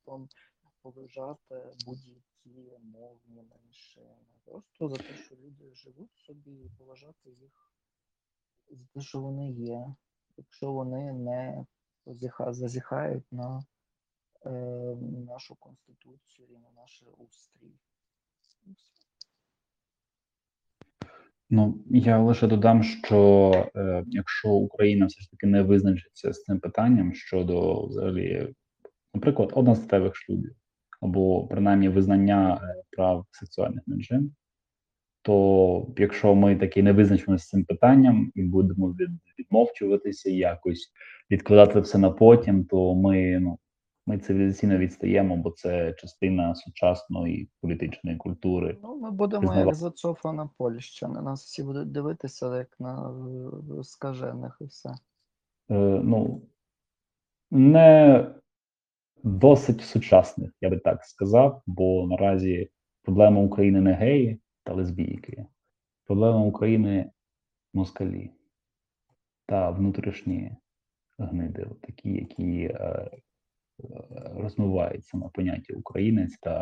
поважати 0.86 1.56
будь-які 1.86 2.78
мовні 2.84 3.44
меншини. 3.54 4.26
Просто 4.46 4.90
за 4.90 4.96
те, 4.96 5.14
що 5.26 5.36
люди 5.36 5.76
живуть 5.76 6.16
собі 6.16 6.52
і 6.52 6.70
поважати 6.78 7.30
їх 7.30 7.74
за 8.70 8.86
те, 8.94 9.02
що 9.02 9.22
вони 9.22 9.52
є. 9.52 9.96
Якщо 10.38 10.72
вони 10.72 11.14
не 11.14 11.66
зазіхають 12.50 13.32
на 13.32 13.64
е, 14.46 14.50
нашу 15.28 15.56
конституцію 15.56 16.48
і 16.50 16.54
на 16.54 16.70
наш 16.76 17.04
устрій. 17.18 17.74
Ну, 21.50 21.84
я 21.90 22.20
лише 22.20 22.48
додам, 22.48 22.84
що 22.84 23.52
е, 23.76 24.04
якщо 24.08 24.50
Україна 24.50 25.06
все 25.06 25.22
ж 25.22 25.32
таки 25.32 25.48
не 25.48 25.64
визначиться 25.64 26.34
з 26.34 26.44
цим 26.44 26.60
питанням 26.60 27.14
щодо 27.14 27.86
взагалі, 27.86 28.56
наприклад, 29.14 29.52
одностатевих 29.54 30.16
шлюбів, 30.16 30.56
або 31.02 31.48
принаймні 31.48 31.90
визнання 31.90 32.62
е, 32.64 32.84
прав 32.92 33.26
сексуальних 33.32 33.84
меншин, 33.88 34.32
то 35.22 35.94
якщо 35.98 36.36
ми 36.36 36.56
таки 36.56 36.84
не 36.84 36.92
визначимося 36.92 37.46
з 37.46 37.50
цим 37.50 37.66
питанням 37.66 38.32
і 38.36 38.44
будемо 38.44 38.88
від, 38.92 39.10
відмовчуватися 39.40 40.30
якось 40.30 40.92
відкладати 41.32 41.80
все 41.80 41.98
на 41.98 42.12
потім, 42.12 42.66
то 42.66 42.96
ми 42.96 43.40
ну 43.40 43.60
ми 44.08 44.18
цивілізаційно 44.18 44.78
відстаємо, 44.78 45.38
бо 45.38 45.52
це 45.52 45.94
частина 45.94 46.56
сучасної 46.56 47.50
політичної 47.62 48.18
культури. 48.18 48.78
Ну, 48.84 48.98
ми 48.98 49.12
будемо 49.12 49.42
Признава- 49.42 49.66
як 49.66 49.76
зацофана 49.76 50.50
Польща. 50.58 51.08
На 51.08 51.22
нас 51.22 51.44
всі 51.44 51.64
будуть 51.64 51.92
дивитися 51.92 52.58
як 52.58 52.80
на 52.80 53.12
е, 53.80 53.84
скажених 53.84 54.58
і 54.62 54.66
все. 54.66 54.90
Е, 55.70 56.00
ну 56.04 56.42
не 57.52 58.28
досить 59.26 59.82
сучасних, 59.82 60.52
я 60.62 60.70
би 60.70 60.78
так 60.78 61.04
сказав, 61.04 61.62
бо 61.66 62.08
наразі 62.08 62.70
проблема 63.02 63.42
України 63.42 63.82
не 63.82 63.94
геї 63.94 64.42
та 64.64 64.74
лесбійки, 64.74 65.46
проблема 66.06 66.40
України 66.40 67.12
москалі 67.74 68.32
та 69.46 69.70
внутрішні 69.70 70.56
гниди, 71.18 71.68
такі, 71.82 72.10
які 72.10 72.64
е, 72.64 72.76
е, 72.80 73.12
розмиваються 74.36 75.18
на 75.18 75.30
понятті 75.30 75.74
українець 75.74 76.38
та 76.38 76.62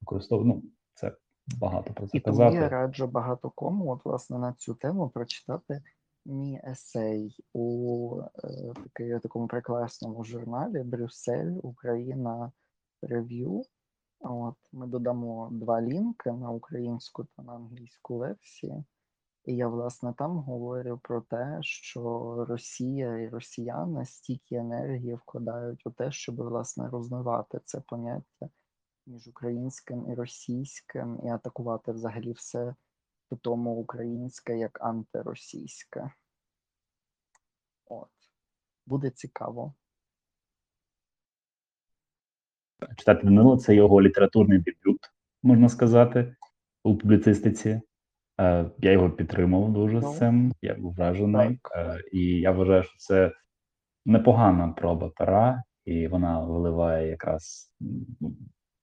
використовують. 0.00 0.48
Ну, 0.48 0.62
це 0.94 1.12
багато 1.60 1.92
про 1.92 2.06
це 2.06 2.18
І 2.18 2.20
тому 2.20 2.52
я 2.52 2.68
раджу 2.68 3.06
багато 3.06 3.50
кому, 3.50 3.90
от, 3.90 4.04
власне, 4.04 4.38
на 4.38 4.52
цю 4.52 4.74
тему 4.74 5.08
прочитати 5.08 5.82
мій 6.24 6.60
есей 6.64 7.36
у 7.52 8.20
е, 8.44 8.72
такий, 8.84 9.20
такому 9.20 9.46
прекрасному 9.46 10.24
журналі 10.24 10.82
Брюссель, 10.82 11.52
Україна 11.62 12.52
Рев'ю. 13.02 13.62
От, 14.20 14.56
ми 14.72 14.86
додамо 14.86 15.48
два 15.52 15.82
лінки 15.82 16.32
на 16.32 16.50
українську 16.50 17.24
та 17.24 17.42
на 17.42 17.52
англійську 17.52 18.18
версії. 18.18 18.84
І 19.44 19.56
я, 19.56 19.68
власне, 19.68 20.14
там 20.18 20.38
говорю 20.38 21.00
про 21.02 21.20
те, 21.20 21.58
що 21.60 22.00
Росія 22.48 23.18
і 23.18 23.28
росіяни 23.28 24.06
стільки 24.06 24.54
енергії 24.54 25.14
вкладають 25.14 25.86
у 25.86 25.90
те, 25.90 26.12
щоб 26.12 26.36
власне 26.36 26.88
розмивати 26.88 27.60
це 27.64 27.80
поняття 27.80 28.48
між 29.06 29.28
українським 29.28 30.10
і 30.10 30.14
російським, 30.14 31.20
і 31.24 31.28
атакувати 31.28 31.92
взагалі 31.92 32.32
все 32.32 32.74
тому 33.36 33.70
українське 33.70 34.58
як 34.58 34.78
антиросійське. 34.82 36.10
От. 37.86 38.08
Буде 38.86 39.10
цікаво. 39.10 39.74
читати 42.96 43.20
Данило 43.24 43.56
це 43.56 43.74
його 43.74 44.02
літературний 44.02 44.58
дебют, 44.58 45.00
можна 45.42 45.68
сказати, 45.68 46.36
у 46.84 46.96
публіцистиці. 46.96 47.80
Е, 48.40 48.70
я 48.78 48.92
його 48.92 49.10
підтримав 49.10 49.72
дуже 49.72 50.00
Ну, 50.00 50.12
з 50.12 50.18
цим. 50.18 50.52
Я 50.62 50.74
був 50.74 50.94
вражений. 50.94 51.58
так. 51.62 51.72
Е, 51.76 52.02
і 52.12 52.24
я 52.26 52.50
вважаю, 52.50 52.82
що 52.82 52.94
це 52.98 53.32
непогана 54.06 54.68
проба 54.68 55.08
пера, 55.16 55.62
і 55.84 56.08
вона 56.08 56.44
виливає 56.44 57.08
якраз 57.08 57.72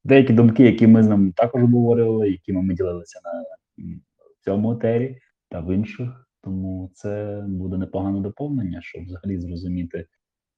деякі 0.04 0.34
думки, 0.34 0.64
які 0.64 0.88
ми 0.88 1.04
з 1.04 1.08
ним 1.08 1.34
також 1.34 1.64
обговорювали, 1.64 2.30
якими 2.30 2.62
ми 2.62 2.74
ділилися 2.74 3.20
на 3.24 3.44
цьому 4.48 4.74
етері 4.74 5.20
та 5.50 5.60
в 5.60 5.76
інших. 5.76 6.28
Тому 6.44 6.92
це 6.94 7.44
буде 7.48 7.78
непогане 7.78 8.20
доповнення, 8.20 8.82
щоб 8.82 9.04
взагалі 9.04 9.40
зрозуміти 9.40 10.08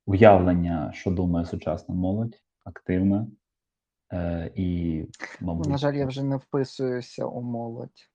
уявлення, 0.05 0.91
що 0.93 1.11
думає 1.11 1.45
сучасна 1.45 1.95
молодь, 1.95 2.35
активна. 2.65 3.27
Е, 4.13 4.51
і, 4.55 5.05
мабуть, 5.41 5.67
на 5.67 5.77
жаль, 5.77 5.93
я 5.93 6.05
вже 6.05 6.23
не 6.23 6.37
вписуюся 6.37 7.25
у 7.25 7.41
молодь. 7.41 8.09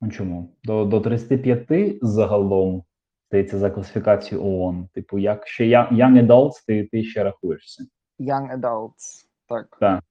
Ну 0.00 0.10
чому? 0.10 0.56
До, 0.64 0.84
до 0.84 1.00
35 1.00 1.98
загалом 2.02 2.84
здається 3.28 3.58
за 3.58 3.70
класифікацією 3.70 4.46
ООН. 4.46 4.88
Типу, 4.94 5.18
як 5.18 5.46
ще 5.48 5.64
young 5.64 6.26
adults, 6.26 6.66
ти, 6.66 6.88
ти 6.92 7.04
ще 7.04 7.24
рахуєшся. 7.24 7.84
Young 8.20 8.60
adults. 8.60 9.26
Так. 9.48 9.76
Так. 9.80 10.04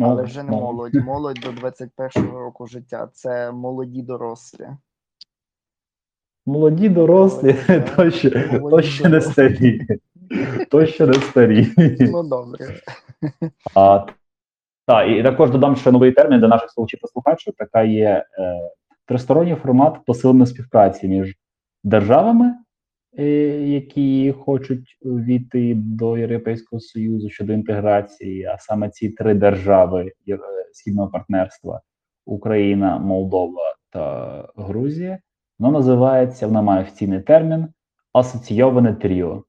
Ну, 0.00 0.06
Але 0.06 0.22
вже 0.22 0.42
не 0.42 0.50
молодь. 0.50 0.94
Молодь 0.94 1.38
до 1.42 1.50
21-го 1.50 2.38
року 2.38 2.66
життя. 2.66 3.08
Це 3.12 3.52
молоді 3.52 4.02
дорослі. 4.02 4.68
Молоді, 6.46 6.88
дорослі, 6.88 7.56
Молоді, 7.68 7.90
то 7.96 8.10
ще, 8.10 8.30
то 8.30 8.60
молоді 8.60 8.88
ще 8.88 9.08
не 9.08 9.20
старі. 9.20 9.86
То 10.70 10.86
ще 10.86 11.06
не 11.06 11.12
старі. 11.12 11.68
Ну 12.00 12.22
добре. 12.22 12.80
А, 13.74 14.06
та, 14.86 15.04
і 15.04 15.22
також 15.22 15.50
додам 15.50 15.76
ще 15.76 15.92
новий 15.92 16.12
термін 16.12 16.40
для 16.40 16.48
наших 16.48 16.70
слухачів 16.70 17.00
та 17.00 17.08
слухачів. 17.08 17.54
Така 17.58 17.82
є 17.82 18.26
е, 18.38 18.60
тристоронній 19.06 19.54
формат 19.54 20.04
посиленої 20.06 20.46
співпраці 20.46 21.08
між 21.08 21.34
державами, 21.84 22.54
які 23.24 24.32
хочуть 24.32 24.98
війти 25.02 25.74
до 25.76 26.18
Європейського 26.18 26.80
Союзу 26.80 27.30
щодо 27.30 27.52
інтеграції, 27.52 28.44
а 28.44 28.58
саме 28.58 28.90
ці 28.90 29.08
три 29.10 29.34
держави 29.34 30.12
е, 30.28 30.38
східного 30.72 31.08
партнерства 31.08 31.80
Україна, 32.26 32.98
Молдова 32.98 33.76
та 33.90 34.48
Грузія. 34.56 35.18
Воно 35.58 35.78
називається, 35.78 36.46
вона 36.46 36.62
має 36.62 36.82
офіційний 36.82 37.20
термін 37.20 37.68
асоційоване 38.12 38.94
тріо. 38.94 39.44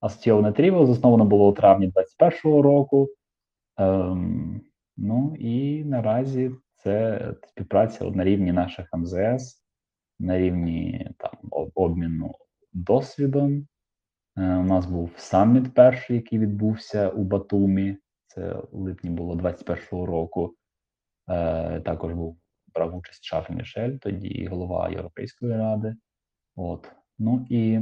Асоційоване 0.00 0.52
тріо 0.52 0.86
засновано 0.86 1.24
було 1.24 1.48
у 1.48 1.52
травні 1.52 1.86
2021 1.86 2.60
року. 2.60 3.08
Ем, 3.76 4.60
ну 4.96 5.36
і 5.38 5.84
наразі 5.84 6.50
це 6.76 7.20
співпраця 7.48 8.04
на 8.04 8.24
рівні 8.24 8.52
наших 8.52 8.88
МЗС, 8.92 9.64
на 10.18 10.38
рівні 10.38 11.10
там 11.18 11.32
обміну 11.74 12.34
досвідом. 12.84 13.66
Е, 14.36 14.56
у 14.56 14.62
нас 14.62 14.86
був 14.86 15.10
саміт 15.16 15.74
перший, 15.74 16.16
який 16.16 16.38
відбувся 16.38 17.08
у 17.10 17.24
Батумі. 17.24 17.98
Це 18.26 18.54
у 18.54 18.80
липні 18.80 19.10
було 19.10 19.34
21-го 19.34 20.06
року. 20.06 20.54
Е, 21.30 21.80
також 21.80 22.12
був 22.12 22.38
брав 22.74 22.96
участь 22.96 23.24
Шарль 23.24 23.54
Мішель, 23.54 23.96
тоді 23.96 24.46
голова 24.46 24.88
Європейської 24.88 25.52
ради. 25.56 25.96
От. 26.56 26.92
Ну 27.18 27.46
і 27.50 27.80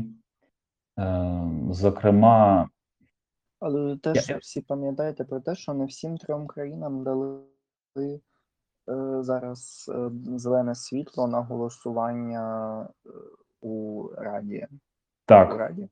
е, 0.98 1.50
зокрема, 1.70 2.68
Але 3.60 3.96
теж 3.96 4.28
Я- 4.28 4.34
я- 4.34 4.38
всі 4.38 4.60
пам'ятаєте 4.60 5.24
про 5.24 5.40
те, 5.40 5.54
що 5.54 5.74
не 5.74 5.84
всім 5.84 6.16
трьом 6.16 6.46
країнам 6.46 7.04
дали 7.04 7.40
е, 7.98 9.22
зараз 9.22 9.90
е, 9.94 10.10
зелене 10.38 10.74
світло 10.74 11.28
на 11.28 11.40
голосування 11.40 12.88
у 13.66 14.08
Раді. 14.16 14.66
У 14.70 14.76
так, 15.24 15.56
Раді. 15.56 15.88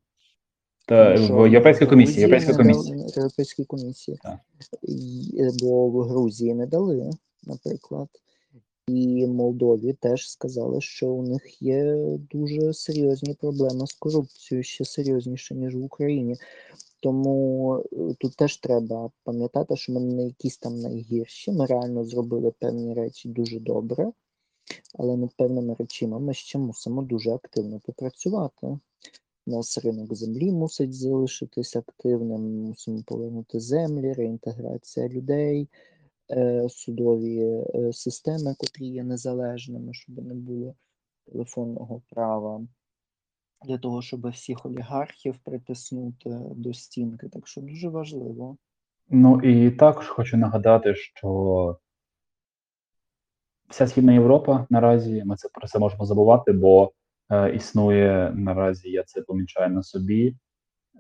та, 0.86 1.14
в 1.14 1.50
Європейській 1.50 1.86
комісії, 1.86 2.20
Європейській 3.16 3.64
комісії. 3.64 4.18
Так. 4.22 4.38
Е, 5.38 5.50
Бо 5.62 5.88
в 5.88 6.02
Грузії 6.02 6.54
не 6.54 6.66
дали, 6.66 7.10
наприклад. 7.42 8.08
І 8.86 9.26
Молдові 9.26 9.92
теж 9.92 10.30
сказали, 10.30 10.80
що 10.80 11.08
у 11.08 11.22
них 11.22 11.62
є 11.62 11.96
дуже 12.30 12.72
серйозні 12.72 13.34
проблеми 13.34 13.86
з 13.86 13.92
корупцією, 13.92 14.62
ще 14.62 14.84
серйозніше, 14.84 15.54
ніж 15.54 15.74
в 15.74 15.84
Україні. 15.84 16.36
Тому 17.00 17.74
е, 17.92 17.96
тут 18.18 18.36
теж 18.36 18.56
треба 18.56 19.10
пам'ятати, 19.24 19.76
що 19.76 19.92
ми 19.92 20.00
не 20.00 20.24
якісь 20.24 20.58
там 20.58 20.80
найгірші. 20.80 21.52
Ми 21.52 21.66
реально 21.66 22.04
зробили 22.04 22.52
певні 22.58 22.94
речі 22.94 23.28
дуже 23.28 23.60
добре, 23.60 24.12
але 24.98 25.16
над 25.16 25.36
певними 25.36 25.76
речами 25.78 26.20
ми 26.20 26.34
ще 26.34 26.58
мусимо 26.58 27.02
дуже 27.02 27.30
активно 27.30 27.80
попрацювати. 27.80 28.78
У 29.46 29.50
нас 29.50 29.78
ринок 29.84 30.14
землі 30.14 30.52
мусить 30.52 30.94
залишитись 30.94 31.76
активним, 31.76 32.62
мусимо 32.62 33.02
повернути 33.06 33.60
землі, 33.60 34.12
реінтеграція 34.12 35.08
людей, 35.08 35.68
е, 36.30 36.68
судові 36.68 37.40
е, 37.74 37.92
системи, 37.92 38.54
котрі 38.58 38.86
є 38.86 39.04
незалежними, 39.04 39.94
щоб 39.94 40.18
не 40.18 40.34
було 40.34 40.74
телефонного 41.32 42.02
права. 42.10 42.66
для 43.66 43.78
того, 43.78 44.02
щоб 44.02 44.30
всіх 44.30 44.66
олігархів 44.66 45.36
притиснути 45.44 46.40
до 46.56 46.74
стінки. 46.74 47.28
Так 47.28 47.46
що 47.48 47.60
дуже 47.60 47.88
важливо. 47.88 48.56
Ну 49.10 49.40
і 49.40 49.70
також 49.70 50.08
хочу 50.08 50.36
нагадати, 50.36 50.94
що 50.94 51.78
вся 53.74 53.86
Східна 53.86 54.12
Європа 54.12 54.66
наразі 54.70 55.22
ми 55.24 55.36
це 55.36 55.48
про 55.48 55.68
це 55.68 55.78
можемо 55.78 56.04
забувати, 56.04 56.52
бо 56.52 56.92
е, 57.30 57.54
існує 57.54 58.32
наразі, 58.34 58.90
я 58.90 59.02
це 59.02 59.22
помічаю 59.22 59.70
на 59.70 59.82
собі, 59.82 60.36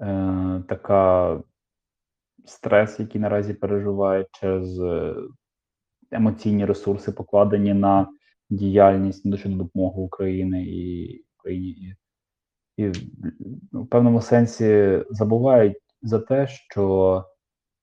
е, 0.00 0.62
така 0.68 1.40
стрес, 2.44 3.00
який 3.00 3.20
наразі 3.20 3.54
переживають 3.54 4.26
через 4.32 4.80
е, 4.80 5.14
емоційні 6.10 6.64
ресурси, 6.64 7.12
покладені 7.12 7.74
на 7.74 8.08
діяльність 8.50 9.24
на 9.24 9.36
щодо 9.36 9.56
допомоги 9.56 10.02
України 10.02 10.64
і 10.64 11.24
Україні. 11.38 11.94
І, 12.76 12.84
і 12.84 12.92
ну, 13.72 13.82
в 13.82 13.88
певному 13.88 14.20
сенсі 14.20 15.00
забувають 15.10 15.78
за 16.02 16.18
те, 16.18 16.46
що 16.46 17.24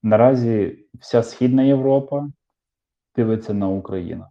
наразі 0.04 0.86
вся 1.00 1.24
Східна 1.24 1.64
Європа 1.64 2.28
дивиться 3.16 3.54
на 3.54 3.68
Україну. 3.70 4.26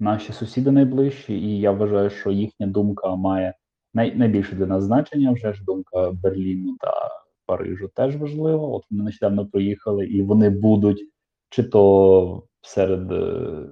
Наші 0.00 0.32
сусіди 0.32 0.70
найближчі, 0.70 1.34
і 1.34 1.60
я 1.60 1.70
вважаю, 1.70 2.10
що 2.10 2.30
їхня 2.30 2.66
думка 2.66 3.16
має 3.16 3.54
най, 3.94 4.14
найбільше 4.14 4.56
для 4.56 4.66
нас 4.66 4.84
значення. 4.84 5.32
Вже 5.32 5.52
ж 5.52 5.64
думка 5.64 6.10
Берліну 6.10 6.76
та 6.80 7.10
Парижу 7.46 7.88
теж 7.94 8.16
важлива. 8.16 8.68
От 8.68 8.84
вони 8.90 9.04
нещодавно 9.04 9.46
приїхали, 9.46 10.06
і 10.06 10.22
вони 10.22 10.50
будуть 10.50 11.08
чи 11.48 11.62
то 11.62 12.42
серед 12.60 13.12
е, 13.12 13.68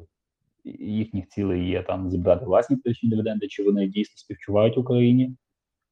їхніх 0.81 1.29
цілей 1.29 1.69
є 1.69 1.83
там 1.83 2.11
зібрати 2.11 2.45
власні 2.45 2.77
політичні 2.77 3.11
дивіденди, 3.11 3.49
чи 3.49 3.63
вони 3.63 3.89
дійсно 3.89 4.15
співчувають 4.17 4.79
Україні. 4.79 5.37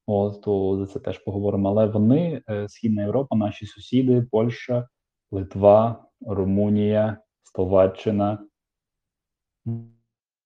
От 0.07 0.43
то 0.43 0.77
за 0.77 0.87
це 0.87 0.99
теж 0.99 1.19
поговоримо. 1.19 1.69
Але 1.69 1.87
вони, 1.87 2.43
е, 2.51 2.69
Східна 2.69 3.03
Європа, 3.03 3.37
наші 3.37 3.67
сусіди, 3.67 4.27
Польща, 4.31 4.89
Литва, 5.31 6.05
Румунія, 6.21 7.19
Словаччина, 7.43 8.39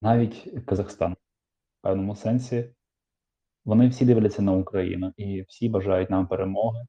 навіть 0.04 0.64
Казахстан 0.66 1.12
в 1.12 1.82
певному 1.82 2.16
сенсі. 2.16 2.74
Вони 3.64 3.88
всі 3.88 4.04
дивляться 4.04 4.42
на 4.42 4.52
Україну 4.52 5.12
і 5.16 5.42
всі 5.42 5.68
бажають 5.68 6.10
нам 6.10 6.26
перемоги. 6.26 6.86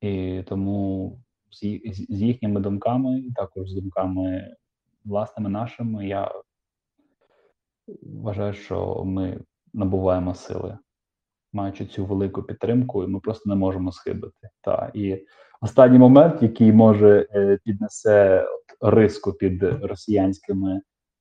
І 0.00 0.42
тому 0.48 1.18
з, 1.50 1.62
їхніми 2.08 2.60
думками, 2.60 3.22
також 3.36 3.70
з 3.70 3.74
думками 3.74 4.56
власними 5.04 5.50
нашими, 5.50 6.06
я 6.08 6.32
вважаю, 8.02 8.52
що 8.52 9.04
ми 9.04 9.40
набуваємо 9.72 10.34
сили, 10.34 10.78
маючи 11.52 11.86
цю 11.86 12.06
велику 12.06 12.42
підтримку, 12.42 13.04
і 13.04 13.06
ми 13.06 13.20
просто 13.20 13.50
не 13.50 13.56
можемо 13.56 13.92
схибити. 13.92 14.48
Та 14.60 14.90
і 14.94 15.26
останній 15.60 15.98
момент, 15.98 16.42
який 16.42 16.72
може 16.72 17.28
е, 17.34 17.58
піднесе 17.64 18.46
риску 18.80 19.32
під 19.32 19.62
росіянськими 19.62 20.80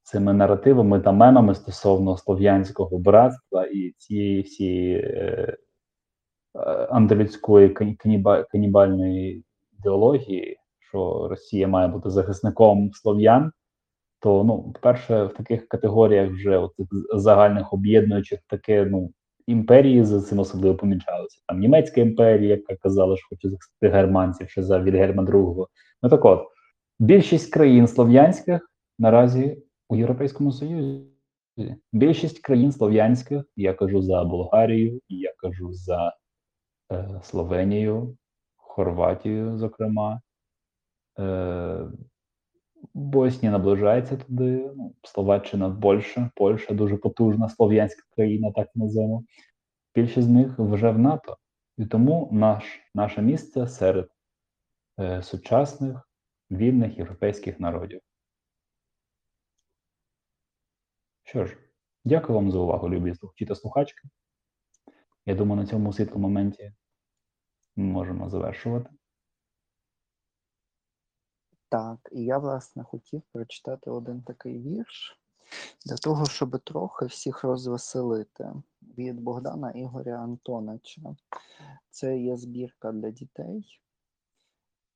цими 0.10 0.34
наративами 0.34 1.00
та 1.00 1.12
мемами 1.12 1.56
стосовно 1.56 2.18
слов'янського 2.18 2.98
братства 3.00 3.66
і 3.66 3.94
цієї 3.98 4.42
всієї 4.42 4.96
е, 4.96 5.58
е, 6.56 6.88
каніба- 8.06 8.46
канібальної 8.52 9.44
ідеології, 9.80 10.58
що 10.80 11.28
Росія 11.30 11.68
має 11.68 11.88
бути 11.88 12.10
захисником 12.10 12.92
слов'ян, 12.94 13.52
то 14.20 14.44
ну, 14.44 14.72
по-перше, 14.74 15.24
в 15.26 15.34
таких 15.34 15.68
категоріях 15.68 16.32
вже 16.32 16.58
от 16.58 16.72
загальних 17.16 17.74
об'єднуючих 17.74 18.40
таке, 18.48 18.86
ну, 18.86 19.12
імперії 19.48 20.04
за 20.04 20.22
цим 20.22 20.40
особливо 20.40 20.76
помічалися. 20.76 21.42
Там 21.48 21.60
німецька 21.60 22.02
імперія, 22.02 22.50
яка 22.50 22.76
казала, 22.76 23.18
що 23.18 23.28
хоче 23.30 23.50
захистити 23.50 23.90
германців 23.90 24.50
ще 24.50 24.64
за 24.64 24.80
Вільгельма 24.80 25.24
II. 25.24 25.66
Ну 26.04 26.10
так 26.10 26.26
от, 26.26 26.40
більшість 27.00 27.54
країн 27.54 27.88
слов'янських 27.88 28.72
наразі 29.00 29.64
у 29.90 29.96
Європейському 29.96 30.52
Союзі. 30.52 31.06
Більшість 31.92 32.40
країн 32.40 32.72
слов'янських, 32.72 33.44
я 33.56 33.74
кажу 33.74 34.02
за 34.02 34.24
Болгарію, 34.24 35.02
я 35.10 35.34
кажу 35.38 35.74
за 35.74 36.16
е, 36.92 37.22
Словенію, 37.24 38.18
Хорватію, 38.56 39.58
зокрема. 39.58 40.22
Е, 41.20 41.88
Боснія 42.94 43.52
наближається 43.52 44.18
туди, 44.18 44.72
ну, 44.76 44.96
Словаччина, 45.04 45.70
Польща, 45.70 46.32
Польща 46.36 46.74
дуже 46.74 46.98
потужна 46.98 47.50
слов'янська 47.50 48.04
країна, 48.16 48.52
так 48.52 48.70
називаємо. 48.76 49.24
Більшість 49.96 50.28
з 50.28 50.30
них 50.30 50.60
вже 50.60 50.90
в 50.90 51.00
НАТО. 51.00 51.38
І 51.78 51.86
тому 51.86 52.30
наш, 52.32 52.64
наше 52.96 53.22
місце 53.22 53.68
серед 53.68 54.10
е, 55.00 55.24
сучасних 55.24 56.10
вільних 56.52 56.98
європейських 56.98 57.60
народів. 57.60 58.02
Що 61.30 61.46
ж, 61.46 61.58
дякую 62.06 62.36
вам 62.36 62.52
за 62.52 62.60
увагу, 62.60 62.90
любі 62.90 63.16
слухачі 63.16 63.46
та 63.46 63.56
слухачки. 63.56 64.10
Я 65.26 65.36
думаю, 65.36 65.62
на 65.62 65.68
цьому 65.68 65.94
світлому 65.94 66.28
моменті 66.28 66.74
ми 67.76 67.84
можемо 67.84 68.30
завершувати. 68.30 68.90
Так, 71.70 72.10
і 72.12 72.24
я, 72.24 72.38
власне, 72.38 72.84
хотів 72.84 73.22
прочитати 73.32 73.90
один 73.90 74.22
такий 74.22 74.62
вірш 74.62 75.20
для 75.86 75.96
того, 75.96 76.26
щоб 76.26 76.60
трохи 76.60 77.06
всіх 77.06 77.44
розвеселити 77.44 78.54
від 78.98 79.22
Богдана 79.22 79.72
Ігоря 79.72 80.18
Антоновича. 80.18 81.02
Це 81.90 82.20
є 82.20 82.38
збірка 82.38 82.92
для 82.92 83.10
дітей. 83.12 83.82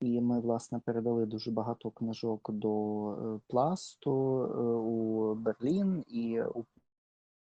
І 0.04 0.22
ми, 0.22 0.40
власне, 0.40 0.80
передали 0.80 1.26
дуже 1.26 1.52
багато 1.52 1.92
книжок 1.92 2.52
до 2.52 3.12
е, 3.12 3.40
пласту 3.48 4.44
е, 4.44 4.58
у 4.64 5.36
Берлін 5.36 6.04
і 6.08 6.42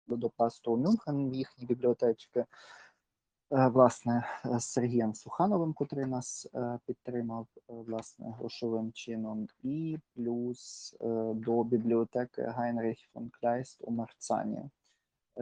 до 0.07 0.30
пласту 0.30 0.74
у 0.74 0.78
Мюнхен 0.78 1.30
в 1.30 1.34
їхні 1.34 1.66
бібліотечки. 1.66 2.39
Е, 2.39 3.68
Власне, 3.68 4.24
з 4.43 4.64
Сергієм 4.64 5.16
Сухановим, 5.16 5.74
котрий 5.74 6.05
нас 6.05 6.47
підтримав 6.86 7.47
власне 7.68 8.32
грошовим 8.39 8.91
чином, 8.91 9.47
і 9.64 9.97
плюс 10.16 10.95
до 11.34 11.64
бібліотеки 11.64 12.41
Гайнріх 12.41 12.97
фон 13.14 13.30
Кляйст 13.30 13.80
у 13.82 13.91
Марцані. 13.91 14.70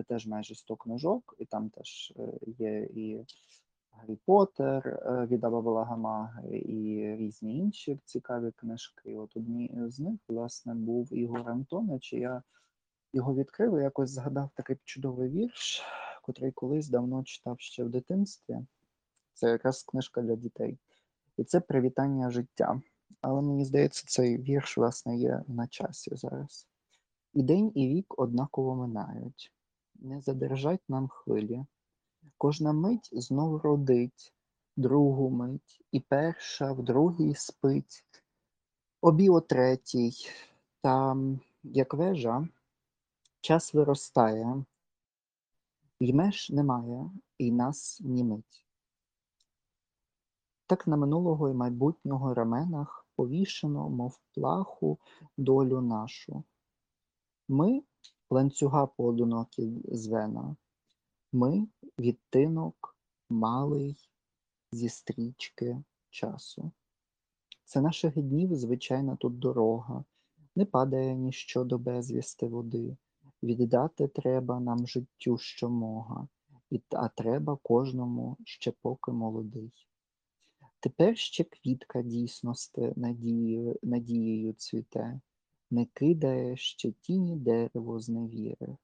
Теж 0.08 0.28
майже 0.28 0.56
100 0.56 0.76
книжок, 0.76 1.36
і 1.40 1.46
там 1.46 1.70
теж 1.70 2.14
є 2.42 2.80
і 2.80 3.26
Гаррі 3.92 4.16
Поттер 4.26 4.88
е, 4.88 5.26
від 5.26 5.44
Абабала 5.44 5.84
Гамаги, 5.84 6.58
і 6.58 7.16
різні 7.16 7.58
інші 7.58 8.00
цікаві 8.06 8.52
книжки. 8.52 9.18
От 9.18 9.38
одні 9.38 9.72
з 9.88 10.00
них, 10.00 10.20
власне, 10.28 10.74
був 10.74 11.14
Ігор 11.14 11.50
Антонович. 11.50 12.14
Я 12.14 12.44
його 13.14 13.36
відкрив 13.36 13.78
і 13.78 13.84
якось 13.84 14.10
згадав 14.10 14.50
такий 14.56 14.78
чудовий 14.84 15.30
вірш, 15.30 15.84
котрий 16.24 16.52
колись 16.52 16.90
давно 16.90 17.24
читав 17.24 17.60
ще 17.60 17.84
в 17.84 17.90
дитинстві. 17.90 18.58
Це 19.34 19.50
якраз 19.50 19.84
книжка 19.84 20.22
для 20.22 20.36
дітей. 20.36 20.78
І 21.38 21.44
це 21.44 21.60
привітання 21.60 22.30
життя. 22.30 22.82
Але 23.22 23.42
мені 23.42 23.66
здається, 23.66 24.06
цей 24.08 24.38
вірш, 24.38 24.78
власне, 24.78 25.18
є 25.18 25.44
на 25.48 25.68
часі 25.68 26.16
зараз. 26.16 26.68
І 27.34 27.44
день, 27.44 27.72
і 27.76 27.88
вік 27.88 28.20
однаково 28.20 28.76
минають, 28.76 29.54
не 29.96 30.22
задержать 30.22 30.82
нам 30.90 31.08
хвилі. 31.08 31.66
Кожна 32.38 32.74
мить 32.74 33.10
знов 33.12 33.62
родить, 33.62 34.34
другу 34.78 35.30
мить, 35.30 35.82
і 35.92 36.00
перша 36.00 36.72
в 36.72 36.84
другій 36.84 37.36
спить, 37.36 38.04
обі 39.02 39.30
о 39.30 39.42
третій. 39.42 40.14
Та, 40.82 41.18
як 41.64 41.94
вежа, 41.94 42.48
час 43.42 43.74
виростає, 43.74 44.66
і 46.00 46.14
меж 46.14 46.50
немає, 46.50 47.12
і 47.38 47.52
нас 47.52 48.02
німить. 48.02 48.66
Так 50.68 50.88
на 50.88 50.98
минулого 50.98 51.50
і 51.50 51.54
майбутнього 51.54 52.34
раменах 52.34 53.06
повішено, 53.16 53.90
мов 53.90 54.20
плаху, 54.34 55.00
долю 55.38 55.82
нашу. 55.82 56.44
Ми 57.48 57.84
ланцюга 58.30 58.86
поодинокі 58.86 59.82
звена, 59.92 60.56
ми 61.32 61.68
відтинок 62.00 62.98
малий 63.30 64.10
зі 64.72 64.90
стрічки 64.90 65.84
часу. 66.10 66.72
Це 67.66 67.82
наших 67.82 68.18
днів 68.18 68.56
звичайна 68.56 69.16
тут 69.16 69.40
дорога, 69.40 70.04
не 70.56 70.66
падає 70.66 71.16
ніщо 71.16 71.64
до 71.64 71.78
безвісти 71.78 72.48
води. 72.48 72.98
Віддати 73.44 74.08
треба 74.08 74.60
нам 74.60 74.88
життю 74.88 75.38
щомога, 75.38 76.28
а 76.90 77.08
треба 77.10 77.58
кожному 77.64 78.38
ще 78.46 78.72
поки 78.82 79.12
молодий. 79.12 79.72
Тепер 80.80 81.18
ще 81.18 81.44
квітка 81.44 82.02
дійсності 82.02 82.94
надією, 82.96 83.80
надією 83.84 84.54
цвіте, 84.54 85.22
не 85.72 85.86
кидає 85.86 86.58
ще 86.58 86.92
тіні 86.92 87.36
дерево 87.36 88.00
з 88.00 88.10
невіри, 88.10 88.78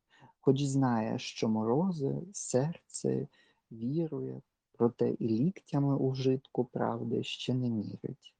хоч 0.46 0.64
знає, 0.64 1.20
що 1.20 1.50
морози 1.50 2.22
серце 2.34 3.28
вірує, 3.72 4.41
проте 4.72 5.10
і 5.10 5.28
ліктями 5.28 5.98
у 5.98 6.16
житку 6.16 6.66
правди 6.66 7.24
ще 7.24 7.54
не 7.54 7.70
мірить. 7.70 8.36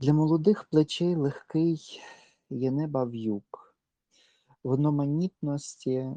Для 0.00 0.12
молодих 0.12 0.64
плечей 0.64 1.16
легкий 1.16 2.00
є 2.50 2.70
неба 2.70 3.04
в'юк, 3.04 3.76
в 4.62 4.70
одноманітності 4.70 6.10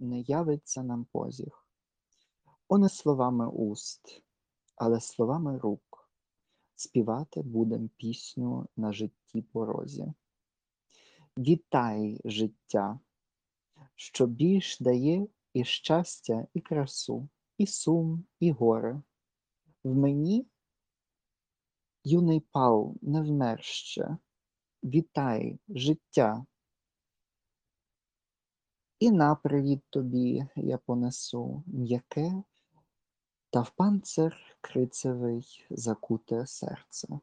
не 0.00 0.20
явиться 0.20 0.82
нам 0.82 1.04
позіх. 1.04 1.66
О, 2.68 2.88
словами 2.88 3.48
уст, 3.48 4.22
але 4.76 5.00
словами 5.00 5.58
рук, 5.58 6.10
співати 6.74 7.42
будем 7.42 7.88
пісню 7.96 8.68
на 8.76 8.92
житті 8.92 9.42
порозі. 9.42 10.12
Вітай, 11.38 12.20
життя, 12.24 13.00
що 13.94 14.26
більш 14.26 14.80
дає 14.80 15.26
і 15.52 15.64
щастя, 15.64 16.46
і 16.54 16.60
красу, 16.60 17.28
і 17.58 17.66
сум, 17.66 18.26
і 18.40 18.50
горе. 18.50 19.02
В 19.84 19.94
мені 19.94 20.46
юний 22.04 22.40
пал 22.40 22.94
не 23.02 23.22
вмер 23.22 23.62
ще. 23.62 24.16
Вітай, 24.84 25.58
життя. 25.68 26.46
І 28.98 29.10
на 29.10 29.34
привіт 29.34 29.82
тобі 29.90 30.46
я 30.56 30.78
понесу 30.78 31.62
м'яке, 31.66 32.42
та 33.50 33.60
в 33.60 33.70
панцир 33.70 34.56
крицевий 34.60 35.66
закуте 35.70 36.46
серце. 36.46 37.20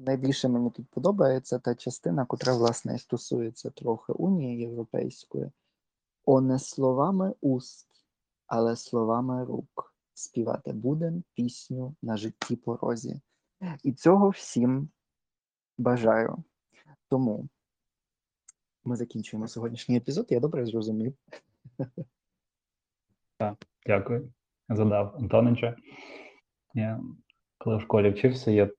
Найбільше 0.00 0.48
мені 0.48 0.70
тут 0.70 0.88
подобається 0.88 1.58
та 1.58 1.74
частина, 1.74 2.26
котра, 2.26 2.56
власне, 2.56 2.98
стосується 2.98 3.70
трохи 3.70 4.12
Унії 4.12 4.58
Європейської. 4.58 5.50
О, 6.24 6.40
не 6.40 6.58
словами 6.58 7.34
уст, 7.40 7.88
але 8.46 8.76
словами 8.76 9.44
рук. 9.44 9.94
Співати 10.14 10.72
будем 10.72 11.24
пісню 11.34 11.94
на 12.02 12.16
житті 12.16 12.56
порозі. 12.56 13.20
І 13.82 13.92
цього 13.92 14.28
всім 14.28 14.88
бажаю. 15.78 16.44
Тому 17.08 17.48
ми 18.84 18.96
закінчуємо 18.96 19.48
сьогоднішній 19.48 19.96
епізод. 19.96 20.26
Я 20.30 20.40
добре 20.40 20.66
зрозумів. 20.66 21.14
Дякую. 23.86 24.32
Задав 24.68 25.16
Антонича. 25.16 25.76
Я 26.74 27.00
коли 27.58 27.76
в 27.76 27.80
школі 27.80 28.10
вчився, 28.10 28.50
я 28.50 28.70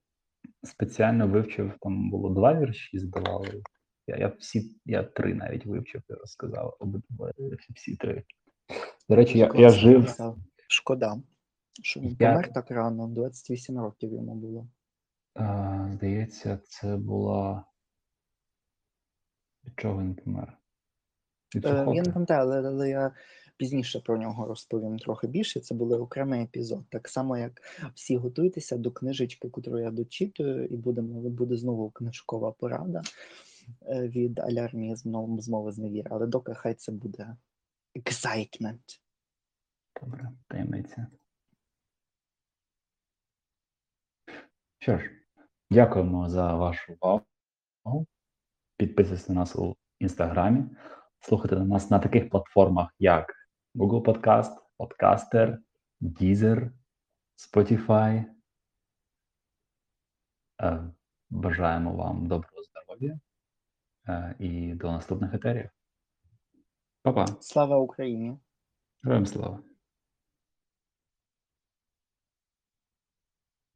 спеціально 0.63 1.27
вивчив, 1.27 1.73
там 1.81 2.09
було 2.09 2.29
два 2.29 2.59
вірші, 2.59 2.99
здавали. 2.99 3.63
Я, 4.07 4.17
я 4.17 4.27
всі, 4.27 4.81
я 4.85 5.03
три 5.03 5.33
навіть 5.33 5.65
вивчив 5.65 6.01
і 6.09 6.13
розказав 6.13 6.77
обидва 6.79 7.31
всі 7.75 7.95
три. 7.95 8.23
До 9.09 9.15
речі, 9.15 9.37
я, 9.39 9.51
я 9.55 9.69
жив. 9.69 10.15
Шкода, 10.67 11.21
що 11.83 11.99
він 11.99 12.17
Я- 12.19 12.31
помер 12.31 12.53
так 12.53 12.71
рано, 12.71 13.07
28 13.07 13.79
років 13.79 14.13
йому 14.13 14.35
було. 14.35 14.67
А, 15.35 15.89
здається, 15.93 16.59
це 16.63 16.97
була. 16.97 17.65
Від 19.65 19.73
чого 19.79 20.01
він 20.01 20.15
помер? 20.15 20.57
Від 21.55 21.65
Е, 21.65 21.69
Я 21.69 22.01
не 22.01 22.11
пам'ятаю, 22.11 22.41
але, 22.41 22.67
але 22.67 22.89
я 22.89 23.11
пізніше 23.57 23.99
про 23.99 24.17
нього 24.17 24.47
розповім 24.47 24.99
трохи 24.99 25.27
більше. 25.27 25.59
Це 25.59 25.75
буде 25.75 25.95
окремий 25.95 26.43
епізод. 26.43 26.83
Так 26.89 27.07
само, 27.07 27.37
як 27.37 27.61
всі 27.95 28.17
готуйтеся 28.17 28.77
до 28.77 28.91
книжечки, 28.91 29.47
яку 29.47 29.79
я 29.79 29.91
дочитую, 29.91 30.65
і 30.65 30.75
будемо, 30.75 31.29
буде 31.29 31.57
знову 31.57 31.89
книжкова 31.89 32.51
порада 32.51 33.01
е, 33.87 34.07
від 34.07 34.39
алярмії 34.39 34.95
знову 34.95 35.41
змови 35.41 35.71
з 35.71 35.77
невіри. 35.77 36.07
Але 36.11 36.27
доки 36.27 36.53
хай 36.53 36.73
це 36.73 36.91
буде 36.91 37.35
excitement. 37.95 38.99
Добре, 40.01 40.31
таємниця. 40.47 41.07
Що 44.79 44.97
ж, 44.97 45.11
дякуємо 45.71 46.29
за 46.29 46.55
вашу 46.55 46.97
увагу. 47.01 48.07
Підписуйтесь 48.77 49.29
на 49.29 49.35
нас 49.35 49.55
у 49.55 49.75
інстаграмі. 49.99 50.63
Слухайте 51.19 51.55
нас 51.55 51.89
на 51.89 51.99
таких 51.99 52.29
платформах, 52.29 52.95
як 52.99 53.33
Google 53.75 54.01
Podcast, 54.01 54.57
Podcaster, 54.79 55.57
Deezer, 56.01 56.71
Spotify. 57.37 58.25
Е, 60.61 60.91
Бажаємо 61.29 61.95
вам 61.95 62.27
доброго 62.27 62.63
здоров'я 62.63 63.19
е, 64.07 64.35
і 64.39 64.73
до 64.73 64.91
наступних 64.91 65.33
етерів. 65.33 65.69
Па-па. 67.01 67.25
Слава 67.25 67.77
Україні! 67.77 68.37
Героям 69.03 69.25
слава! 69.25 69.70